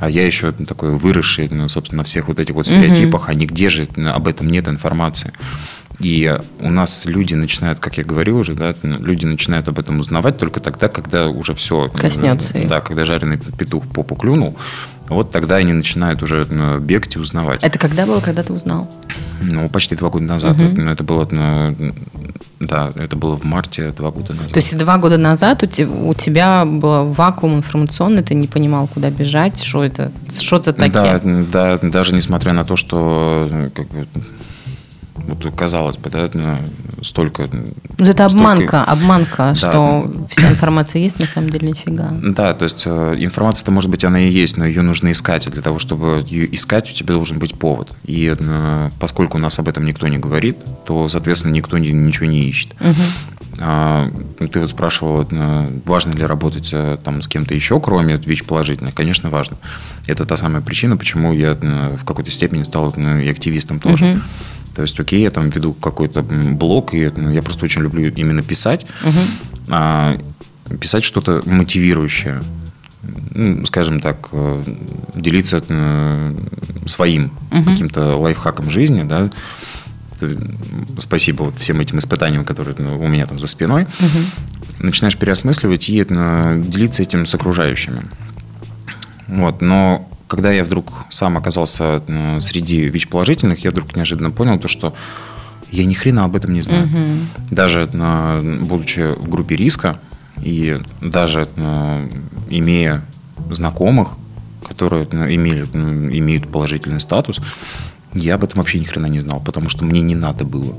А 0.00 0.10
я 0.10 0.26
еще 0.26 0.52
такой 0.52 0.90
выросший, 0.90 1.48
ну, 1.48 1.68
собственно, 1.68 1.98
на 1.98 2.04
всех 2.04 2.28
вот 2.28 2.38
этих 2.38 2.54
вот 2.54 2.66
стереотипах, 2.66 3.28
а 3.28 3.34
нигде 3.34 3.68
же 3.68 3.88
ну, 3.96 4.10
об 4.10 4.28
этом 4.28 4.48
нет 4.48 4.68
информации. 4.68 5.32
И 6.00 6.36
у 6.60 6.70
нас 6.70 7.06
люди 7.06 7.34
начинают, 7.34 7.78
как 7.78 7.98
я 7.98 8.04
говорил 8.04 8.38
уже, 8.38 8.54
да, 8.54 8.74
люди 8.82 9.26
начинают 9.26 9.68
об 9.68 9.78
этом 9.78 10.00
узнавать 10.00 10.38
только 10.38 10.58
тогда, 10.58 10.88
когда 10.88 11.28
уже 11.28 11.54
все... 11.54 11.88
Коснется 11.88 12.58
их. 12.58 12.68
Да, 12.68 12.80
когда 12.80 13.04
жареный 13.04 13.38
петух 13.38 13.86
попу 13.86 14.16
клюнул, 14.16 14.58
вот 15.08 15.30
тогда 15.32 15.56
они 15.56 15.72
начинают 15.72 16.22
уже 16.22 16.46
ну, 16.48 16.78
бегать 16.78 17.16
и 17.16 17.18
узнавать. 17.18 17.62
Это 17.62 17.78
когда 17.78 18.06
было, 18.06 18.20
когда 18.20 18.42
ты 18.42 18.52
узнал? 18.52 18.90
Ну, 19.42 19.68
почти 19.68 19.96
два 19.96 20.08
года 20.10 20.24
назад. 20.24 20.56
Ну, 20.58 20.90
Это 20.90 21.04
было, 21.04 21.28
ну, 21.30 21.74
да, 22.60 22.88
это 22.94 23.14
было 23.16 23.36
в 23.36 23.44
марте 23.44 23.90
два 23.92 24.10
года 24.10 24.32
назад. 24.32 24.52
То 24.52 24.58
есть 24.60 24.76
два 24.78 24.96
года 24.98 25.18
назад 25.18 25.62
у 25.62 25.66
те- 25.66 25.86
у 25.86 26.14
тебя 26.14 26.64
был 26.64 27.12
вакуум 27.12 27.56
информационный, 27.56 28.22
ты 28.22 28.34
не 28.34 28.46
понимал, 28.46 28.88
куда 28.88 29.10
бежать, 29.10 29.62
что 29.62 29.84
это, 29.84 30.10
что 30.40 30.56
это 30.56 30.72
Да, 30.72 30.86
такие. 31.18 31.44
да, 31.52 31.78
даже 31.78 32.14
несмотря 32.14 32.52
на 32.54 32.64
то, 32.64 32.76
что 32.76 33.46
ну, 33.50 33.66
как 33.74 33.88
бы, 33.88 34.06
вот, 35.26 35.54
казалось 35.56 35.96
бы, 35.96 36.10
да, 36.10 36.30
ну, 36.34 36.58
столько... 37.02 37.42
Вот 37.42 38.08
это 38.08 38.12
столько- 38.12 38.24
обманка, 38.26 38.84
обманка, 38.84 39.36
Да. 39.36 39.54
что 39.54 40.14
вся 40.30 40.50
информация 40.50 41.02
есть, 41.02 41.18
на 41.18 41.26
самом 41.26 41.50
деле 41.50 41.68
нифига. 41.68 42.10
Да, 42.22 42.54
то 42.54 42.64
есть 42.64 42.84
э, 42.86 43.14
информация-то, 43.18 43.70
может 43.70 43.90
быть, 43.90 44.04
она 44.04 44.20
и 44.20 44.30
есть, 44.30 44.56
но 44.56 44.64
ее 44.66 44.82
нужно 44.82 45.10
искать. 45.10 45.46
И 45.46 45.50
для 45.50 45.62
того, 45.62 45.78
чтобы 45.78 46.24
ее 46.28 46.52
искать, 46.54 46.90
у 46.90 46.92
тебя 46.94 47.14
должен 47.14 47.38
быть 47.38 47.58
повод. 47.58 47.90
И 48.04 48.34
э, 48.38 48.90
поскольку 49.00 49.38
у 49.38 49.40
нас 49.40 49.58
об 49.58 49.68
этом 49.68 49.84
никто 49.84 50.08
не 50.08 50.18
говорит, 50.18 50.56
то, 50.86 51.08
соответственно, 51.08 51.52
никто 51.52 51.78
ни- 51.78 51.88
ничего 51.88 52.26
не 52.26 52.42
ищет. 52.48 52.72
А, 53.60 54.10
Ты 54.52 54.58
вот 54.60 54.68
спрашивал, 54.68 55.26
э, 55.30 55.66
важно 55.86 56.10
ли 56.12 56.24
работать 56.26 56.74
там 57.04 57.22
с 57.22 57.28
кем-то 57.28 57.54
еще, 57.54 57.78
кроме 57.80 58.16
ВИЧ 58.16 58.44
положительных. 58.44 58.94
Конечно, 58.94 59.30
важно. 59.30 59.56
Это 60.08 60.26
та 60.26 60.36
самая 60.36 60.60
причина, 60.60 60.96
почему 60.96 61.32
я 61.32 61.54
в 61.54 62.04
какой-то 62.04 62.30
степени 62.32 62.64
стал 62.64 62.90
и 62.90 63.28
активистом 63.28 63.78
тоже. 63.78 64.04
Мгм. 64.06 64.22
То 64.74 64.82
есть, 64.82 64.98
окей, 64.98 65.22
я 65.22 65.30
там 65.30 65.50
веду 65.50 65.72
какой-то 65.72 66.22
блог, 66.22 66.94
и 66.94 67.10
ну, 67.16 67.30
я 67.30 67.42
просто 67.42 67.64
очень 67.64 67.82
люблю 67.82 68.10
именно 68.10 68.42
писать. 68.42 68.86
Мгм. 69.02 69.20
А, 69.70 70.16
писать 70.80 71.04
что-то 71.04 71.42
мотивирующее. 71.46 72.42
Ну, 73.34 73.64
скажем 73.66 74.00
так, 74.00 74.28
э, 74.32 74.64
делиться 75.14 75.62
э, 75.68 76.36
своим 76.86 77.30
Мгм. 77.50 77.64
каким-то 77.64 78.16
лайфхаком 78.16 78.70
жизни, 78.70 79.02
да. 79.02 79.30
Спасибо 80.98 81.44
вот 81.44 81.58
всем 81.58 81.80
этим 81.80 81.98
испытаниям, 81.98 82.44
которые 82.44 82.74
ну, 82.78 82.98
у 82.98 83.08
меня 83.08 83.26
там 83.26 83.38
за 83.38 83.46
спиной. 83.46 83.86
Мгм. 84.00 84.86
Начинаешь 84.86 85.16
переосмысливать 85.16 85.88
и 85.88 86.04
э, 86.08 86.62
делиться 86.66 87.02
этим 87.02 87.26
с 87.26 87.34
окружающими. 87.34 88.06
Вот, 89.26 89.60
но 89.60 90.08
когда 90.34 90.50
я 90.50 90.64
вдруг 90.64 90.92
сам 91.10 91.36
оказался 91.36 92.02
э, 92.08 92.40
среди 92.40 92.86
ВИЧ-положительных, 92.86 93.62
я 93.62 93.70
вдруг 93.70 93.94
неожиданно 93.94 94.32
понял 94.32 94.58
то, 94.58 94.66
что 94.66 94.92
я 95.70 95.84
ни 95.84 95.94
хрена 95.94 96.24
об 96.24 96.34
этом 96.34 96.52
не 96.52 96.60
знаю. 96.60 96.86
Угу. 96.86 97.54
Даже 97.54 97.88
э, 97.92 98.58
будучи 98.62 99.12
в 99.12 99.28
группе 99.28 99.54
риска 99.54 99.96
и 100.42 100.80
даже 101.00 101.48
э, 101.54 102.08
имея 102.50 103.04
знакомых, 103.50 104.08
которые 104.66 105.04
имели, 105.04 105.62
имеют 106.18 106.50
положительный 106.50 106.98
статус, 106.98 107.40
я 108.12 108.34
об 108.34 108.42
этом 108.42 108.58
вообще 108.58 108.80
ни 108.80 108.84
хрена 108.84 109.06
не 109.06 109.20
знал, 109.20 109.40
потому 109.40 109.68
что 109.68 109.84
мне 109.84 110.00
не 110.00 110.16
надо 110.16 110.44
было. 110.44 110.76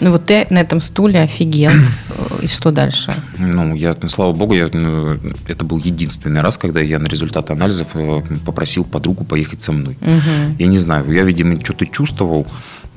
Ну 0.00 0.10
вот 0.10 0.24
ты 0.24 0.46
на 0.50 0.58
этом 0.58 0.80
стуле 0.80 1.20
офигел. 1.20 1.72
И 2.42 2.46
что 2.46 2.70
дальше? 2.70 3.14
Ну, 3.38 3.74
я, 3.74 3.96
слава 4.08 4.32
богу, 4.32 4.54
я, 4.54 4.68
ну, 4.72 5.18
это 5.46 5.64
был 5.64 5.78
единственный 5.78 6.40
раз, 6.40 6.58
когда 6.58 6.80
я 6.80 6.98
на 6.98 7.06
результаты 7.06 7.54
анализов 7.54 7.88
э, 7.94 8.22
попросил 8.44 8.84
подругу 8.84 9.24
поехать 9.24 9.62
со 9.62 9.72
мной. 9.72 9.96
Угу. 10.00 10.56
Я 10.58 10.66
не 10.66 10.78
знаю, 10.78 11.10
я, 11.10 11.22
видимо, 11.22 11.58
что-то 11.60 11.86
чувствовал, 11.86 12.46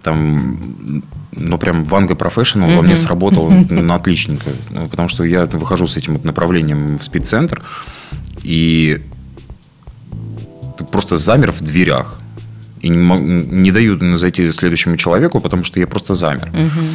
там, 0.04 1.04
ну, 1.32 1.58
прям 1.58 1.84
Ванга 1.84 2.14
Professional 2.14 2.68
mm-hmm. 2.68 2.76
во 2.76 2.82
мне 2.82 2.96
сработал 2.96 3.50
на 3.70 3.96
отличненько. 3.96 4.50
Потому 4.90 5.08
что 5.08 5.24
я 5.24 5.46
выхожу 5.46 5.88
с 5.88 5.98
этим 5.98 6.14
вот 6.14 6.26
направлением 6.26 6.98
в 6.98 7.04
спид-центр, 7.04 7.62
и 8.44 9.02
ты 10.78 10.84
просто 10.86 11.18
замер 11.18 11.52
в 11.52 11.62
дверях. 11.62 12.19
И 12.82 12.90
не, 12.90 12.96
не 12.96 13.72
дают 13.72 14.02
зайти 14.18 14.50
следующему 14.52 14.98
человеку, 14.98 15.42
потому 15.42 15.64
что 15.64 15.80
я 15.80 15.88
просто 15.88 16.16
замер. 16.16 16.50
Угу. 16.50 16.86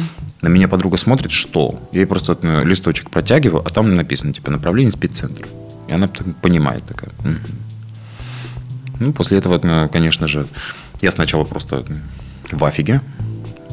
На 0.41 0.47
меня 0.47 0.67
подруга 0.67 0.97
смотрит, 0.97 1.31
что? 1.31 1.79
Я 1.91 2.01
ей 2.01 2.05
просто 2.05 2.37
листочек 2.63 3.09
протягиваю, 3.09 3.63
а 3.65 3.69
там 3.69 3.93
написано, 3.93 4.33
типа, 4.33 4.51
направление 4.51 4.91
спеццентр. 4.91 5.45
И 5.87 5.93
она 5.93 6.07
понимает 6.41 6.83
такая. 6.85 7.11
Угу. 7.19 7.37
Ну, 8.99 9.13
после 9.13 9.37
этого, 9.37 9.59
ну, 9.61 9.89
конечно 9.89 10.27
же, 10.27 10.47
я 11.01 11.11
сначала 11.11 11.43
просто 11.43 11.85
в 12.51 12.63
афиге. 12.63 13.01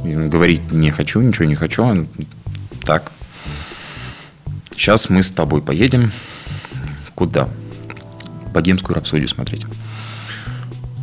Говорить 0.04 0.72
не 0.72 0.90
хочу, 0.90 1.20
ничего 1.20 1.44
не 1.44 1.54
хочу. 1.54 2.06
Так. 2.84 3.12
Сейчас 4.72 5.08
мы 5.08 5.22
с 5.22 5.30
тобой 5.30 5.62
поедем. 5.62 6.10
Куда? 7.14 7.48
Богемскую 8.52 8.96
рапсодию 8.96 9.28
смотреть. 9.28 9.64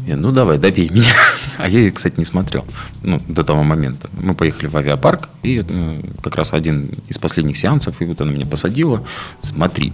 Я, 0.07 0.17
ну 0.17 0.31
давай, 0.31 0.57
добей 0.57 0.89
меня. 0.89 1.03
А 1.57 1.67
я 1.67 1.79
ее, 1.79 1.91
кстати, 1.91 2.13
не 2.17 2.23
смотрел. 2.23 2.63
Ну, 3.03 3.19
до 3.27 3.43
того 3.43 3.63
момента. 3.63 4.09
Мы 4.13 4.33
поехали 4.33 4.67
в 4.67 4.77
авиапарк, 4.77 5.27
и 5.43 5.61
ну, 5.67 5.93
как 6.23 6.35
раз 6.35 6.53
один 6.53 6.89
из 7.09 7.17
последних 7.19 7.57
сеансов, 7.57 8.01
и 8.01 8.05
вот 8.05 8.21
она 8.21 8.31
меня 8.31 8.45
посадила. 8.45 9.05
Смотри. 9.41 9.91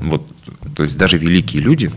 Вот, 0.00 0.24
то 0.76 0.84
есть 0.84 0.96
даже 0.96 1.18
великие 1.18 1.62
люди, 1.62 1.90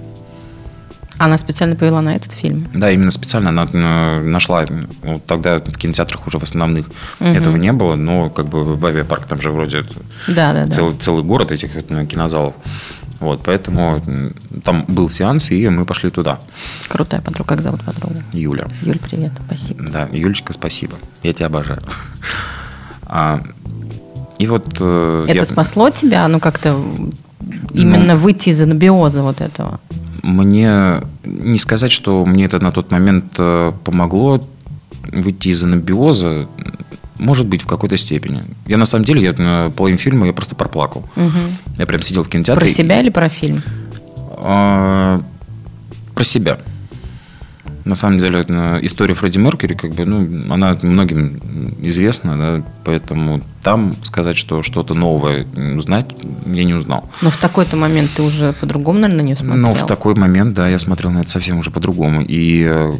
она 1.21 1.37
специально 1.37 1.75
повела 1.75 2.01
на 2.01 2.15
этот 2.15 2.31
фильм? 2.31 2.67
Да, 2.73 2.89
именно 2.89 3.11
специально. 3.11 3.49
Она 3.49 3.67
э, 3.71 4.23
нашла, 4.23 4.65
вот 5.03 5.23
тогда 5.27 5.59
в 5.59 5.77
кинотеатрах 5.77 6.25
уже 6.25 6.39
в 6.39 6.43
основных 6.43 6.87
угу. 7.19 7.29
этого 7.29 7.57
не 7.57 7.71
было, 7.73 7.93
но 7.93 8.31
как 8.31 8.47
бы 8.47 8.63
в 8.63 8.83
авиапарк 8.83 9.25
там 9.25 9.39
же 9.39 9.51
вроде 9.51 9.83
да, 10.27 10.53
да, 10.53 10.67
целый, 10.67 10.93
да. 10.93 10.99
целый 10.99 11.23
город 11.23 11.51
этих 11.51 11.75
э, 11.75 12.05
кинозалов. 12.07 12.55
Вот, 13.21 13.41
поэтому 13.45 14.01
там 14.63 14.83
был 14.87 15.07
сеанс, 15.07 15.51
и 15.51 15.69
мы 15.69 15.85
пошли 15.85 16.09
туда. 16.09 16.39
Крутая 16.87 17.21
подруга. 17.21 17.49
Как 17.49 17.61
зовут 17.61 17.85
подругу? 17.85 18.15
Юля. 18.33 18.65
Юль, 18.81 18.97
привет. 18.97 19.31
Спасибо. 19.45 19.83
Да, 19.83 20.09
Юлечка, 20.11 20.53
спасибо. 20.53 20.95
Я 21.21 21.31
тебя 21.31 21.45
обожаю. 21.45 21.81
А, 23.05 23.39
и 24.39 24.47
вот... 24.47 24.77
Э, 24.79 25.25
Это 25.27 25.39
я... 25.39 25.45
спасло 25.45 25.91
тебя? 25.91 26.27
Ну, 26.27 26.39
как-то 26.39 26.81
именно 27.73 28.13
ну, 28.13 28.19
выйти 28.19 28.49
из 28.49 28.61
анабиоза 28.61 29.21
вот 29.21 29.39
этого? 29.39 29.79
Мне 30.23 31.01
не 31.23 31.59
сказать, 31.59 31.91
что 31.91 32.25
мне 32.25 32.45
это 32.45 32.59
на 32.59 32.71
тот 32.71 32.89
момент 32.89 33.35
э, 33.37 33.71
помогло 33.83 34.41
выйти 35.11 35.49
из 35.49 35.63
анабиоза. 35.63 36.45
Может 37.21 37.47
быть, 37.47 37.61
в 37.61 37.67
какой-то 37.67 37.97
степени. 37.97 38.41
Я 38.65 38.77
на 38.77 38.85
самом 38.85 39.05
деле, 39.05 39.21
я 39.21 39.33
на 39.33 39.69
половине 39.69 39.99
фильма 39.99 40.25
я 40.25 40.33
просто 40.33 40.55
проплакал. 40.55 41.07
Угу. 41.15 41.77
Я 41.77 41.85
прям 41.85 42.01
сидел 42.01 42.23
в 42.23 42.29
кинотеатре. 42.29 42.65
Про 42.65 42.73
себя 42.73 42.97
и... 42.97 43.03
или 43.03 43.09
про 43.11 43.29
фильм? 43.29 43.61
А, 44.43 45.17
про 46.15 46.23
себя. 46.23 46.57
На 47.85 47.95
самом 47.95 48.17
деле, 48.17 48.41
история 48.81 49.13
Фредди 49.13 49.37
Меркьюри, 49.39 49.73
как 49.73 49.93
бы, 49.93 50.05
ну, 50.05 50.53
она 50.53 50.77
многим 50.83 51.39
известна, 51.81 52.37
да, 52.37 52.63
поэтому 52.83 53.41
там 53.63 53.95
сказать, 54.03 54.37
что 54.37 54.61
что-то 54.61 54.93
новое 54.93 55.45
узнать, 55.75 56.05
я 56.45 56.63
не 56.63 56.73
узнал. 56.73 57.09
Но 57.21 57.31
в 57.31 57.37
такой-то 57.37 57.77
момент 57.77 58.11
ты 58.15 58.21
уже 58.21 58.53
по-другому, 58.53 58.99
наверное, 58.99 59.23
на 59.23 59.25
нее 59.25 59.35
смотрел? 59.35 59.67
Ну, 59.67 59.73
в 59.73 59.85
такой 59.87 60.15
момент, 60.15 60.53
да, 60.53 60.67
я 60.67 60.77
смотрел 60.77 61.11
на 61.11 61.19
это 61.19 61.29
совсем 61.29 61.57
уже 61.57 61.71
по-другому. 61.71 62.21
И 62.21 62.65
э, 62.67 62.93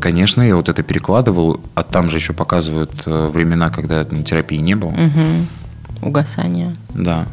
Конечно, 0.00 0.42
я 0.42 0.56
вот 0.56 0.68
это 0.68 0.82
перекладывал, 0.82 1.60
а 1.74 1.82
там 1.82 2.10
же 2.10 2.18
еще 2.18 2.32
показывают 2.32 2.92
э, 3.06 3.28
времена, 3.28 3.70
когда 3.70 4.04
терапии 4.04 4.56
не 4.56 4.74
было. 4.74 4.90
Угу. 4.90 6.08
Угасание. 6.08 6.76
Да. 6.94 7.26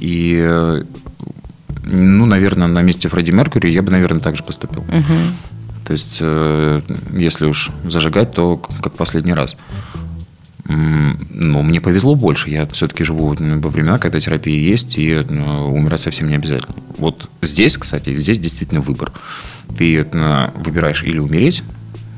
И, 0.00 0.42
э, 0.44 0.82
ну, 1.84 2.26
наверное, 2.26 2.68
на 2.68 2.82
месте 2.82 3.08
Фредди 3.08 3.30
Меркьюри 3.30 3.70
я 3.70 3.82
бы, 3.82 3.90
наверное, 3.90 4.20
так 4.20 4.36
же 4.36 4.42
поступил. 4.42 4.82
Угу. 4.82 5.84
То 5.86 5.92
есть, 5.92 6.18
э, 6.20 6.80
если 7.12 7.46
уж 7.46 7.70
зажигать, 7.84 8.32
то 8.32 8.56
как 8.56 8.94
последний 8.94 9.34
раз. 9.34 9.56
Но 10.66 11.62
мне 11.62 11.82
повезло 11.82 12.14
больше. 12.14 12.50
Я 12.50 12.64
все-таки 12.66 13.04
живу 13.04 13.36
во 13.38 13.68
времена, 13.68 13.98
когда 13.98 14.18
терапия 14.18 14.58
есть, 14.58 14.96
и 14.96 15.14
умирать 15.14 16.00
совсем 16.00 16.28
не 16.28 16.36
обязательно. 16.36 16.74
Вот 16.96 17.28
здесь, 17.42 17.76
кстати, 17.76 18.16
здесь 18.16 18.38
действительно 18.38 18.80
выбор 18.80 19.12
ты 19.76 20.06
выбираешь 20.54 21.02
или 21.02 21.18
умереть, 21.18 21.62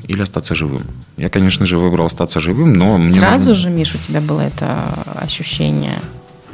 или 0.08 0.22
остаться 0.22 0.54
живым. 0.54 0.82
Я, 1.16 1.28
конечно 1.28 1.66
же, 1.66 1.78
выбрал 1.78 2.06
остаться 2.06 2.40
живым, 2.40 2.72
но... 2.74 2.98
Мне 2.98 3.18
сразу 3.18 3.54
же, 3.54 3.70
Миш, 3.70 3.94
у 3.94 3.98
тебя 3.98 4.20
было 4.20 4.40
это 4.40 5.04
ощущение? 5.16 5.98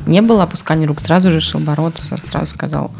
Не 0.06 0.22
было 0.22 0.44
опускания 0.44 0.86
рук? 0.86 1.00
Сразу 1.00 1.30
же 1.30 1.36
решил 1.36 1.60
бороться? 1.60 2.16
Сразу 2.24 2.46
сказал? 2.46 2.90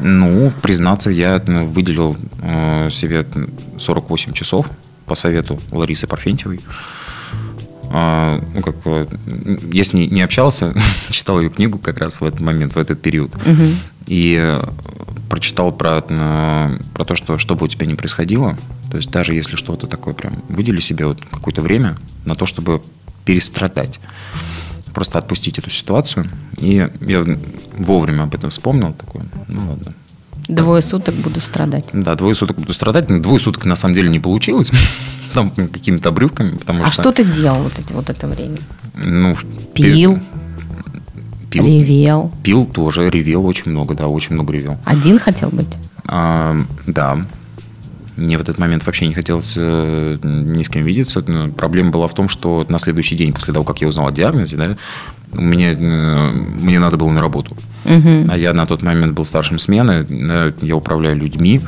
Ну, 0.00 0.52
признаться, 0.62 1.10
я 1.10 1.42
ну, 1.46 1.66
выделил 1.66 2.16
э, 2.42 2.90
себе 2.90 3.26
48 3.78 4.32
часов 4.32 4.66
по 5.06 5.14
совету 5.14 5.58
Ларисы 5.70 6.06
Парфентьевой. 6.06 6.60
А, 7.90 8.42
ну, 8.54 8.62
как, 8.62 8.76
я 9.72 9.84
с 9.84 9.92
ней 9.92 10.08
не 10.08 10.22
общался, 10.22 10.74
читал 11.10 11.40
ее 11.40 11.50
книгу 11.50 11.78
как 11.78 11.98
раз 11.98 12.20
в 12.20 12.24
этот 12.24 12.40
момент, 12.40 12.74
в 12.74 12.78
этот 12.78 13.00
период. 13.00 13.34
Угу. 13.36 13.62
И 14.08 14.36
э, 14.40 14.62
прочитал 15.28 15.72
про, 15.72 16.00
про 16.00 17.04
то, 17.04 17.14
что 17.14 17.38
что 17.38 17.54
бы 17.54 17.64
у 17.64 17.68
тебя 17.68 17.86
ни 17.86 17.94
происходило, 17.94 18.56
то 18.90 18.96
есть 18.96 19.10
даже 19.10 19.34
если 19.34 19.56
что-то 19.56 19.86
такое 19.86 20.14
прям, 20.14 20.34
выдели 20.48 20.80
себе 20.80 21.06
вот 21.06 21.20
какое-то 21.30 21.62
время 21.62 21.96
на 22.24 22.34
то, 22.34 22.46
чтобы 22.46 22.82
перестрадать. 23.24 24.00
Просто 24.94 25.18
отпустить 25.18 25.58
эту 25.58 25.68
ситуацию. 25.68 26.30
И 26.56 26.88
я 27.02 27.24
вовремя 27.76 28.22
об 28.22 28.34
этом 28.34 28.48
вспомнил. 28.48 28.94
Такой, 28.94 29.22
ну 29.48 29.68
ладно. 29.68 29.92
Двое 30.48 30.80
суток 30.80 31.14
буду 31.16 31.40
страдать. 31.40 31.86
Да, 31.92 32.14
двое 32.14 32.34
суток 32.34 32.56
буду 32.58 32.72
страдать. 32.72 33.10
Но 33.10 33.20
двое 33.20 33.38
суток 33.38 33.64
на 33.66 33.76
самом 33.76 33.94
деле 33.94 34.08
не 34.08 34.20
получилось. 34.20 34.70
Там 35.36 35.50
какими-то 35.50 36.08
обрывками. 36.08 36.56
Потому 36.56 36.82
а 36.82 36.90
что... 36.90 37.02
что 37.02 37.12
ты 37.12 37.24
делал 37.24 37.62
вот, 37.62 37.78
эти, 37.78 37.92
вот 37.92 38.08
это 38.08 38.26
время? 38.26 38.56
Ну, 38.94 39.36
Пил? 39.74 40.18
Пил. 41.50 41.66
Ревел. 41.66 42.32
Пил 42.42 42.64
тоже, 42.64 43.10
ревел 43.10 43.46
очень 43.46 43.70
много, 43.70 43.94
да, 43.94 44.06
очень 44.06 44.34
много 44.34 44.54
ревел. 44.54 44.78
Один 44.86 45.18
хотел 45.18 45.50
быть? 45.50 45.68
А, 46.08 46.56
да. 46.86 47.18
Мне 48.16 48.38
в 48.38 48.40
этот 48.40 48.58
момент 48.58 48.86
вообще 48.86 49.06
не 49.06 49.12
хотелось 49.12 49.54
э, 49.58 50.16
ни 50.22 50.62
с 50.62 50.70
кем 50.70 50.82
видеться. 50.82 51.20
Проблема 51.54 51.90
была 51.90 52.06
в 52.06 52.14
том, 52.14 52.30
что 52.30 52.64
на 52.70 52.78
следующий 52.78 53.14
день, 53.14 53.34
после 53.34 53.52
того, 53.52 53.66
как 53.66 53.82
я 53.82 53.88
узнал 53.88 54.08
о 54.08 54.12
диагнозе, 54.12 54.56
да, 54.56 54.76
мне, 55.34 55.72
э, 55.72 56.32
мне 56.32 56.78
надо 56.78 56.96
было 56.96 57.10
на 57.10 57.20
работу. 57.20 57.54
Угу. 57.84 58.28
А 58.30 58.38
я 58.38 58.54
на 58.54 58.64
тот 58.64 58.82
момент 58.82 59.12
был 59.12 59.26
старшим 59.26 59.58
смены, 59.58 60.06
я 60.62 60.76
управляю 60.76 61.16
людьми. 61.16 61.60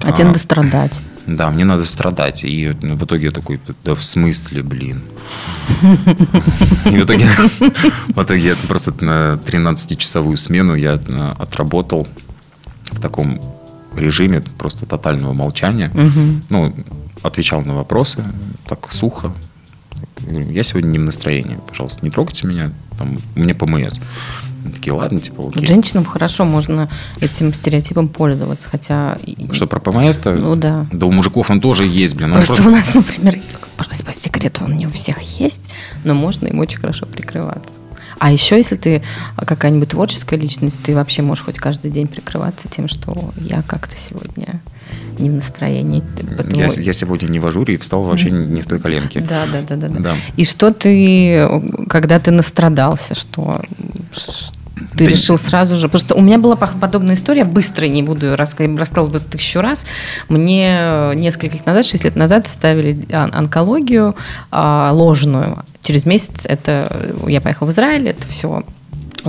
А, 0.00 0.10
а 0.10 0.12
тебе 0.12 0.26
надо 0.26 0.38
страдать. 0.38 0.92
Да, 1.26 1.50
мне 1.50 1.64
надо 1.64 1.84
страдать. 1.84 2.44
И 2.44 2.68
в 2.68 3.04
итоге 3.04 3.26
я 3.26 3.30
такой, 3.30 3.60
да 3.84 3.94
в 3.94 4.04
смысле, 4.04 4.62
блин. 4.62 5.02
И 6.84 6.96
в 6.96 7.04
итоге, 7.04 7.26
в 8.08 8.22
итоге 8.22 8.48
я 8.48 8.54
просто 8.68 8.92
на 9.04 9.34
13-часовую 9.44 10.36
смену 10.36 10.74
я 10.74 10.94
э, 10.94 11.32
отработал 11.38 12.06
в 12.90 13.00
таком 13.00 13.40
режиме 13.96 14.42
просто 14.58 14.86
тотального 14.86 15.32
молчания. 15.32 15.90
Ну, 16.50 16.74
отвечал 17.22 17.62
на 17.62 17.74
вопросы 17.74 18.24
так 18.68 18.92
сухо. 18.92 19.32
Я 20.28 20.62
сегодня 20.62 20.88
не 20.88 20.98
в 20.98 21.02
настроении, 21.02 21.58
пожалуйста, 21.68 22.04
не 22.04 22.10
трогайте 22.10 22.46
меня, 22.46 22.70
там, 22.98 23.18
меня 23.34 23.54
ПМС. 23.54 24.00
Такие, 24.74 24.92
ладно, 24.94 25.20
типа, 25.20 25.48
окей. 25.48 25.66
Женщинам 25.66 26.04
хорошо 26.04 26.44
можно 26.44 26.88
этим 27.20 27.52
стереотипом 27.52 28.08
пользоваться, 28.08 28.68
хотя... 28.70 29.18
Что, 29.52 29.66
про 29.66 29.78
ПМС-то? 29.78 30.32
Ну, 30.32 30.56
да. 30.56 30.86
Да 30.90 31.06
у 31.06 31.12
мужиков 31.12 31.50
он 31.50 31.60
тоже 31.60 31.84
есть, 31.84 32.16
блин. 32.16 32.32
Просто, 32.32 32.54
просто... 32.54 32.70
у 32.70 32.72
нас, 32.72 32.94
например, 32.94 33.38
по 33.76 34.12
секрету 34.12 34.64
он 34.64 34.76
не 34.76 34.86
у 34.86 34.90
всех 34.90 35.20
есть, 35.38 35.72
но 36.04 36.14
можно 36.14 36.46
им 36.46 36.58
очень 36.60 36.78
хорошо 36.78 37.06
прикрываться. 37.06 37.74
А 38.18 38.32
еще, 38.32 38.56
если 38.56 38.76
ты 38.76 39.02
какая-нибудь 39.36 39.90
творческая 39.90 40.36
личность, 40.36 40.78
ты 40.82 40.94
вообще 40.94 41.22
можешь 41.22 41.44
хоть 41.44 41.58
каждый 41.58 41.90
день 41.90 42.06
прикрываться 42.06 42.68
тем, 42.68 42.88
что 42.88 43.32
я 43.36 43.62
как-то 43.62 43.96
сегодня 43.96 44.60
не 45.18 45.30
в 45.30 45.34
настроении. 45.34 46.02
Поэтому... 46.36 46.56
Я, 46.56 46.68
я 46.68 46.92
сегодня 46.92 47.28
не 47.28 47.40
в 47.40 47.46
ажуре 47.46 47.74
и 47.74 47.76
встал 47.76 48.02
вообще 48.02 48.30
не 48.30 48.60
в 48.60 48.66
той 48.66 48.78
коленке. 48.78 49.20
Да, 49.20 49.44
да, 49.52 49.62
да, 49.62 49.76
да, 49.76 49.88
да. 49.88 50.14
И 50.36 50.44
что 50.44 50.72
ты, 50.72 51.48
когда 51.88 52.18
ты 52.18 52.30
настрадался, 52.30 53.14
что 53.14 53.60
ты 54.96 55.04
да 55.04 55.10
решил 55.10 55.38
сразу 55.38 55.76
же. 55.76 55.88
Просто 55.88 56.14
у 56.14 56.20
меня 56.20 56.38
была 56.38 56.56
подобная 56.56 57.14
история, 57.14 57.44
быстро 57.44 57.86
не 57.86 58.02
буду 58.02 58.36
рассказывать 58.36 59.26
тысячу 59.28 59.60
раз. 59.60 59.86
Мне 60.28 61.12
несколько 61.14 61.56
лет 61.56 61.66
назад, 61.66 61.86
шесть 61.86 62.04
лет 62.04 62.16
назад 62.16 62.48
ставили 62.48 63.06
онкологию 63.12 64.16
а, 64.50 64.90
ложную. 64.92 65.64
Через 65.82 66.06
месяц 66.06 66.46
это 66.46 67.14
я 67.26 67.40
поехала 67.40 67.68
в 67.68 67.72
Израиль, 67.72 68.08
это 68.08 68.26
все 68.26 68.64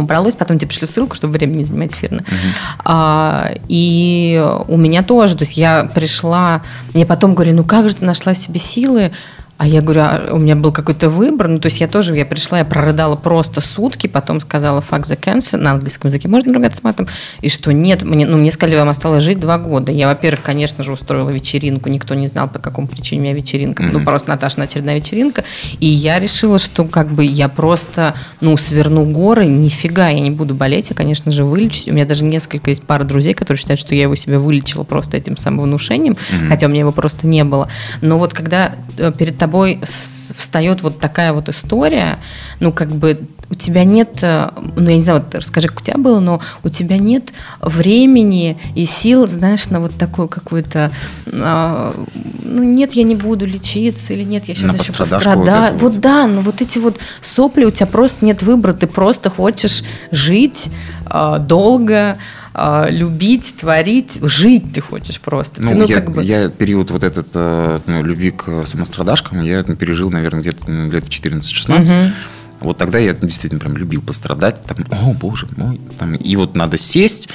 убралось, 0.04 0.36
потом 0.36 0.58
тебе 0.58 0.68
пришлю 0.68 0.88
ссылку, 0.88 1.16
чтобы 1.16 1.34
время 1.34 1.54
не 1.54 1.66
занимать 1.66 1.94
эфирно. 1.94 2.20
Uh-huh. 2.20 2.80
А, 2.84 3.52
и 3.68 4.44
у 4.68 4.78
меня 4.78 5.04
тоже, 5.04 5.36
то 5.36 5.44
есть 5.44 5.58
я 5.58 5.90
пришла, 5.94 6.62
я 6.94 7.06
потом 7.06 7.34
говорю, 7.34 7.54
ну 7.54 7.64
как 7.64 7.90
же 7.90 7.96
ты 7.96 8.06
нашла 8.06 8.34
в 8.34 8.38
себе 8.38 8.60
силы 8.60 9.12
а 9.58 9.68
я 9.68 9.82
говорю, 9.82 10.02
а 10.02 10.30
у 10.32 10.40
меня 10.40 10.56
был 10.56 10.74
какой-то 10.74 11.10
выбор. 11.10 11.48
Ну, 11.48 11.60
то 11.60 11.68
есть 11.68 11.80
я 11.80 11.88
тоже, 11.88 12.14
я 12.14 12.26
пришла, 12.26 12.60
я 12.60 12.66
прорыдала 12.66 13.16
просто 13.16 13.62
сутки, 13.62 14.08
потом 14.08 14.42
сказала 14.42 14.82
fuck 14.82 15.04
the 15.04 15.18
cancer, 15.20 15.58
на 15.58 15.72
английском 15.72 16.10
языке 16.10 16.28
можно 16.28 16.54
ругаться 16.54 16.82
матом, 16.84 17.08
и 17.40 17.50
что 17.50 17.72
нет, 17.72 18.04
мне, 18.04 18.26
ну, 18.26 18.38
мне 18.38 18.52
сказали, 18.52 18.76
вам 18.76 18.90
осталось 18.90 19.24
жить 19.24 19.40
два 19.40 19.58
года. 19.58 19.94
Я, 19.94 20.08
во-первых, 20.08 20.44
конечно 20.44 20.84
же, 20.84 20.92
устроила 20.92 21.30
вечеринку, 21.30 21.90
никто 21.90 22.16
не 22.16 22.28
знал, 22.28 22.50
по 22.50 22.60
какому 22.60 22.88
причине 22.88 23.22
у 23.22 23.24
меня 23.24 23.34
вечеринка. 23.34 23.84
Mm-hmm. 23.84 23.90
Ну, 23.94 24.04
просто 24.04 24.30
Наташа 24.30 24.60
на 24.60 24.66
очередная 24.66 24.98
вечеринка. 24.98 25.46
И 25.80 25.88
я 25.88 26.20
решила, 26.20 26.60
что 26.60 26.84
как 26.84 27.12
бы 27.12 27.24
я 27.24 27.48
просто, 27.48 28.14
ну, 28.42 28.58
сверну 28.58 29.06
горы, 29.06 29.46
нифига, 29.46 30.10
я 30.10 30.20
не 30.20 30.32
буду 30.32 30.54
болеть, 30.54 30.90
я, 30.90 30.96
конечно 30.96 31.32
же, 31.32 31.46
вылечусь. 31.46 31.88
У 31.88 31.94
меня 31.94 32.06
даже 32.06 32.26
несколько 32.26 32.72
есть 32.72 32.84
пара 32.84 33.06
друзей, 33.06 33.34
которые 33.34 33.60
считают, 33.60 33.80
что 33.80 33.96
я 33.96 34.04
его 34.04 34.16
себя 34.16 34.38
вылечила 34.38 34.84
просто 34.84 35.16
этим 35.16 35.38
самовнушением, 35.38 36.14
mm-hmm. 36.14 36.50
хотя 36.50 36.68
у 36.68 36.70
меня 36.70 36.82
его 36.82 36.92
просто 36.92 37.26
не 37.26 37.46
было. 37.46 37.70
Но 38.02 38.18
вот 38.18 38.34
когда 38.34 38.76
э, 38.98 39.14
перед 39.18 39.38
тобой 39.46 39.80
встает 39.84 40.82
вот 40.82 41.00
такая 41.00 41.32
вот 41.32 41.50
история, 41.50 42.18
ну, 42.60 42.72
как 42.72 42.90
бы 42.90 43.20
у 43.48 43.54
тебя 43.54 43.84
нет, 43.84 44.18
э, 44.24 44.50
ну, 44.76 44.90
я 44.90 44.96
не 44.96 45.04
знаю, 45.04 45.22
вот 45.22 45.36
расскажи, 45.36 45.68
как 45.68 45.82
у 45.82 45.84
тебя 45.84 45.98
было, 45.98 46.20
но 46.20 46.42
у 46.64 46.70
тебя 46.70 46.98
нет 46.98 47.26
времени 47.62 48.58
и 48.74 48.88
сил, 48.88 49.28
знаешь, 49.28 49.70
на 49.70 49.80
вот 49.80 49.96
такую 49.96 50.28
какую-то, 50.28 50.92
э, 51.28 52.06
ну, 52.44 52.64
нет, 52.64 52.94
я 52.94 53.04
не 53.04 53.16
буду 53.16 53.46
лечиться, 53.46 54.14
или 54.14 54.24
нет, 54.24 54.48
я 54.48 54.56
сейчас 54.56 54.72
на 54.72 54.82
еще 54.82 54.94
пострадаю. 54.94 55.74
Вот, 55.74 55.82
вот 55.82 56.00
да, 56.00 56.26
но 56.26 56.42
вот 56.42 56.62
эти 56.62 56.80
вот 56.80 56.98
сопли, 57.22 57.66
у 57.66 57.72
тебя 57.72 57.86
просто 57.86 58.26
нет 58.26 58.42
выбора, 58.42 58.74
ты 58.74 58.88
просто 58.88 59.30
хочешь 59.30 59.84
жить 60.10 60.70
э, 61.06 61.36
долго, 61.40 62.18
э, 62.56 62.88
любить, 62.92 63.56
творить, 63.58 64.20
жить 64.22 64.74
ты 64.74 64.82
хочешь 64.82 65.20
просто. 65.20 65.62
Ну, 65.62 65.70
ты, 65.70 65.76
ну 65.76 65.86
я, 65.86 65.96
как 65.96 66.12
бы... 66.12 66.24
я 66.24 66.50
период 66.50 66.92
вот 66.92 67.04
этот 67.04 67.28
э, 67.34 67.80
ну, 67.86 68.04
любви 68.04 68.32
к 68.32 68.66
самострадашкам 68.66 69.42
я 69.44 69.64
пережил, 69.64 70.10
наверное, 70.10 70.42
где-то 70.42 70.72
лет 70.72 71.04
14-16. 71.04 72.08
Угу. 72.08 72.14
Вот 72.62 72.78
тогда 72.78 72.98
я 72.98 73.14
действительно 73.14 73.60
прям 73.60 73.78
любил 73.78 74.02
пострадать. 74.02 74.62
Там, 74.62 74.78
о, 74.90 75.14
боже 75.14 75.48
мой. 75.58 75.80
Там, 76.00 76.16
и 76.16 76.36
вот 76.36 76.56
надо 76.56 76.78
сесть, 76.78 77.30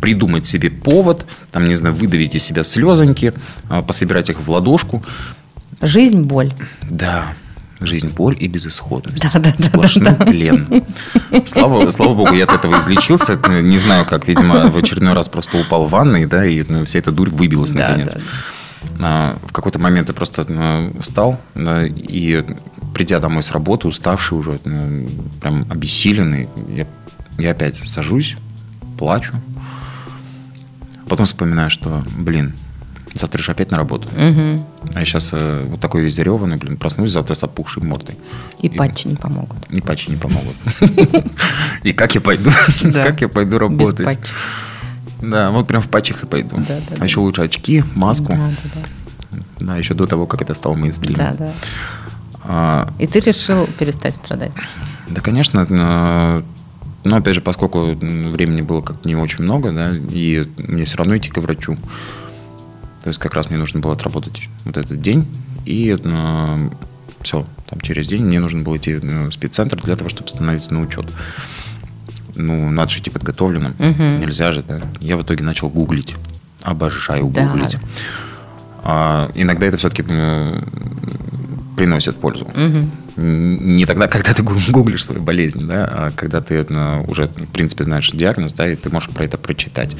придумать 0.00 0.46
себе 0.46 0.70
повод, 0.70 1.26
там, 1.50 1.68
не 1.68 1.74
знаю, 1.74 1.94
выдавить 1.94 2.34
из 2.34 2.42
себя 2.42 2.64
слезоньки, 2.64 3.32
э, 3.70 3.82
пособирать 3.82 4.30
их 4.30 4.40
в 4.40 4.50
ладошку. 4.50 5.04
Жизнь– 5.80 6.22
боль. 6.22 6.52
Да, 6.88 7.32
жизнь 7.86 8.10
боль 8.10 8.36
и 8.38 8.48
безысходность. 8.48 9.22
Да, 9.32 9.38
да, 9.38 9.54
Сплошной 9.58 10.04
да, 10.04 10.16
да, 10.16 10.24
плен. 10.26 10.84
Слава, 11.46 11.90
слава 11.90 12.14
богу, 12.14 12.32
я 12.34 12.44
от 12.44 12.52
этого 12.52 12.76
излечился. 12.76 13.36
Не 13.62 13.78
знаю, 13.78 14.04
как, 14.06 14.28
видимо, 14.28 14.68
в 14.68 14.76
очередной 14.76 15.14
раз 15.14 15.28
просто 15.28 15.58
упал 15.58 15.86
в 15.86 15.90
ванной, 15.90 16.26
да, 16.26 16.44
и 16.44 16.62
ну, 16.68 16.84
вся 16.84 16.98
эта 16.98 17.12
дурь 17.12 17.30
выбилась 17.30 17.72
да, 17.72 17.88
наконец. 17.88 18.14
Да. 18.14 18.20
А, 19.00 19.36
в 19.46 19.52
какой-то 19.52 19.78
момент 19.78 20.08
я 20.08 20.14
просто 20.14 20.44
ну, 20.48 20.92
встал 21.00 21.40
да, 21.54 21.86
и, 21.86 22.44
придя 22.94 23.18
домой 23.18 23.42
с 23.42 23.50
работы, 23.50 23.88
уставший 23.88 24.38
уже, 24.38 24.58
ну, 24.64 25.08
прям 25.40 25.66
обессиленный, 25.70 26.48
я, 26.68 26.86
я 27.38 27.50
опять 27.52 27.76
сажусь, 27.76 28.36
плачу. 28.98 29.32
Потом 31.08 31.26
вспоминаю, 31.26 31.70
что, 31.70 32.04
блин, 32.16 32.54
завтра 33.14 33.42
же 33.42 33.52
опять 33.52 33.70
на 33.70 33.76
работу. 33.76 34.08
Угу. 34.08 34.66
А 34.94 34.98
я 34.98 35.04
сейчас 35.04 35.30
э, 35.32 35.64
вот 35.68 35.80
такой 35.80 36.02
весь 36.02 36.14
зареванный, 36.14 36.56
блин, 36.56 36.76
проснусь 36.76 37.10
завтра 37.10 37.34
с 37.34 37.44
опухшей 37.44 37.82
мордой. 37.82 38.16
И, 38.60 38.66
и 38.66 38.76
патчи 38.76 39.08
не 39.08 39.16
помогут. 39.16 39.58
И 39.70 39.80
патчи 39.80 40.10
не 40.10 40.16
помогут. 40.16 40.56
И 41.82 41.92
как 41.92 42.14
я 42.14 42.20
пойду? 42.20 42.50
Как 42.92 43.20
я 43.20 43.28
пойду 43.28 43.58
работать? 43.58 44.18
Да, 45.20 45.50
вот 45.50 45.68
прям 45.68 45.80
в 45.80 45.88
патчах 45.88 46.24
и 46.24 46.26
пойду. 46.26 46.56
А 46.98 47.04
еще 47.04 47.20
лучше 47.20 47.42
очки, 47.42 47.84
маску. 47.94 48.36
Да, 49.60 49.76
еще 49.76 49.94
до 49.94 50.06
того, 50.06 50.26
как 50.26 50.42
это 50.42 50.52
стало 50.54 50.74
мейнстримом. 50.74 51.18
Да, 51.18 51.32
да. 51.38 51.52
А, 52.44 52.92
и 52.98 53.06
ты 53.06 53.20
решил 53.20 53.68
перестать 53.78 54.16
страдать? 54.16 54.50
Да, 55.08 55.20
конечно. 55.20 56.42
Но 57.04 57.16
опять 57.16 57.34
же, 57.34 57.40
поскольку 57.40 57.94
времени 57.94 58.62
было 58.62 58.80
как-то 58.80 59.08
не 59.08 59.16
очень 59.16 59.44
много, 59.44 59.72
да, 59.72 59.92
и 59.92 60.46
мне 60.68 60.84
все 60.84 60.98
равно 60.98 61.16
идти 61.16 61.30
к 61.30 61.38
врачу. 61.38 61.76
То 63.02 63.08
есть 63.08 63.18
как 63.18 63.34
раз 63.34 63.50
мне 63.50 63.58
нужно 63.58 63.80
было 63.80 63.94
отработать 63.94 64.48
вот 64.64 64.76
этот 64.76 65.00
день, 65.00 65.26
и 65.64 65.96
э, 65.98 66.58
все, 67.22 67.46
там 67.68 67.80
через 67.80 68.08
день 68.08 68.24
мне 68.24 68.40
нужно 68.40 68.62
было 68.62 68.76
идти 68.76 68.94
в 68.94 69.30
спеццентр 69.32 69.80
для 69.82 69.96
того, 69.96 70.08
чтобы 70.08 70.28
становиться 70.28 70.72
на 70.74 70.80
учет. 70.80 71.06
Ну, 72.36 72.70
надо 72.70 72.90
же 72.90 73.00
идти 73.00 73.10
подготовленным. 73.10 73.74
Угу. 73.78 74.02
Нельзя 74.20 74.52
же, 74.52 74.62
да. 74.62 74.80
Я 75.00 75.16
в 75.16 75.22
итоге 75.22 75.44
начал 75.44 75.68
гуглить. 75.68 76.14
Обожаю 76.62 77.28
да. 77.28 77.46
гуглить. 77.46 77.76
А, 78.84 79.30
иногда 79.34 79.66
это 79.66 79.76
все-таки 79.76 80.04
э, 80.08 80.58
приносит 81.76 82.16
пользу. 82.16 82.44
Угу. 82.46 83.22
Не 83.24 83.84
тогда, 83.86 84.08
когда 84.08 84.32
ты 84.32 84.42
гуглишь 84.42 85.04
свою 85.04 85.22
болезнь, 85.22 85.66
да, 85.66 85.84
а 85.84 86.10
когда 86.14 86.40
ты 86.40 86.54
э, 86.56 87.04
уже, 87.06 87.26
в 87.26 87.46
принципе, 87.48 87.84
знаешь 87.84 88.10
диагноз, 88.10 88.54
да, 88.54 88.68
и 88.68 88.76
ты 88.76 88.90
можешь 88.90 89.10
про 89.10 89.24
это 89.24 89.36
прочитать. 89.36 89.96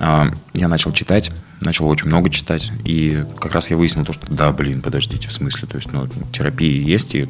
А, 0.00 0.32
я 0.52 0.68
начал 0.68 0.92
читать, 0.92 1.30
начал 1.60 1.88
очень 1.88 2.06
много 2.06 2.30
читать, 2.30 2.72
и 2.84 3.24
как 3.38 3.52
раз 3.52 3.70
я 3.70 3.76
выяснил 3.76 4.04
то, 4.04 4.12
что 4.12 4.26
да, 4.32 4.52
блин, 4.52 4.82
подождите, 4.82 5.28
в 5.28 5.32
смысле, 5.32 5.68
то 5.68 5.76
есть, 5.76 5.92
ну, 5.92 6.08
терапия 6.32 6.80
есть, 6.80 7.14
и 7.14 7.26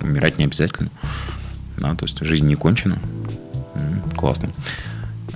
умирать 0.00 0.38
не 0.38 0.44
обязательно, 0.44 0.90
да, 1.78 1.94
то 1.94 2.04
есть 2.04 2.18
жизнь 2.20 2.46
не 2.46 2.54
кончена, 2.54 2.98
классно. 4.16 4.50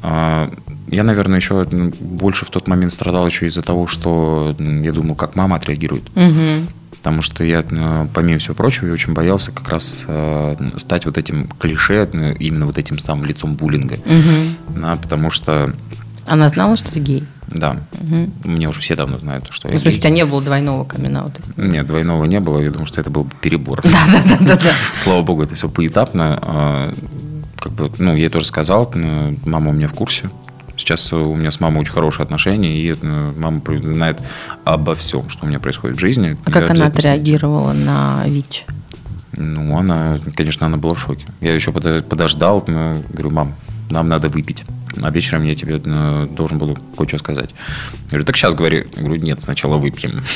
А, 0.02 0.50
я, 0.88 1.02
наверное, 1.02 1.38
еще 1.40 1.66
ну, 1.70 1.92
больше 2.00 2.44
в 2.44 2.50
тот 2.50 2.68
момент 2.68 2.92
страдал 2.92 3.26
еще 3.26 3.46
из-за 3.46 3.62
того, 3.62 3.86
что 3.86 4.54
я 4.58 4.92
думал, 4.92 5.16
как 5.16 5.34
мама 5.34 5.56
отреагирует. 5.56 6.08
Угу. 6.14 6.68
Потому 6.98 7.22
что 7.22 7.44
я, 7.44 7.64
ну, 7.70 8.08
помимо 8.14 8.38
всего 8.38 8.54
прочего, 8.54 8.86
я 8.86 8.92
очень 8.92 9.12
боялся 9.12 9.52
как 9.52 9.68
раз 9.68 10.04
э, 10.06 10.56
стать 10.76 11.06
вот 11.06 11.18
этим 11.18 11.48
клише, 11.48 12.08
ну, 12.12 12.32
именно 12.32 12.66
вот 12.66 12.78
этим 12.78 12.98
самым 12.98 13.24
лицом 13.24 13.54
буллинга. 13.54 13.94
Угу. 13.94 14.80
Да, 14.80 14.96
потому 14.96 15.30
что 15.30 15.72
она 16.26 16.48
знала, 16.48 16.76
что 16.76 16.92
ты 16.92 17.00
гей? 17.00 17.24
Да. 17.48 17.76
Угу. 17.92 18.50
Мне 18.50 18.68
уже 18.68 18.80
все 18.80 18.96
давно 18.96 19.18
знают, 19.18 19.46
что 19.50 19.68
ну, 19.68 19.74
я. 19.74 19.78
То 19.78 19.86
есть 19.86 19.98
у 19.98 20.00
тебя 20.00 20.10
не 20.10 20.24
было 20.24 20.42
двойного 20.42 20.84
камин 20.84 21.18
Нет, 21.56 21.86
двойного 21.86 22.24
не 22.24 22.40
было. 22.40 22.60
Я 22.60 22.70
думаю, 22.70 22.86
что 22.86 23.00
это 23.00 23.10
был 23.10 23.24
бы 23.24 23.32
перебор. 23.40 23.82
Да, 23.86 24.22
да, 24.24 24.36
да, 24.40 24.56
да. 24.56 24.72
Слава 24.96 25.22
богу, 25.22 25.42
это 25.42 25.54
все 25.54 25.68
поэтапно. 25.68 26.38
А, 26.42 26.94
как 27.58 27.72
бы, 27.72 27.90
ну, 27.98 28.12
я 28.14 28.24
ей 28.24 28.28
тоже 28.28 28.46
сказал, 28.46 28.92
мама 29.44 29.70
у 29.70 29.72
меня 29.72 29.88
в 29.88 29.94
курсе. 29.94 30.30
Сейчас 30.76 31.12
у 31.12 31.34
меня 31.34 31.50
с 31.50 31.60
мамой 31.60 31.80
очень 31.80 31.92
хорошие 31.92 32.24
отношения, 32.24 32.76
и 32.76 32.94
мама 33.02 33.62
знает 33.78 34.22
обо 34.64 34.94
всем, 34.94 35.28
что 35.30 35.46
у 35.46 35.48
меня 35.48 35.58
происходит 35.58 35.96
в 35.96 36.00
жизни. 36.00 36.36
А 36.44 36.50
как 36.50 36.70
она 36.70 36.86
отреагировала 36.86 37.72
на 37.72 38.22
ВИЧ? 38.26 38.66
Ну, 39.32 39.76
она, 39.78 40.18
конечно, 40.34 40.66
она 40.66 40.76
была 40.76 40.94
в 40.94 41.00
шоке. 41.00 41.26
Я 41.40 41.54
еще 41.54 41.72
подождал, 41.72 42.60
говорю, 42.60 43.30
мам, 43.30 43.54
нам 43.90 44.08
надо 44.08 44.28
выпить 44.28 44.64
а 45.02 45.10
вечером 45.10 45.42
я 45.44 45.54
тебе 45.54 45.80
э, 45.84 46.28
должен 46.30 46.58
буду 46.58 46.78
кое-что 46.96 47.18
сказать. 47.18 47.50
Я 47.50 48.08
говорю, 48.10 48.24
так 48.24 48.36
сейчас 48.36 48.54
говори. 48.54 48.86
Я 48.96 49.02
говорю, 49.02 49.22
нет, 49.22 49.40
сначала 49.40 49.76
выпьем. 49.76 50.18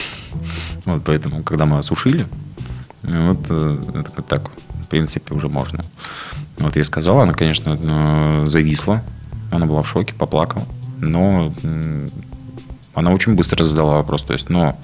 Вот 0.87 1.05
поэтому, 1.05 1.43
когда 1.43 1.67
мы 1.67 1.77
осушили, 1.77 2.27
вот 3.03 3.47
э, 3.51 3.79
так, 4.27 4.51
в 4.83 4.89
принципе, 4.89 5.35
уже 5.35 5.49
можно. 5.49 5.81
Вот 6.59 6.75
я 6.75 6.85
сказал, 6.85 7.21
она, 7.21 7.35
конечно, 7.35 7.79
э, 7.83 8.45
зависла. 8.47 9.03
Она 9.51 9.67
была 9.67 9.83
в 9.83 9.89
шоке, 9.89 10.15
поплакала. 10.15 10.67
Но 10.99 11.53
она 12.95 13.11
очень 13.11 13.35
быстро 13.35 13.63
задала 13.65 13.97
вопрос. 13.97 14.23
То 14.23 14.33
есть, 14.33 14.49
но 14.49 14.79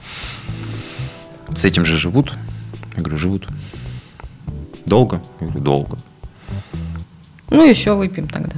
с 1.55 1.65
этим 1.65 1.85
же 1.85 1.97
живут? 1.97 2.33
Я 2.97 3.03
говорю, 3.03 3.17
живут. 3.17 3.49
Долго? 4.85 5.23
Я 5.41 5.47
говорю, 5.47 5.65
долго. 5.65 5.99
Ну, 7.51 7.65
еще 7.65 7.95
выпьем 7.95 8.29
тогда. 8.29 8.57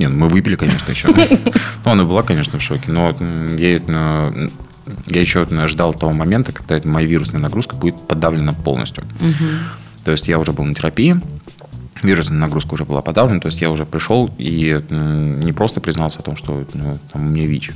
Не, 0.00 0.08
ну 0.08 0.16
мы 0.16 0.28
выпили, 0.28 0.56
конечно, 0.56 0.90
еще. 0.90 1.08
Ну, 1.84 1.92
она 1.92 2.04
была, 2.04 2.22
конечно, 2.22 2.58
в 2.58 2.62
шоке, 2.62 2.90
но 2.90 3.14
я, 3.58 3.80
я 5.06 5.20
еще 5.20 5.46
ждал 5.66 5.94
того 5.94 6.12
момента, 6.12 6.52
когда 6.52 6.80
моя 6.88 7.06
вирусная 7.06 7.40
нагрузка 7.40 7.76
будет 7.76 7.96
подавлена 8.08 8.54
полностью. 8.54 9.04
То 10.04 10.12
есть 10.12 10.26
я 10.26 10.38
уже 10.38 10.52
был 10.52 10.64
на 10.64 10.72
терапии, 10.72 11.20
вирусная 12.02 12.38
нагрузка 12.38 12.74
уже 12.74 12.86
была 12.86 13.02
подавлена, 13.02 13.40
то 13.40 13.46
есть 13.48 13.60
я 13.60 13.68
уже 13.68 13.84
пришел 13.84 14.30
и 14.38 14.82
не 14.88 15.52
просто 15.52 15.82
признался 15.82 16.20
о 16.20 16.22
том, 16.22 16.36
что 16.36 16.64
ну, 16.72 16.94
там, 17.12 17.26
у 17.26 17.28
меня 17.28 17.46
ВИЧ, 17.46 17.72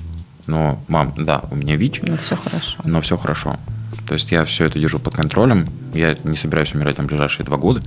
но, 0.46 0.82
мам, 0.88 1.12
да, 1.18 1.42
у 1.50 1.56
меня 1.56 1.76
ВИЧ. 1.76 2.02
Но 2.02 2.16
все 2.16 2.36
хорошо. 2.36 2.80
Но 2.84 3.00
все 3.02 3.18
хорошо. 3.18 3.58
То 4.06 4.14
есть 4.14 4.32
я 4.32 4.44
все 4.44 4.64
это 4.64 4.78
держу 4.78 4.98
под 4.98 5.14
контролем. 5.14 5.68
Я 5.92 6.16
не 6.24 6.36
собираюсь 6.36 6.74
умирать 6.74 6.96
там 6.96 7.06
ближайшие 7.06 7.44
два 7.44 7.58
года. 7.58 7.82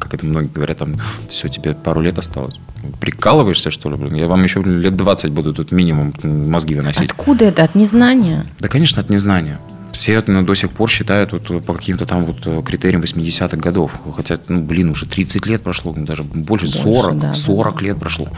Как 0.00 0.14
это 0.14 0.26
многие 0.26 0.48
говорят, 0.48 0.78
там, 0.78 0.94
все, 1.28 1.48
тебе 1.48 1.74
пару 1.74 2.00
лет 2.00 2.18
осталось. 2.18 2.58
Прикалываешься, 3.00 3.70
что 3.70 3.90
ли, 3.90 3.96
блин? 3.96 4.14
Я 4.14 4.26
вам 4.26 4.42
еще 4.42 4.62
лет 4.62 4.96
20 4.96 5.30
буду 5.30 5.54
тут 5.54 5.70
минимум 5.72 6.12
мозги 6.22 6.74
выносить. 6.74 7.04
Откуда 7.04 7.44
это? 7.44 7.62
От 7.62 7.74
незнания? 7.74 8.44
Да, 8.58 8.68
конечно, 8.68 9.00
от 9.00 9.10
незнания. 9.10 9.58
Все 9.92 10.22
ну, 10.26 10.42
до 10.42 10.54
сих 10.54 10.70
пор 10.70 10.88
считают 10.88 11.32
вот, 11.32 11.64
по 11.64 11.74
каким-то 11.74 12.06
там 12.06 12.24
вот 12.24 12.64
критериям 12.64 13.02
80-х 13.02 13.56
годов. 13.56 13.98
Хотя, 14.16 14.38
ну, 14.48 14.62
блин, 14.62 14.90
уже 14.90 15.06
30 15.06 15.46
лет 15.46 15.62
прошло, 15.62 15.92
даже 15.92 16.22
больше, 16.22 16.66
больше 16.66 16.78
40, 16.78 17.18
да, 17.18 17.34
40 17.34 17.74
да. 17.74 17.84
лет 17.84 17.98
прошло. 17.98 18.28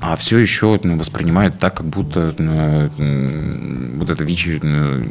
А 0.00 0.16
все 0.16 0.38
еще 0.38 0.78
ну, 0.82 0.96
воспринимают 0.96 1.58
так, 1.58 1.76
как 1.76 1.86
будто 1.86 2.34
ну, 2.38 2.90
вот 3.96 4.10
это 4.10 4.22
ВИЧ, 4.24 4.60
ну, 4.62 5.02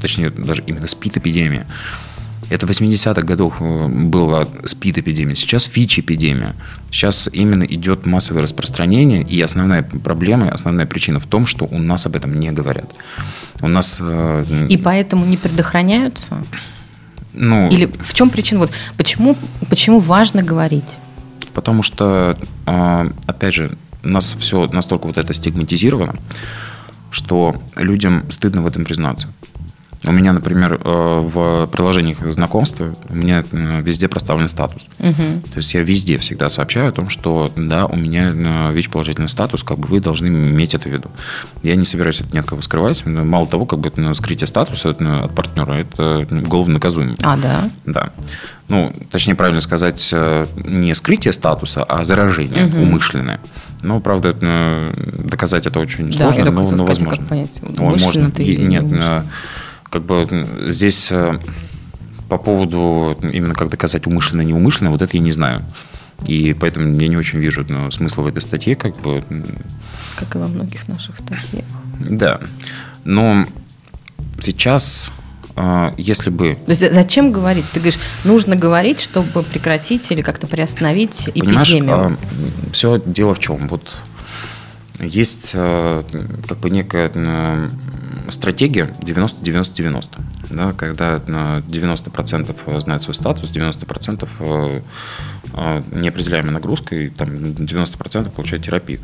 точнее, 0.00 0.30
даже 0.30 0.62
именно 0.66 0.86
СПИД-эпидемия. 0.86 1.66
Это 2.50 2.66
в 2.66 2.70
80-х 2.70 3.22
годах 3.22 3.60
была 3.60 4.46
СПИД-эпидемия, 4.64 5.34
сейчас 5.34 5.68
ВИЧ-эпидемия. 5.74 6.54
Сейчас 6.90 7.28
именно 7.32 7.64
идет 7.64 8.06
массовое 8.06 8.42
распространение, 8.42 9.22
и 9.22 9.40
основная 9.40 9.82
проблема, 9.82 10.50
основная 10.50 10.86
причина 10.86 11.18
в 11.18 11.26
том, 11.26 11.46
что 11.46 11.66
у 11.70 11.78
нас 11.78 12.06
об 12.06 12.16
этом 12.16 12.38
не 12.38 12.52
говорят. 12.52 12.94
У 13.62 13.68
нас... 13.68 13.98
Э, 14.00 14.66
и 14.68 14.76
поэтому 14.76 15.24
не 15.24 15.36
предохраняются? 15.36 16.36
Ну, 17.32 17.68
Или 17.68 17.86
в 17.86 18.14
чем 18.14 18.30
причина? 18.30 18.60
Вот 18.60 18.70
почему, 18.96 19.36
почему 19.68 19.98
важно 19.98 20.42
говорить? 20.42 20.98
Потому 21.52 21.82
что, 21.82 22.36
э, 22.66 23.10
опять 23.26 23.54
же, 23.54 23.70
у 24.04 24.08
нас 24.08 24.36
все 24.38 24.66
настолько 24.66 25.06
вот 25.06 25.18
это 25.18 25.32
стигматизировано, 25.32 26.14
что 27.10 27.56
людям 27.76 28.24
стыдно 28.28 28.62
в 28.62 28.66
этом 28.66 28.84
признаться. 28.84 29.28
У 30.06 30.12
меня, 30.12 30.32
например, 30.32 30.74
э, 30.74 30.78
в 30.84 31.66
приложениях 31.68 32.18
знакомства 32.32 32.92
у 33.08 33.14
меня 33.14 33.44
э, 33.50 33.80
везде 33.80 34.08
проставлен 34.08 34.48
статус. 34.48 34.86
Угу. 34.98 35.50
То 35.50 35.56
есть 35.56 35.72
я 35.74 35.82
везде 35.82 36.18
всегда 36.18 36.50
сообщаю 36.50 36.88
о 36.88 36.92
том, 36.92 37.08
что 37.08 37.50
да, 37.56 37.86
у 37.86 37.96
меня 37.96 38.32
э, 38.34 38.68
ВИЧ-положительный 38.72 39.28
статус, 39.28 39.62
как 39.62 39.78
бы 39.78 39.88
вы 39.88 40.00
должны 40.00 40.26
иметь 40.26 40.74
это 40.74 40.88
в 40.88 40.92
виду. 40.92 41.10
Я 41.62 41.76
не 41.76 41.84
собираюсь 41.84 42.20
это 42.20 42.34
ни 42.34 42.38
от 42.38 42.46
кого 42.46 42.60
скрывать. 42.60 43.04
Мало 43.06 43.46
того, 43.46 43.66
как 43.66 43.80
бы 43.80 43.92
скрытие 44.14 44.46
статуса 44.46 44.90
от 44.90 45.34
партнера, 45.34 45.72
это 45.72 46.26
уголовно 46.30 46.74
наказуемо. 46.74 47.16
А, 47.22 47.36
да? 47.36 47.70
Да. 47.86 48.12
Ну, 48.68 48.92
точнее, 49.10 49.34
правильно 49.34 49.60
сказать, 49.60 50.14
не 50.64 50.94
скрытие 50.94 51.32
статуса, 51.32 51.84
а 51.84 52.04
заражение 52.04 52.66
угу. 52.66 52.82
умышленное. 52.82 53.40
Но, 53.82 54.00
правда, 54.00 54.34
доказать 54.94 55.66
это 55.66 55.78
очень 55.78 56.10
да, 56.10 56.32
сложно, 56.32 56.50
но, 56.50 56.70
но 56.70 56.84
возможно. 56.84 57.18
Как 57.18 57.28
понять, 57.28 57.60
можно. 57.78 58.30
Ты 58.30 58.56
нет, 58.56 58.84
как 59.94 60.02
бы 60.02 60.26
здесь 60.66 61.08
э, 61.12 61.38
по 62.28 62.36
поводу 62.36 63.16
именно 63.22 63.54
как 63.54 63.68
доказать 63.68 64.08
умышленно, 64.08 64.40
неумышленно, 64.40 64.90
вот 64.90 65.00
это 65.02 65.16
я 65.16 65.22
не 65.22 65.30
знаю. 65.30 65.64
И 66.26 66.52
поэтому 66.58 66.92
я 66.96 67.06
не 67.06 67.16
очень 67.16 67.38
вижу 67.38 67.64
ну, 67.68 67.92
смысла 67.92 68.22
в 68.22 68.26
этой 68.26 68.42
статье, 68.42 68.74
как 68.74 68.96
бы. 69.02 69.22
Как 70.16 70.34
и 70.34 70.38
во 70.38 70.48
многих 70.48 70.88
наших 70.88 71.16
статьях. 71.18 71.64
Да. 72.00 72.40
Но 73.04 73.46
сейчас 74.40 75.12
э, 75.54 75.92
если 75.96 76.30
бы... 76.30 76.58
То 76.66 76.72
есть 76.72 76.92
зачем 76.92 77.30
говорить? 77.30 77.64
Ты 77.72 77.78
говоришь, 77.78 78.00
нужно 78.24 78.56
говорить, 78.56 78.98
чтобы 78.98 79.44
прекратить 79.44 80.10
или 80.10 80.22
как-то 80.22 80.48
приостановить 80.48 81.30
Понимаешь, 81.32 81.70
эпидемию. 81.70 82.18
Э, 82.66 82.70
все 82.72 83.00
дело 83.06 83.34
в 83.34 83.38
чем? 83.38 83.68
Вот 83.68 83.88
есть 84.98 85.52
как 85.52 86.58
бы 86.58 86.70
некая 86.70 87.08
стратегия 88.30 88.90
90-90-90. 89.00 90.08
Да, 90.50 90.70
когда 90.72 91.16
90% 91.16 92.80
знает 92.80 93.02
свой 93.02 93.14
статус, 93.14 93.50
90% 93.50 94.28
э, 94.38 94.80
э, 95.54 95.82
неопределяемая 95.92 96.52
нагрузка, 96.52 96.94
и 96.94 97.08
там 97.08 97.28
90% 97.28 98.30
получает 98.30 98.64
терапию. 98.64 99.00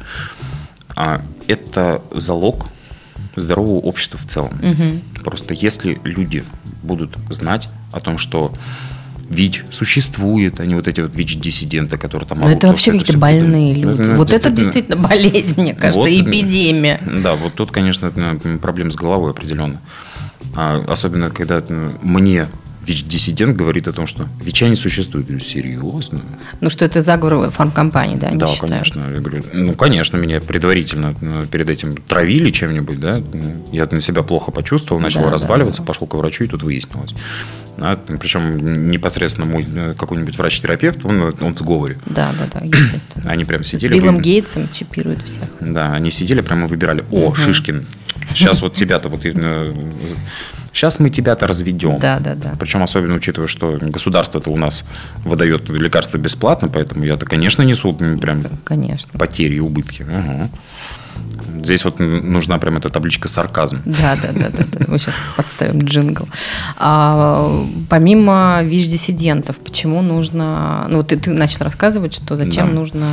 А 0.96 1.20
это 1.46 2.02
залог 2.14 2.66
здорового 3.36 3.78
общества 3.78 4.18
в 4.18 4.26
целом. 4.26 4.52
Угу. 4.62 5.22
Просто 5.24 5.54
если 5.54 6.00
люди 6.04 6.44
будут 6.82 7.16
знать 7.30 7.68
о 7.92 8.00
том, 8.00 8.18
что 8.18 8.54
ВИЧ 9.30 9.64
существует, 9.70 10.58
они 10.58 10.74
вот 10.74 10.88
эти 10.88 11.00
вот 11.00 11.14
ВИЧ-диссиденты, 11.14 11.96
которые 11.96 12.28
там... 12.28 12.40
Но 12.40 12.50
это 12.50 12.66
вообще 12.66 12.90
какие-то 12.90 13.16
больные 13.16 13.74
люди. 13.74 14.02
Ну, 14.02 14.14
вот 14.16 14.32
это 14.32 14.50
действительно 14.50 14.96
болезнь, 14.96 15.60
мне 15.60 15.74
кажется, 15.80 16.00
вот, 16.00 16.08
эпидемия. 16.08 17.00
Да, 17.22 17.36
вот 17.36 17.54
тут, 17.54 17.70
конечно, 17.70 18.10
проблема 18.60 18.90
с 18.90 18.96
головой 18.96 19.30
определенно. 19.30 19.80
А, 20.56 20.84
особенно, 20.88 21.30
когда 21.30 21.62
мне 22.02 22.48
ВИЧ-диссидент 22.86 23.56
говорит 23.56 23.86
о 23.88 23.92
том, 23.92 24.06
что 24.06 24.26
ВИЧа 24.42 24.68
не 24.68 24.74
существует. 24.74 25.26
Я 25.26 25.34
говорю, 25.34 25.44
серьезно? 25.44 26.22
Ну, 26.60 26.70
что 26.70 26.84
это 26.84 27.02
заговор 27.02 27.50
фармкомпании, 27.50 28.16
да, 28.16 28.30
Да, 28.32 28.48
конечно. 28.58 29.10
Я 29.12 29.20
говорю, 29.20 29.44
ну, 29.52 29.74
конечно, 29.74 30.16
меня 30.16 30.40
предварительно 30.40 31.14
перед 31.50 31.68
этим 31.68 31.92
травили 31.92 32.50
чем-нибудь, 32.50 32.98
да. 32.98 33.22
Я 33.70 33.86
на 33.90 34.00
себя 34.00 34.22
плохо 34.22 34.50
почувствовал, 34.50 35.00
начал 35.00 35.22
да, 35.22 35.30
разваливаться, 35.30 35.82
да, 35.82 35.86
да. 35.86 35.92
пошел 35.92 36.06
к 36.06 36.14
врачу, 36.14 36.44
и 36.44 36.46
тут 36.48 36.62
выяснилось. 36.62 37.14
Да, 37.80 37.98
причем 38.18 38.90
непосредственно 38.90 39.46
мой 39.46 39.66
э, 39.74 39.92
какой-нибудь 39.96 40.36
врач-терапевт, 40.36 41.04
он, 41.06 41.34
он 41.40 41.54
в 41.54 41.58
сговоре. 41.58 41.96
Да, 42.06 42.32
да, 42.38 42.46
да, 42.52 42.64
естественно. 42.64 43.30
Они 43.30 43.44
прям 43.44 43.64
сидели. 43.64 43.92
С 43.92 43.96
Биллом 43.96 44.16
вы... 44.16 44.22
Гейтсом 44.22 44.68
чипируют 44.70 45.22
всех. 45.22 45.42
Да, 45.60 45.88
они 45.88 46.10
сидели, 46.10 46.42
прямо 46.42 46.66
выбирали, 46.66 47.04
о, 47.10 47.28
угу. 47.28 47.34
Шишкин, 47.34 47.86
сейчас 48.34 48.60
вот 48.60 48.74
тебя-то 48.74 49.08
вот 49.08 49.24
Сейчас 50.72 51.00
мы 51.00 51.10
тебя-то 51.10 51.46
разведем. 51.46 51.98
Да, 51.98 52.20
да, 52.20 52.34
да. 52.34 52.52
Причем 52.58 52.82
особенно 52.82 53.14
учитывая, 53.14 53.48
что 53.48 53.78
государство-то 53.80 54.50
у 54.50 54.56
нас 54.56 54.84
выдает 55.24 55.68
лекарства 55.68 56.18
бесплатно, 56.18 56.68
поэтому 56.68 57.04
я-то, 57.04 57.26
конечно, 57.26 57.62
несу 57.62 57.92
прям 57.92 58.44
конечно. 58.64 59.10
потери 59.18 59.54
и 59.54 59.60
убытки. 59.60 60.02
Угу. 60.02 60.50
Здесь 61.62 61.84
вот 61.84 61.98
нужна 61.98 62.58
прям 62.58 62.78
эта 62.78 62.88
табличка 62.88 63.28
сарказм. 63.28 63.82
Да, 63.84 64.16
да, 64.20 64.32
да, 64.32 64.48
да, 64.48 64.64
да. 64.72 64.84
Мы 64.88 64.98
сейчас 64.98 65.14
подставим 65.36 65.80
джингл. 65.80 66.28
А, 66.78 67.66
помимо 67.88 68.60
ВИЧ-диссидентов, 68.62 69.58
почему 69.58 70.00
нужно... 70.00 70.86
Ну, 70.88 71.02
ты, 71.02 71.18
ты 71.18 71.30
начал 71.30 71.64
рассказывать, 71.64 72.14
что 72.14 72.36
зачем 72.36 72.68
да. 72.68 72.74
нужно 72.74 73.06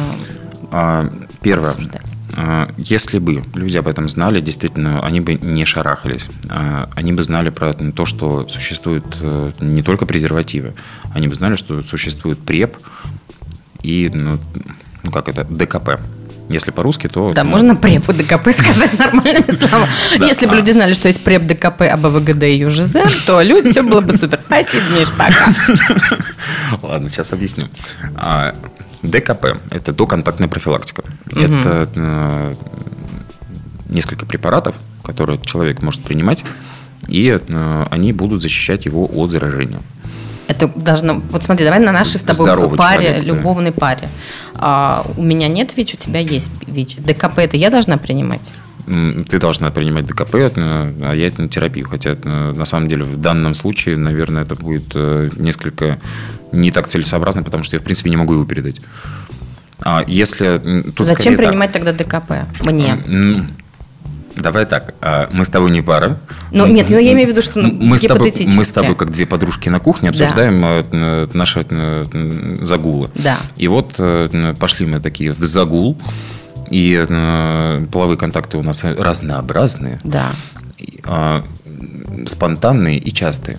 а, 0.72 1.12
Первое. 1.42 1.72
Обсуждать. 1.72 2.06
А, 2.36 2.70
если 2.78 3.20
бы 3.20 3.44
люди 3.56 3.78
об 3.78 3.88
этом 3.88 4.08
знали, 4.10 4.40
действительно, 4.40 5.06
они 5.06 5.22
бы 5.22 5.36
не 5.36 5.66
шарахались. 5.66 6.28
А, 6.50 6.90
они 6.96 7.14
бы 7.14 7.24
знали 7.24 7.50
про 7.50 7.74
то, 7.74 8.06
что 8.06 8.48
существуют 8.48 9.18
э, 9.22 9.52
не 9.60 9.82
только 9.82 10.06
презервативы, 10.06 10.74
они 11.14 11.28
бы 11.28 11.36
знали, 11.36 11.56
что 11.56 11.82
существует 11.82 12.40
PrEP 12.40 12.78
и, 13.82 14.10
ну, 14.14 14.40
ну 15.04 15.12
как 15.12 15.30
это, 15.30 15.46
ДКП. 15.46 16.00
Если 16.50 16.72
по-русски, 16.72 17.08
то... 17.08 17.34
Да, 17.34 17.44
ну, 17.44 17.50
можно 17.50 17.76
PrEP 17.76 18.08
ДКП 18.14 18.52
сказать 18.52 18.98
нормальными 19.00 19.52
словами. 19.52 19.90
Если 20.28 20.46
бы 20.46 20.56
люди 20.56 20.72
знали, 20.72 20.94
что 20.94 21.10
есть 21.10 21.22
PrEP, 21.24 21.46
ДКП, 21.46 21.82
АБВГД 21.82 22.44
и 22.44 22.60
ЮЖЗ, 22.60 22.94
то 23.26 23.42
люди, 23.42 23.70
все 23.72 23.84
было 23.84 24.02
бы 24.02 24.14
супер. 24.18 24.40
Спасибо, 24.46 24.84
Миш, 24.98 25.10
пока. 25.12 25.54
Ладно, 26.82 27.10
сейчас 27.10 27.34
объясню. 27.34 27.68
ДКП– 29.04 29.58
это 29.70 29.92
доконтактная 29.92 30.48
профилактика. 30.48 31.04
Это 31.32 31.90
э, 31.96 32.54
несколько 33.90 34.26
препаратов, 34.26 34.76
которые 35.04 35.40
человек 35.42 35.82
может 35.82 36.04
принимать, 36.04 36.44
и 37.08 37.40
э, 37.40 37.84
они 37.90 38.14
будут 38.14 38.42
защищать 38.42 38.86
его 38.86 39.10
от 39.14 39.32
заражения. 39.32 39.80
Это 40.48 40.68
должно... 40.68 41.22
Вот 41.32 41.44
смотри, 41.44 41.66
давай 41.66 41.80
на 41.80 41.92
нашей 41.92 42.20
с 42.20 42.24
тобой 42.24 42.46
Здоровый 42.46 42.78
паре, 42.78 43.08
человек, 43.08 43.26
любовной 43.26 43.72
да. 43.72 43.80
паре. 43.80 44.10
А, 44.56 45.06
у 45.18 45.24
меня 45.24 45.48
нет 45.48 45.76
ВИЧ, 45.76 45.96
у 45.96 45.98
тебя 45.98 46.20
есть 46.20 46.52
ВИЧ. 46.68 46.98
ДКП 46.98 47.40
это 47.40 47.58
я 47.58 47.70
должна 47.70 47.98
принимать? 47.98 48.42
Ты 48.86 49.38
должна 49.40 49.70
принимать 49.70 50.06
ДКП, 50.06 50.36
э, 50.36 50.50
а 50.56 51.14
я 51.14 51.30
терапию. 51.30 51.86
Хотя 51.90 52.12
э, 52.12 52.54
на 52.56 52.64
самом 52.64 52.88
деле 52.88 53.04
в 53.04 53.18
данном 53.18 53.54
случае, 53.54 53.98
наверное, 53.98 54.44
это 54.44 54.56
будет 54.56 54.96
несколько 55.38 56.00
не 56.54 56.72
так 56.72 56.88
целесообразно, 56.88 57.44
потому 57.44 57.64
что 57.64 57.76
я, 57.76 57.82
в 57.82 57.84
принципе, 57.84 58.10
не 58.10 58.18
могу 58.18 58.34
его 58.34 58.46
передать. 58.46 58.80
А 59.82 60.04
если... 60.08 60.82
Тут 60.92 61.08
Зачем 61.08 61.36
принимать 61.36 61.72
так, 61.74 61.84
тогда 61.84 62.04
ДКП? 62.04 62.32
Мне. 62.66 62.98
Давай 64.38 64.66
так, 64.66 64.94
а, 65.02 65.30
мы 65.32 65.46
с 65.46 65.50
тобой 65.50 65.72
не 65.72 65.82
пара. 65.82 66.18
Ну, 66.52 66.68
нет, 66.68 66.90
ну 66.90 66.98
я 66.98 67.14
имею 67.14 67.28
в 67.28 67.32
виду, 67.32 67.42
что 67.42 67.60
мы 67.60 67.98
с, 67.98 68.02
тобой, 68.02 68.34
мы 68.56 68.64
с 68.64 68.72
тобой, 68.72 68.96
как 68.96 69.12
две 69.12 69.26
подружки 69.26 69.70
на 69.70 69.80
кухне, 69.80 70.10
обсуждаем 70.10 70.62
да. 70.62 70.82
Э, 70.92 71.28
наши 71.34 71.66
э, 71.68 72.56
загулы. 72.62 73.10
Да. 73.16 73.38
И 73.58 73.68
вот 73.68 73.96
э, 73.98 74.54
пошли 74.60 74.86
мы 74.86 75.00
такие 75.00 75.32
в 75.32 75.44
загул, 75.44 75.98
и 76.70 77.04
половые 77.92 78.18
контакты 78.18 78.58
у 78.58 78.64
нас 78.64 78.84
разнообразные. 78.84 80.00
Да. 80.04 80.32
А, 81.06 81.44
спонтанные 82.28 83.00
и 83.00 83.12
частые. 83.12 83.58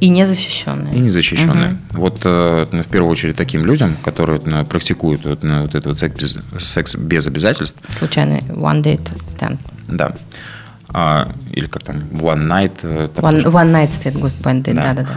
И 0.00 0.08
незащищенные. 0.08 0.94
И 0.94 0.98
незащищенные. 0.98 1.78
Угу. 1.94 2.00
Вот 2.00 2.24
в 2.24 2.86
первую 2.90 3.10
очередь 3.10 3.36
таким 3.36 3.64
людям, 3.64 3.96
которые 4.04 4.40
практикуют 4.64 5.24
вот, 5.24 5.42
вот 5.42 5.74
этот 5.74 5.98
секс 5.98 6.16
без, 6.16 6.38
секс 6.58 6.96
без 6.96 7.26
обязательств. 7.26 7.80
Случайный 7.88 8.40
one 8.40 8.82
date 8.82 9.10
stand. 9.24 9.58
Да. 9.96 10.12
А, 10.94 11.32
или 11.50 11.66
как 11.66 11.84
там, 11.84 11.96
One 12.12 12.46
Night. 12.46 12.80
э, 12.82 13.08
там 13.14 13.24
One, 13.24 13.42
тоже. 13.42 13.48
one 13.48 13.72
Night 13.72 13.88
Stand 13.88 14.20
Gospel, 14.20 14.62
Да. 14.74 14.82
да, 14.82 14.94
да, 14.94 15.02
да. 15.02 15.14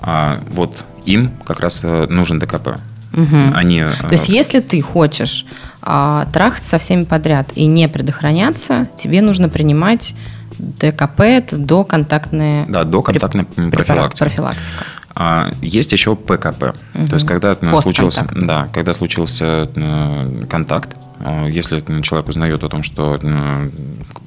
А, 0.00 0.40
вот 0.50 0.84
им 1.04 1.30
как 1.44 1.60
раз 1.60 1.80
э, 1.82 2.06
нужен 2.08 2.38
ДКП. 2.38 2.78
Мгм. 3.12 3.52
Они, 3.54 3.80
э, 3.80 3.90
То 4.00 4.12
есть, 4.12 4.28
если 4.28 4.60
ты 4.60 4.80
хочешь 4.80 5.44
а, 5.82 6.26
трахаться 6.32 6.70
со 6.70 6.78
всеми 6.78 7.04
подряд 7.04 7.50
и 7.54 7.66
не 7.66 7.88
предохраняться, 7.88 8.88
тебе 8.96 9.22
нужно 9.22 9.48
принимать 9.48 10.14
ДКП, 10.58 11.20
это 11.20 11.56
доконтактные 11.56 12.66
да, 12.68 12.84
до 12.84 13.00
контактной 13.02 13.44
препараты, 13.44 13.76
профилактики. 13.76 14.18
профилактика. 14.24 14.84
А, 15.20 15.50
есть 15.62 15.90
еще 15.90 16.14
ПКП. 16.14 16.76
Мгм. 16.94 17.08
То 17.08 17.14
есть, 17.14 17.26
когда 17.26 17.56
э, 17.60 17.82
случился, 17.82 18.24
да, 18.30 18.68
когда 18.72 18.92
случился 18.92 19.68
э, 19.74 20.44
контакт, 20.48 20.90
э, 21.18 21.48
если 21.50 21.80
человек 22.02 22.28
узнает 22.28 22.62
о 22.62 22.68
том, 22.68 22.84
что 22.84 23.18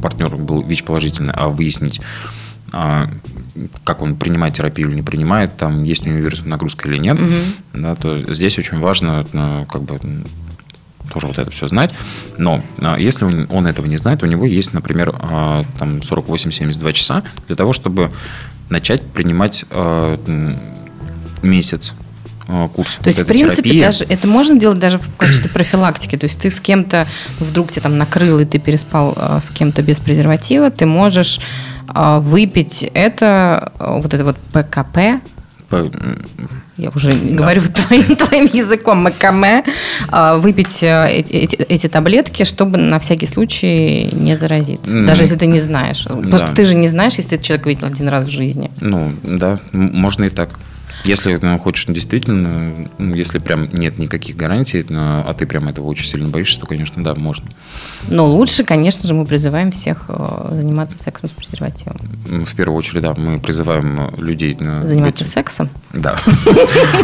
партнер 0.02 0.36
был 0.36 0.62
ВИЧ-положительный, 0.64 1.34
а 1.34 1.48
выяснить, 1.48 2.02
как 3.84 4.02
он 4.02 4.16
принимает 4.16 4.54
терапию 4.54 4.89
или 4.89 4.96
не 4.96 5.02
принимает, 5.02 5.56
там 5.56 5.84
есть 5.84 6.06
у 6.06 6.10
него 6.10 6.20
вирусная 6.20 6.52
нагрузка 6.52 6.89
или 6.89 6.98
нет, 6.98 7.20
Мгм. 7.20 7.54
да, 7.74 7.96
то 7.96 8.18
здесь 8.34 8.58
очень 8.58 8.78
важно 8.78 9.26
как 9.70 9.84
бы 9.84 10.00
тоже 11.14 11.28
вот 11.28 11.38
это 11.38 11.52
все 11.52 11.68
знать. 11.68 11.94
Но 12.38 12.64
если 12.98 13.26
он, 13.26 13.48
он 13.52 13.68
этого 13.68 13.86
не 13.86 13.98
знает, 13.98 14.24
у 14.24 14.26
него 14.26 14.46
есть, 14.46 14.74
например, 14.74 15.12
там 15.12 15.98
48-72 16.00 16.94
часа 16.94 17.24
для 17.48 17.58
того, 17.58 17.74
чтобы 17.74 18.10
начать 18.72 19.04
принимать 19.04 19.66
м, 19.70 20.54
месяц 21.44 21.94
а, 22.48 22.68
курс 22.70 22.98
То 23.02 23.08
есть, 23.08 23.20
вот 23.20 23.28
в 23.28 23.30
этой 23.30 23.40
принципе, 23.40 23.70
терапии. 23.70 23.82
даже 23.82 24.04
это 24.06 24.28
можно 24.28 24.60
делать 24.60 24.80
даже 24.80 25.00
в 25.00 25.16
качестве 25.16 25.50
профилактики. 25.50 26.18
То 26.18 26.26
есть 26.26 26.42
ты 26.42 26.50
с 26.50 26.60
кем-то 26.60 27.08
вдруг 27.40 27.72
тебя 27.72 27.84
там 27.84 27.98
накрыл, 27.98 28.40
и 28.40 28.46
ты 28.46 28.60
переспал 28.60 29.14
а, 29.16 29.40
с 29.42 29.50
кем-то 29.50 29.82
без 29.84 30.00
презерватива, 30.00 30.72
ты 30.72 30.86
можешь 30.86 31.40
а, 31.88 32.20
выпить 32.20 32.90
это, 32.94 33.72
вот 33.80 34.14
это 34.14 34.24
вот 34.26 34.38
ПКП, 34.54 35.22
М, 35.78 36.22
я 36.78 36.90
уже 36.96 37.12
говорю 37.14 37.62
твоим, 37.74 38.16
твоим 38.16 38.50
языком, 38.52 39.04
МКМ, 39.08 39.64
а, 40.10 40.38
выпить 40.38 40.84
а, 40.84 41.06
эти, 41.08 41.32
эти- 41.32 41.56
эти 41.56 41.88
таблетки, 41.88 42.44
чтобы 42.44 42.78
на 42.78 43.00
всякий 43.00 43.28
случай 43.28 44.10
не 44.14 44.36
заразиться. 44.38 44.92
М. 44.98 45.06
Даже 45.06 45.24
если 45.24 45.38
ты 45.38 45.46
не 45.48 45.60
знаешь. 45.60 46.04
Просто 46.06 46.48
Да. 46.48 46.54
ты 46.54 46.66
же 46.66 46.76
не 46.76 46.88
знаешь, 46.88 47.16
если 47.16 47.38
ты 47.38 47.44
человека 47.44 47.70
видел 47.70 47.88
один 47.88 48.10
раз 48.10 48.28
в 48.28 48.32
жизни. 48.32 48.72
Ну, 48.82 49.14
да, 49.24 49.60
можно 49.72 50.26
и 50.26 50.30
так. 50.30 50.50
Если 51.04 51.38
ну, 51.41 51.58
хочешь 51.60 51.86
действительно, 51.88 52.76
ну, 52.97 53.16
если 53.16 53.39
прям 53.39 53.70
нет 53.74 53.97
никаких 53.97 54.36
гарантий, 54.36 54.86
ну, 54.88 54.99
а 54.99 55.34
ты 55.38 55.45
прям 55.45 55.68
этого 55.68 55.88
очень 55.88 56.06
сильно 56.06 56.30
боишься, 56.30 56.60
то, 56.60 56.68
конечно, 56.68 57.04
да, 57.04 57.16
можно. 57.16 57.49
Но 58.08 58.26
лучше, 58.26 58.64
конечно 58.64 59.08
же, 59.08 59.14
мы 59.14 59.26
призываем 59.26 59.72
всех 59.72 60.06
э, 60.10 60.47
заниматься 60.49 60.97
сексом 60.97 61.30
с 61.30 61.32
презервативом. 61.34 61.97
В 62.26 62.56
первую 62.56 62.78
очередь, 62.78 63.02
да, 63.02 63.14
мы 63.14 63.39
призываем 63.39 63.99
э, 63.99 64.22
людей... 64.22 64.56
э, 64.60 64.86
Заниматься 64.86 65.24
быть- 65.24 65.32
сексом? 65.32 65.70
Да. 65.93 66.20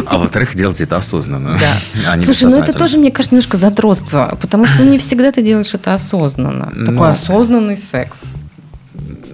А 0.06 0.18
во-вторых, 0.18 0.54
делать 0.54 0.80
это 0.80 0.96
осознанно. 0.96 1.58
Да. 1.58 2.12
а 2.12 2.20
Слушай, 2.20 2.50
ну 2.50 2.58
это 2.58 2.72
тоже, 2.72 2.98
мне 2.98 3.10
кажется, 3.10 3.34
немножко 3.34 3.56
задротство, 3.56 4.36
потому 4.40 4.66
что 4.66 4.82
ну, 4.82 4.90
не 4.90 4.98
всегда 4.98 5.32
ты 5.32 5.42
делаешь 5.42 5.74
это 5.74 5.94
осознанно. 5.94 6.72
Ну. 6.74 6.86
Такой 6.86 7.10
осознанный 7.10 7.76
секс. 7.76 8.22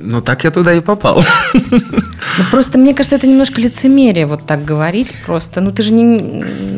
Ну, 0.06 0.20
так 0.20 0.44
я 0.44 0.50
туда 0.50 0.74
и 0.74 0.80
попал. 0.80 1.24
Ну, 1.54 2.44
просто, 2.50 2.78
мне 2.78 2.94
кажется, 2.94 3.16
это 3.16 3.26
немножко 3.26 3.60
лицемерие 3.60 4.26
вот 4.26 4.46
так 4.46 4.64
говорить 4.64 5.14
просто. 5.24 5.60
Ну, 5.60 5.70
ты 5.70 5.82
же 5.82 5.92
не... 5.92 6.18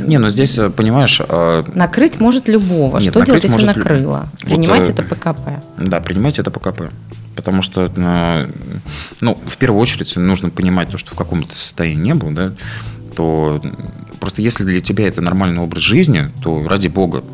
Не, 0.07 0.19
ну 0.19 0.29
здесь, 0.29 0.59
э, 0.59 0.71
понимаешь, 0.71 1.21
э, 1.27 1.63
Накрыть 1.75 2.21
может 2.21 2.47
любого. 2.49 2.99
Нет, 2.99 3.11
Что 3.11 3.25
делать, 3.25 3.45
если 3.45 3.65
накрыло? 3.65 4.29
Вот, 4.43 4.51
Принимать 4.51 4.89
э, 4.89 4.93
это 4.93 5.03
ПКП. 5.03 5.41
да, 5.79 6.01
принимать 6.01 6.39
это 6.39 6.51
ПКП. 6.51 6.91
Потому 7.35 7.63
что, 7.63 7.91
э, 7.97 8.49
ну, 9.21 9.35
в 9.35 9.57
первую 9.57 9.81
очередь 9.81 10.15
нужно 10.17 10.51
понимать 10.51 10.91
то, 10.91 10.99
что 10.99 11.13
в 11.13 11.15
каком 11.15 11.43
то 11.43 11.55
состоянии 11.55 12.03
не 12.03 12.15
был, 12.15 12.31
да, 12.31 12.53
то 13.17 13.61
просто 14.21 14.43
если 14.43 14.65
для 14.65 14.81
тебя 14.81 15.09
это 15.09 15.21
нормальный 15.21 15.61
образ 15.63 15.83
жизни, 15.83 16.31
то 16.43 16.67
ради 16.69 16.89
бога, 16.89 17.25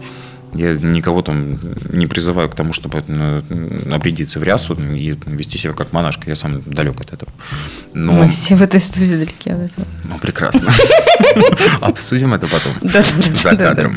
я 0.54 0.74
никого 0.74 1.22
там 1.22 1.58
не 1.90 2.06
призываю 2.06 2.48
к 2.48 2.54
тому, 2.54 2.72
чтобы 2.72 3.02
э, 3.06 3.42
обрядиться 3.90 4.38
в 4.38 4.42
рясу 4.42 4.74
и 4.74 5.16
вести 5.26 5.58
себя 5.58 5.72
как 5.72 5.92
монашка. 5.92 6.28
Я 6.28 6.34
сам 6.34 6.62
далек 6.66 7.00
от 7.00 7.12
этого. 7.12 7.30
Но, 7.94 8.12
Мы 8.12 8.28
все 8.28 8.54
в 8.54 8.62
этой 8.62 8.80
студии 8.80 9.14
далеки 9.14 9.50
от 9.50 9.60
этого. 9.60 9.86
ну, 10.04 10.18
прекрасно. 10.18 10.70
Обсудим 11.80 12.34
это 12.34 12.48
потом. 12.48 12.74
За 13.34 13.56
кадром. 13.56 13.96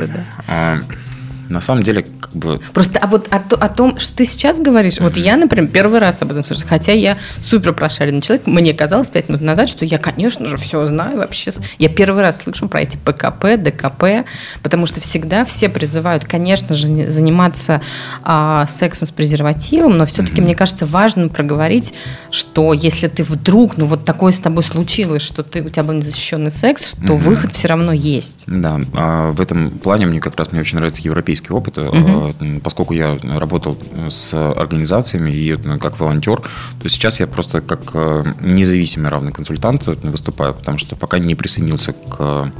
А, 1.49 1.53
На 1.53 1.61
самом 1.61 1.83
деле, 1.83 2.03
как 2.03 2.35
бы 2.35 2.59
Просто 2.73 2.99
а 2.99 3.07
вот 3.07 3.27
о, 3.31 3.39
то- 3.39 3.55
о 3.57 3.69
том, 3.69 3.99
что 3.99 4.15
ты 4.15 4.25
сейчас 4.25 4.59
говоришь, 4.59 4.99
вот 4.99 5.17
я, 5.17 5.37
например, 5.37 5.69
первый 5.69 5.99
раз 5.99 6.21
об 6.21 6.31
этом 6.31 6.43
слышу, 6.43 6.65
хотя 6.67 6.91
я 6.91 7.17
супер 7.41 7.73
прошаренный 7.73 8.21
человек, 8.21 8.47
мне 8.47 8.73
казалось 8.73 9.09
пять 9.09 9.29
минут 9.29 9.41
назад, 9.41 9.69
что 9.69 9.85
я, 9.85 9.97
конечно 9.97 10.45
же, 10.45 10.57
все 10.57 10.85
знаю 10.87 11.17
вообще. 11.17 11.51
Я 11.77 11.89
первый 11.89 12.21
раз 12.21 12.41
слышу 12.41 12.67
про 12.67 12.81
эти 12.81 12.97
ПКП, 12.97 13.57
ДКП, 13.57 14.25
потому 14.63 14.85
что 14.85 15.01
всегда 15.01 15.45
все 15.45 15.69
призывают, 15.69 16.25
конечно 16.25 16.75
же, 16.75 16.87
заниматься 17.05 17.81
а, 18.23 18.65
сексом 18.67 19.07
с 19.07 19.11
презервативом, 19.11 19.97
но 19.97 20.05
все-таки, 20.05 20.41
мне 20.41 20.55
кажется, 20.55 20.85
важно 20.85 21.29
проговорить, 21.29 21.93
что 22.31 22.73
если 22.73 23.07
ты 23.07 23.23
вдруг, 23.23 23.77
ну 23.77 23.85
вот 23.85 24.05
такое 24.05 24.31
с 24.31 24.39
тобой 24.39 24.63
случилось, 24.63 25.21
что 25.21 25.43
ты, 25.43 25.61
у 25.61 25.69
тебя 25.69 25.83
был 25.83 25.93
незащищенный 25.93 26.51
секс, 26.51 26.95
что 27.03 27.15
выход 27.15 27.53
все 27.53 27.67
равно 27.67 27.91
есть. 27.91 28.43
Да, 28.47 28.79
а 28.93 29.31
в 29.31 29.41
этом 29.41 29.71
плане 29.71 30.07
мне 30.07 30.19
как 30.19 30.35
раз 30.37 30.51
мне 30.51 30.61
очень 30.61 30.77
нравится 30.77 31.01
европейский 31.03 31.34
опыт, 31.51 31.77
а, 31.77 32.31
м, 32.39 32.59
поскольку 32.61 32.93
я 32.93 33.17
работал 33.23 33.77
с 34.09 34.33
организациями 34.33 35.31
и 35.31 35.53
э, 35.53 35.77
как 35.77 35.99
волонтер, 35.99 36.41
то 36.81 36.89
сейчас 36.89 37.19
я 37.19 37.27
просто 37.27 37.61
как 37.61 37.91
э, 37.93 38.23
независимый 38.41 39.09
равный 39.09 39.31
консультант 39.31 39.85
выступаю, 39.85 40.53
потому 40.53 40.77
что 40.77 40.95
пока 40.95 41.19
не 41.19 41.35
присоединился 41.35 41.93
к 41.93 42.51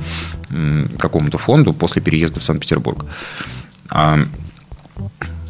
какому-то 1.00 1.38
фонду 1.38 1.74
после 1.74 2.02
переезда 2.02 2.40
в 2.40 2.44
Санкт-Петербург. 2.44 3.06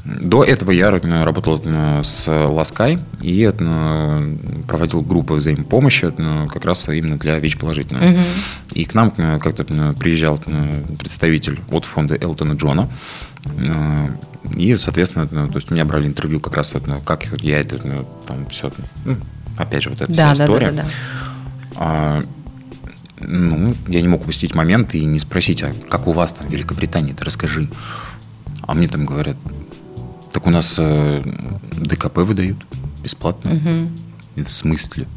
До 0.06 0.44
этого 0.44 0.70
я 0.70 0.92
работал 0.92 1.60
э, 1.66 2.04
с 2.04 2.28
Ласкай 2.28 3.00
и 3.22 3.52
э, 3.52 4.22
проводил 4.68 5.02
группы 5.02 5.34
взаимопомощи 5.34 6.14
э, 6.16 6.48
как 6.48 6.64
раз 6.64 6.88
именно 6.90 7.18
для 7.18 7.40
ВИЧ-положительных. 7.40 8.04
Мгм. 8.04 8.24
И 8.74 8.86
к 8.86 8.94
нам 8.94 9.10
как-то 9.10 9.64
приезжал 9.64 10.38
представитель 10.38 11.60
от 11.72 11.86
фонда 11.86 12.16
Элтона 12.16 12.54
Джона. 12.54 12.88
И, 14.56 14.76
соответственно, 14.76 15.28
то 15.28 15.56
есть 15.56 15.72
меня 15.72 15.86
брали 15.86 16.08
интервью 16.08 16.40
как 16.40 16.56
раз, 16.56 16.76
как 17.04 17.26
я 17.42 17.60
это 17.60 17.78
там 18.28 18.46
все, 18.48 18.72
ну, 19.06 19.18
опять 19.58 19.84
же, 19.84 19.90
вот 19.90 20.02
эта 20.02 20.12
вся 20.12 20.34
Да, 20.34 20.36
да, 20.36 20.38
да, 20.38 20.44
история. 20.46 20.72
да, 20.72 20.84
да. 20.84 20.90
А, 21.76 22.22
ну, 23.22 23.76
я 23.88 24.02
не 24.02 24.08
мог 24.08 24.22
упустить 24.22 24.56
момент 24.56 24.94
и 24.96 25.04
не 25.06 25.20
спросить, 25.20 25.64
а 25.64 25.74
как 25.90 26.08
у 26.08 26.12
вас 26.12 26.34
там 26.34 26.48
в 26.48 26.52
Великобритании-то, 26.52 27.26
расскажи. 27.26 27.70
А 28.62 28.74
мне 28.74 28.88
там 28.88 29.06
говорят, 29.06 29.38
так 30.36 30.46
у 30.48 30.50
нас 30.50 30.76
э, 30.78 31.22
ДКП 31.72 32.18
выдают 32.18 32.58
бесплатно. 33.02 33.52
Мгм. 33.52 33.90
В 34.36 34.50
смысле? 34.52 35.08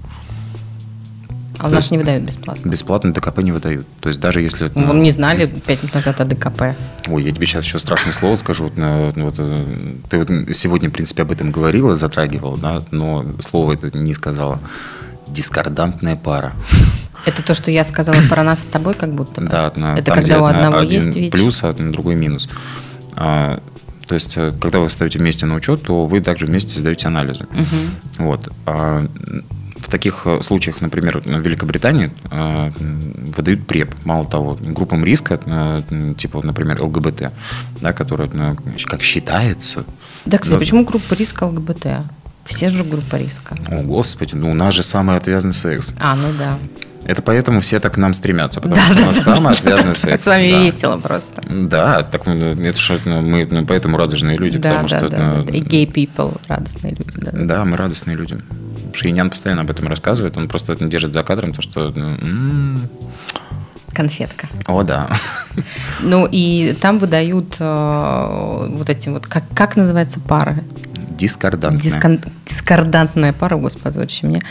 А 1.58 1.66
у 1.66 1.70
То 1.70 1.74
нас 1.74 1.84
есть- 1.84 1.90
не 1.90 1.98
выдают 1.98 2.22
бесплатно. 2.22 2.68
Бесплатно 2.70 3.12
ДКП 3.12 3.38
не 3.42 3.50
выдают. 3.50 3.84
То 4.00 4.10
есть 4.10 4.20
даже 4.20 4.40
если... 4.40 4.70
Мы 4.76 4.94
не 5.00 5.10
знали 5.10 5.46
пять 5.46 5.82
минут 5.82 5.94
назад 5.96 6.20
о 6.20 6.24
ДКП. 6.24 6.76
Ой, 7.08 7.24
я 7.24 7.32
тебе 7.32 7.46
сейчас 7.46 7.64
еще 7.64 7.80
страшное 7.80 8.12
слово 8.12 8.36
скажу. 8.36 8.66
Вот, 8.66 8.74
э, 8.76 9.12
э, 9.38 9.94
ты 10.08 10.18
вот 10.18 10.28
сегодня, 10.56 10.88
в 10.88 10.92
принципе, 10.92 11.22
об 11.22 11.32
этом 11.32 11.50
говорила, 11.50 11.96
затрагивала, 11.96 12.56
да, 12.56 12.78
но 12.92 13.26
слово 13.40 13.72
это 13.72 13.90
не 13.98 14.14
сказала. 14.14 14.60
Дискордантная 15.26 16.14
пара. 16.14 16.52
Это 17.26 17.42
то, 17.42 17.54
что 17.54 17.72
я 17.72 17.84
сказала 17.84 18.20
про 18.30 18.44
нас 18.44 18.62
с 18.62 18.66
тобой, 18.66 18.94
как 18.94 19.12
будто 19.14 19.40
бы? 19.40 19.48
Да, 19.48 19.72
на- 19.74 19.94
Это 19.94 20.12
когда 20.12 20.40
у 20.40 20.44
одного 20.44 20.78
один 20.78 21.02
есть 21.06 21.16
ВИЧ? 21.16 21.32
плюс, 21.32 21.64
а 21.64 21.72
другой 21.72 22.14
минус. 22.14 22.48
А, 23.16 23.60
то 24.08 24.14
есть, 24.14 24.36
э, 24.36 24.52
когда 24.60 24.78
вы 24.80 24.88
ставите 24.90 25.18
вместе 25.18 25.46
на 25.46 25.54
учет, 25.54 25.82
то 25.82 26.00
вы 26.00 26.20
также 26.20 26.46
вместе 26.46 26.78
сдаете 26.78 27.08
анализы. 27.08 27.46
Мгм. 27.52 28.26
Вот. 28.26 28.48
А 28.66 29.02
в 29.76 29.90
таких 29.90 30.22
э, 30.26 30.42
случаях, 30.42 30.80
например, 30.80 31.20
в 31.20 31.26
Великобритании 31.26 32.10
э, 32.30 32.70
выдают 33.36 33.66
ПРЕП. 33.66 33.94
Мало 34.04 34.24
того, 34.24 34.58
группам 34.60 35.04
риска, 35.04 35.40
э, 35.44 36.14
типа, 36.16 36.40
например, 36.42 36.82
ЛГБТ, 36.82 37.32
да, 37.80 37.92
которая, 37.92 38.56
как 38.86 39.02
считается, 39.02 39.84
Да, 40.24 40.38
кстати, 40.38 40.54
Ну, 40.54 40.58
почему 40.58 40.84
группа 40.84 41.14
риска 41.14 41.44
ЛГБТ? 41.44 41.86
Все 42.44 42.70
же 42.70 42.82
группа 42.82 43.16
риска. 43.16 43.56
о, 43.70 43.82
господи, 43.82 44.34
ну 44.34 44.50
у 44.50 44.54
нас 44.54 44.74
же 44.74 44.82
самый 44.82 45.16
отвязный 45.16 45.52
секс. 45.52 45.94
А, 46.00 46.16
ну 46.16 46.28
да. 46.38 46.58
Это 47.08 47.22
поэтому 47.22 47.60
все 47.60 47.80
так 47.80 47.94
к 47.94 47.96
нам 47.96 48.12
стремятся, 48.12 48.60
потому 48.60 48.76
Да, 48.76 48.82
что 48.84 48.94
да, 48.96 49.02
у 49.02 49.06
нас 49.06 49.24
да, 49.24 49.34
самый 49.34 49.52
отвязный 49.54 49.96
секс. 49.96 50.24
С 50.24 50.26
вами 50.26 50.50
да. 50.50 50.58
весело 50.62 50.96
просто. 50.98 51.42
Да, 51.48 52.02
так 52.02 52.26
ну, 52.26 52.34
это 52.34 52.78
ж, 52.78 53.00
ну, 53.06 53.22
мы 53.22 53.48
ну, 53.50 53.64
поэтому 53.64 53.96
радужные 53.96 54.36
люди, 54.36 54.58
Да, 54.58 54.82
потому 54.82 54.88
да, 54.88 54.98
что 54.98 55.08
да, 55.08 55.16
ну, 55.36 55.44
да. 55.44 55.56
И 55.56 55.60
гей 55.60 55.86
people, 55.86 56.38
радостные 56.48 56.90
люди. 56.90 57.10
Да. 57.16 57.30
Да, 57.32 57.64
мы 57.64 57.78
радостные 57.78 58.14
люди. 58.14 58.38
Шейнян 58.92 59.30
постоянно 59.30 59.62
об 59.62 59.70
этом 59.70 59.88
рассказывает, 59.88 60.36
он 60.36 60.48
просто 60.48 60.74
это 60.74 60.84
держит 60.84 61.14
за 61.14 61.22
кадром, 61.22 61.52
то 61.52 61.62
что, 61.62 61.92
ну, 61.96 62.08
м, 62.20 62.88
Конфетка. 63.92 64.48
о 64.66 64.82
да, 64.82 65.08
Ну 66.00 66.26
и 66.30 66.76
там 66.80 66.98
выдают 66.98 67.56
э, 67.58 68.66
вот 68.70 68.88
эти 68.90 69.08
вот, 69.08 69.26
как, 69.26 69.44
как 69.54 69.76
называется 69.76 70.20
пара? 70.20 70.56
дискордантная. 71.18 71.82
Дискон... 71.82 72.20
Дискордантная 72.46 73.32
пара, 73.32 73.56
господи, 73.56 73.98
очень 73.98 74.28
мне. 74.28 74.42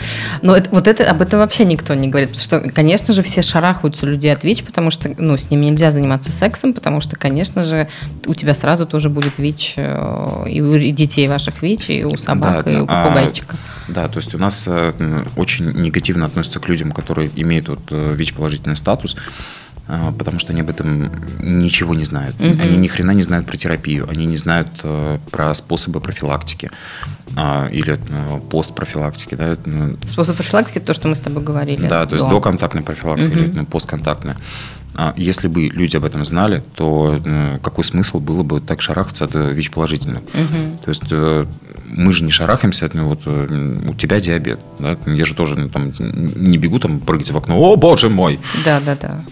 Но 0.42 0.54
это, 0.54 0.70
вот 0.70 0.86
это, 0.86 1.10
об 1.10 1.22
этом 1.22 1.40
вообще 1.40 1.64
никто 1.64 1.94
не 1.94 2.08
говорит. 2.08 2.30
Потому 2.30 2.62
что, 2.62 2.70
конечно 2.70 3.12
же, 3.12 3.22
все 3.22 3.42
шарахаются 3.42 4.06
у 4.06 4.08
людей 4.08 4.32
от 4.32 4.44
ВИЧ, 4.44 4.64
потому 4.64 4.90
что 4.90 5.10
ну, 5.18 5.36
с 5.36 5.50
ними 5.50 5.66
нельзя 5.66 5.90
заниматься 5.90 6.30
сексом, 6.30 6.74
потому 6.74 7.00
что, 7.00 7.16
конечно 7.16 7.64
же, 7.64 7.88
у 8.26 8.34
тебя 8.34 8.54
сразу 8.54 8.86
тоже 8.86 9.08
будет 9.08 9.38
ВИЧ 9.38 9.74
э, 9.76 10.44
и 10.48 10.60
у 10.60 10.78
детей 10.92 11.26
ваших 11.26 11.62
ВИЧ, 11.62 11.90
и 11.90 12.04
у 12.04 12.16
собак, 12.16 12.64
да, 12.64 12.70
и 12.70 12.76
у 12.76 12.84
а, 12.86 13.04
попугайчика. 13.04 13.56
А, 13.56 13.67
да, 13.88 14.08
то 14.08 14.18
есть 14.18 14.34
у 14.34 14.38
нас 14.38 14.66
э, 14.68 15.24
очень 15.36 15.70
негативно 15.72 16.26
относятся 16.26 16.60
к 16.60 16.68
людям, 16.68 16.92
которые 16.92 17.30
имеют 17.34 17.68
вот, 17.68 17.80
э, 17.90 18.12
ВИЧ-положительный 18.14 18.76
статус. 18.76 19.16
А, 19.90 20.12
потому 20.12 20.38
что 20.38 20.52
они 20.52 20.60
об 20.60 20.68
этом 20.68 21.10
ничего 21.40 21.94
не 21.94 22.04
знают. 22.04 22.38
Угу. 22.38 22.60
Они 22.60 22.76
ни 22.76 22.86
хрена 22.88 23.12
не 23.12 23.22
знают 23.22 23.46
про 23.46 23.56
терапию, 23.56 24.06
они 24.08 24.26
не 24.26 24.36
знают 24.36 24.68
э, 24.82 25.18
про 25.30 25.54
способы 25.54 26.00
профилактики 26.00 26.70
а, 27.34 27.68
или 27.68 27.98
э, 27.98 28.40
постпрофилактики. 28.50 29.34
Да? 29.34 29.56
Ну, 29.64 29.96
Способ 30.06 30.36
профилактики– 30.36 30.78
то, 30.86 30.92
что 30.92 31.08
мы 31.08 31.16
с 31.16 31.20
тобой 31.20 31.42
говорили. 31.42 31.86
Да, 31.86 32.04
то 32.04 32.16
есть 32.16 32.26
до. 32.26 32.34
доконтактная 32.34 32.82
профилактика 32.82 33.32
угу. 33.32 33.38
или 33.38 33.50
ну, 33.54 33.64
постконтактная. 33.64 34.36
А 34.94 35.14
если 35.16 35.48
бы 35.48 35.68
люди 35.68 35.96
об 35.96 36.04
этом 36.04 36.22
знали, 36.22 36.62
то 36.74 37.18
э, 37.24 37.58
какой 37.62 37.84
смысл 37.84 38.20
было 38.20 38.42
бы 38.42 38.60
так 38.60 38.82
шарахаться 38.82 39.24
от 39.24 39.34
ВИЧ-положительных? 39.34 40.20
Угу. 40.20 40.84
То 40.84 40.88
есть 40.90 41.48
мы 41.86 42.12
же 42.12 42.24
не 42.24 42.30
шарахаемся 42.30 42.84
от 42.84 42.92
него, 42.92 43.10
вот 43.10 43.26
у 43.26 43.94
тебя 43.94 44.20
диабет. 44.20 44.60
Да? 44.78 44.98
Я 45.06 45.24
же 45.24 45.32
тоже 45.32 45.58
ну, 45.58 45.70
там, 45.70 45.92
не 45.98 46.58
бегу 46.58 46.78
там 46.78 47.00
прыгать 47.00 47.30
в 47.30 47.36
окно, 47.38 47.56
о 47.58 47.76
боже 47.76 48.10
мой! 48.10 48.38
Да, 48.66 48.80
да, 48.80 48.94
да. 49.00 49.24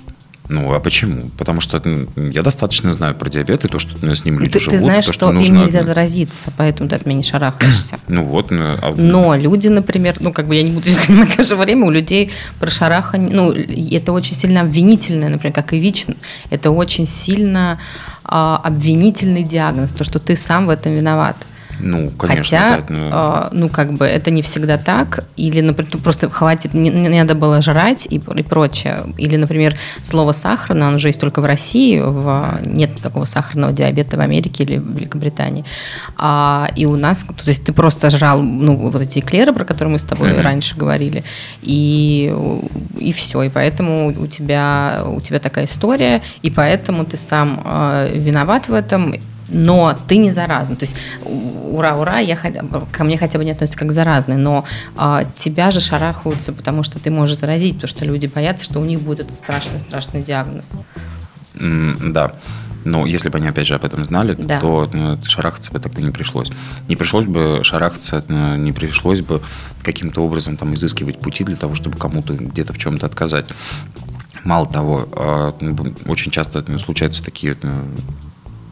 Ну, 0.48 0.72
а 0.72 0.80
почему? 0.80 1.20
Потому 1.38 1.60
что 1.60 1.82
я 2.16 2.42
достаточно 2.42 2.92
знаю 2.92 3.14
про 3.14 3.28
диабет 3.28 3.64
и 3.64 3.68
то, 3.68 3.78
что 3.78 3.96
с 4.14 4.24
ним 4.24 4.38
люди 4.38 4.52
ты, 4.52 4.60
живут. 4.60 4.74
Ты 4.74 4.78
знаешь, 4.80 5.06
то, 5.06 5.12
что, 5.12 5.26
что 5.26 5.32
нужно... 5.32 5.54
им 5.54 5.62
нельзя 5.62 5.82
заразиться, 5.82 6.52
поэтому 6.56 6.88
ты 6.88 6.96
от 6.96 7.06
меня 7.06 7.18
не 7.18 7.24
шарахаешься. 7.24 7.98
Ну 8.08 8.22
вот. 8.22 8.50
Ну, 8.50 8.64
а... 8.80 8.94
Но 8.96 9.36
люди, 9.36 9.68
например, 9.68 10.16
ну 10.20 10.32
как 10.32 10.46
бы 10.46 10.54
я 10.54 10.62
не 10.62 10.70
буду 10.70 10.88
занимать 11.06 11.36
даже 11.36 11.56
время, 11.56 11.86
у 11.86 11.90
людей 11.90 12.30
про 12.60 12.70
шарахание, 12.70 13.34
ну 13.34 13.52
это 13.52 14.12
очень 14.12 14.36
сильно 14.36 14.60
обвинительное, 14.60 15.28
например, 15.28 15.52
как 15.52 15.72
и 15.72 15.78
ВИЧ, 15.78 16.06
это 16.50 16.70
очень 16.70 17.06
сильно 17.06 17.78
а, 18.24 18.60
обвинительный 18.62 19.42
диагноз, 19.42 19.92
то, 19.92 20.04
что 20.04 20.18
ты 20.18 20.36
сам 20.36 20.66
в 20.66 20.70
этом 20.70 20.92
виноват. 20.92 21.36
Ну, 21.80 22.10
конечно. 22.10 22.42
Хотя, 22.42 22.76
да, 22.78 22.84
но... 22.88 23.44
э, 23.44 23.48
ну, 23.52 23.68
как 23.68 23.92
бы 23.92 24.04
это 24.04 24.30
не 24.30 24.42
всегда 24.42 24.78
так. 24.78 25.24
Или, 25.36 25.60
например, 25.60 25.90
просто 26.02 26.30
хватит, 26.30 26.74
не, 26.74 26.90
не 26.90 27.08
надо 27.08 27.34
было 27.34 27.62
жрать 27.62 28.06
и, 28.10 28.16
и 28.16 28.42
прочее. 28.42 29.04
Или, 29.18 29.36
например, 29.36 29.76
слово 30.02 30.32
сахарное, 30.32 30.88
оно 30.88 30.96
уже 30.96 31.08
есть 31.08 31.20
только 31.20 31.40
в 31.40 31.44
России, 31.44 32.00
в, 32.00 32.60
нет 32.64 32.90
такого 33.02 33.24
сахарного 33.24 33.72
диабета 33.72 34.16
в 34.16 34.20
Америке 34.20 34.64
или 34.64 34.78
в 34.78 34.96
Великобритании. 34.96 35.64
А, 36.16 36.68
и 36.76 36.86
у 36.86 36.96
нас, 36.96 37.24
то 37.24 37.48
есть 37.48 37.64
ты 37.64 37.72
просто 37.72 38.10
жрал, 38.10 38.42
ну, 38.42 38.76
вот 38.76 39.00
эти 39.00 39.18
эклеры, 39.18 39.52
про 39.52 39.64
которые 39.64 39.92
мы 39.92 39.98
с 39.98 40.04
тобой 40.04 40.30
mm-hmm. 40.30 40.42
раньше 40.42 40.76
говорили, 40.76 41.24
и, 41.62 42.34
и 42.98 43.12
все. 43.12 43.42
И 43.42 43.48
поэтому 43.48 44.14
у 44.16 44.26
тебя, 44.26 45.02
у 45.06 45.20
тебя 45.20 45.38
такая 45.38 45.66
история, 45.66 46.22
и 46.42 46.50
поэтому 46.50 47.04
ты 47.04 47.16
сам 47.16 47.60
э, 47.64 48.12
виноват 48.14 48.68
в 48.68 48.74
этом, 48.74 49.14
но 49.48 49.96
ты 50.08 50.16
не 50.16 50.30
заразный. 50.30 50.76
То 50.76 50.84
есть, 50.84 50.96
ура, 51.24 51.96
ура, 51.96 52.18
я, 52.18 52.36
ко 52.36 53.04
мне 53.04 53.16
хотя 53.16 53.38
бы 53.38 53.44
не 53.44 53.52
относятся 53.52 53.78
как 53.78 53.92
заразный, 53.92 54.36
но 54.36 54.64
а, 54.96 55.22
тебя 55.34 55.70
же 55.70 55.80
шарахаются, 55.80 56.52
потому 56.52 56.82
что 56.82 56.98
ты 56.98 57.10
можешь 57.10 57.38
заразить, 57.38 57.74
потому 57.74 57.88
что 57.88 58.04
люди 58.04 58.26
боятся, 58.26 58.64
что 58.64 58.80
у 58.80 58.84
них 58.84 59.00
будет 59.00 59.20
этот 59.20 59.34
страшный-страшный 59.36 60.22
диагноз. 60.22 60.64
Mm, 61.54 62.12
да. 62.12 62.32
Но 62.84 63.04
если 63.04 63.28
бы 63.30 63.38
они, 63.38 63.48
опять 63.48 63.66
же, 63.66 63.74
об 63.74 63.84
этом 63.84 64.04
знали, 64.04 64.34
да. 64.34 64.60
то 64.60 64.88
ну, 64.92 65.18
шарахаться 65.24 65.72
бы 65.72 65.80
тогда 65.80 66.00
не 66.00 66.12
пришлось. 66.12 66.52
Не 66.88 66.94
пришлось 66.94 67.26
бы 67.26 67.64
шарахаться, 67.64 68.22
ну, 68.28 68.56
не 68.56 68.70
пришлось 68.70 69.22
бы 69.22 69.42
каким-то 69.82 70.20
образом 70.22 70.56
там 70.56 70.72
изыскивать 70.74 71.18
пути 71.18 71.42
для 71.42 71.56
того, 71.56 71.74
чтобы 71.74 71.98
кому-то 71.98 72.34
где-то 72.34 72.72
в 72.72 72.78
чем-то 72.78 73.06
отказать. 73.06 73.50
Мало 74.44 74.66
того, 74.66 75.08
а, 75.12 75.52
очень 76.06 76.30
часто 76.30 76.64
случаются 76.78 77.24
такие 77.24 77.56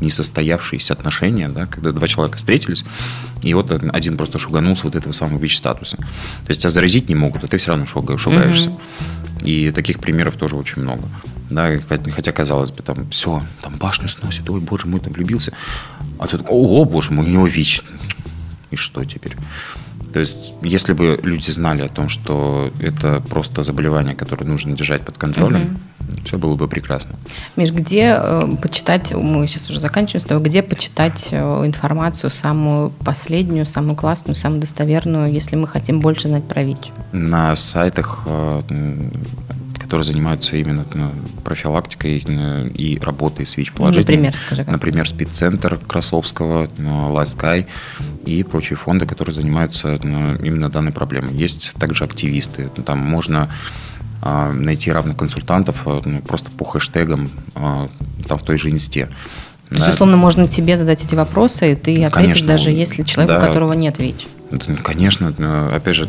несостоявшиеся 0.00 0.92
отношения, 0.92 1.48
да, 1.48 1.66
когда 1.66 1.92
два 1.92 2.08
человека 2.08 2.36
встретились, 2.36 2.84
и 3.42 3.54
вот 3.54 3.70
один 3.72 4.16
просто 4.16 4.38
шуганулся 4.38 4.84
вот 4.84 4.96
этого 4.96 5.12
самого 5.12 5.38
ВИЧ-статуса. 5.38 5.96
То 5.96 6.48
есть 6.48 6.62
тебя 6.62 6.70
заразить 6.70 7.08
не 7.08 7.14
могут, 7.14 7.44
а 7.44 7.46
ты 7.46 7.58
все 7.58 7.70
равно 7.70 7.86
шугаешься. 7.86 8.70
Mm-hmm. 8.70 9.44
И 9.44 9.70
таких 9.70 9.98
примеров 9.98 10.36
тоже 10.36 10.56
очень 10.56 10.82
много. 10.82 11.02
Да, 11.50 11.70
хотя, 11.88 12.32
казалось 12.32 12.70
бы, 12.70 12.82
там, 12.82 13.08
все, 13.10 13.42
там 13.62 13.74
башню 13.76 14.08
сносит, 14.08 14.48
ой, 14.48 14.60
боже 14.60 14.86
мой, 14.86 15.00
там 15.00 15.12
влюбился. 15.12 15.52
А 16.18 16.26
тут, 16.26 16.42
о, 16.48 16.84
боже 16.84 17.12
мой, 17.12 17.26
у 17.26 17.28
него 17.28 17.46
ВИЧ. 17.46 17.82
И 18.70 18.76
что 18.76 19.04
теперь? 19.04 19.36
То 20.14 20.20
есть, 20.20 20.54
если 20.62 20.92
бы 20.92 21.20
люди 21.22 21.50
знали 21.50 21.82
о 21.82 21.88
том, 21.88 22.08
что 22.08 22.72
это 22.80 23.20
просто 23.28 23.62
заболевание, 23.62 24.14
которое 24.14 24.46
нужно 24.46 24.74
держать 24.74 25.04
под 25.04 25.18
контролем, 25.18 25.62
угу. 25.62 25.78
Все 26.24 26.38
было 26.38 26.56
бы 26.56 26.68
прекрасно. 26.68 27.16
Миш, 27.56 27.70
где 27.70 28.16
э, 28.18 28.48
почитать, 28.60 29.12
мы 29.14 29.46
сейчас 29.46 29.70
уже 29.70 29.80
заканчиваем 29.80 30.20
с 30.20 30.24
тобой, 30.24 30.44
где 30.44 30.62
почитать 30.62 31.28
э, 31.30 31.66
информацию 31.66 32.30
самую 32.30 32.90
последнюю, 32.90 33.66
самую 33.66 33.96
классную, 33.96 34.34
самую 34.36 34.60
достоверную, 34.60 35.32
если 35.32 35.56
мы 35.56 35.66
хотим 35.66 36.00
больше 36.00 36.28
знать 36.28 36.44
про 36.44 36.62
ВИЧ? 36.62 36.92
На 37.12 37.54
сайтах 37.56 38.24
э, 38.26 38.62
которые 39.84 40.06
занимаются 40.06 40.56
именно 40.56 40.84
ну, 40.94 41.12
профилактикой 41.44 42.16
и 42.16 42.98
работой 42.98 43.46
с 43.46 43.56
ВИЧ-положительными. 43.56 44.26
Например, 44.26 44.34
скажи. 44.34 44.64
Как. 44.64 44.72
Например, 44.72 45.08
спидцентр 45.08 45.76
Красовского, 45.76 46.68
Last 46.78 47.38
Sky 47.38 47.66
и 48.24 48.42
прочие 48.42 48.76
фонды, 48.76 49.06
которые 49.06 49.34
занимаются 49.34 49.96
именно 49.96 50.70
данной 50.70 50.90
проблемой. 50.90 51.34
Есть 51.34 51.74
также 51.78 52.04
активисты. 52.04 52.70
Там 52.84 52.98
можно 52.98 53.50
найти 54.24 54.90
равных 54.90 55.16
консультантов 55.16 55.76
а, 55.86 56.00
ну, 56.04 56.20
просто 56.22 56.50
по 56.52 56.64
хэштегам 56.64 57.30
а, 57.54 57.88
там 58.26 58.38
в 58.38 58.42
той 58.42 58.58
же 58.58 58.70
инсте. 58.70 59.08
То 59.68 59.76
есть, 59.76 59.88
условно, 59.88 60.16
можно 60.16 60.46
тебе 60.46 60.76
задать 60.76 61.04
эти 61.04 61.14
вопросы, 61.14 61.72
и 61.72 61.74
ты 61.74 62.04
ответишь, 62.04 62.12
Конечно, 62.12 62.48
даже 62.48 62.70
если 62.70 63.02
человек, 63.02 63.28
да, 63.28 63.38
у 63.38 63.40
которого 63.40 63.72
нет 63.72 63.98
ВИЧ. 63.98 64.26
Конечно, 64.82 65.34
опять 65.74 65.96
же, 65.96 66.08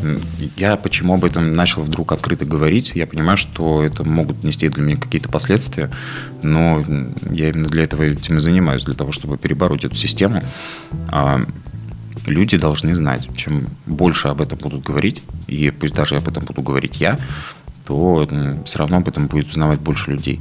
я 0.58 0.76
почему 0.76 1.16
об 1.16 1.26
этом 1.26 1.54
начал 1.54 1.82
вдруг 1.82 2.12
открыто 2.12 2.46
говорить, 2.46 2.92
я 2.94 3.08
понимаю, 3.08 3.38
что 3.38 3.84
это 3.84 4.04
могут 4.04 4.44
нести 4.44 4.68
для 4.68 4.84
меня 4.84 4.98
какие-то 4.98 5.30
последствия, 5.30 5.90
но 6.44 6.84
я 7.32 7.50
именно 7.50 7.68
для 7.68 7.84
этого 7.84 8.04
этим 8.04 8.38
и 8.38 8.40
занимаюсь, 8.40 8.84
для 8.84 8.94
того, 8.94 9.12
чтобы 9.12 9.38
перебороть 9.38 9.84
эту 9.84 9.96
систему. 9.96 10.42
А 11.08 11.40
люди 12.26 12.58
должны 12.58 12.94
знать, 12.94 13.30
чем 13.36 13.66
больше 13.86 14.28
об 14.28 14.42
этом 14.42 14.58
будут 14.60 14.84
говорить, 14.84 15.24
и 15.48 15.72
пусть 15.72 15.96
даже 15.96 16.18
об 16.18 16.28
этом 16.28 16.44
буду 16.46 16.62
говорить 16.62 17.00
я, 17.02 17.18
то 17.86 18.28
все 18.66 18.80
равно 18.80 18.98
об 18.98 19.08
этом 19.08 19.28
будет 19.28 19.48
узнавать 19.48 19.80
больше 19.80 20.12
людей. 20.12 20.40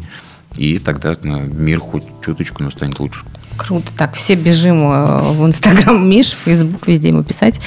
И 0.56 0.78
тогда 0.78 1.14
мир 1.22 1.80
хоть 1.80 2.04
чуточку, 2.24 2.62
но 2.62 2.70
станет 2.70 2.98
лучше. 3.00 3.22
Круто. 3.56 3.92
Так, 3.96 4.14
все 4.14 4.34
бежим 4.34 4.82
э, 4.82 5.32
в 5.32 5.46
Инстаграм 5.46 6.08
Миш, 6.08 6.32
в 6.32 6.38
Фейсбук, 6.38 6.86
везде 6.86 7.08
ему 7.08 7.22
писать. 7.22 7.60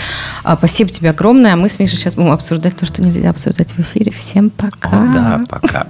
А, 0.43 0.57
спасибо 0.57 0.89
тебе 0.89 1.09
огромное. 1.11 1.53
А 1.53 1.57
мы 1.57 1.69
с 1.69 1.79
Мишей 1.79 1.97
сейчас 1.97 2.15
будем 2.15 2.31
обсуждать 2.31 2.75
то, 2.75 2.85
что 2.85 3.01
нельзя 3.01 3.29
обсуждать 3.29 3.71
в 3.71 3.79
эфире. 3.79 4.11
Всем 4.11 4.49
пока. 4.49 4.89
О, 4.89 5.13
да, 5.13 5.43
пока. 5.49 5.87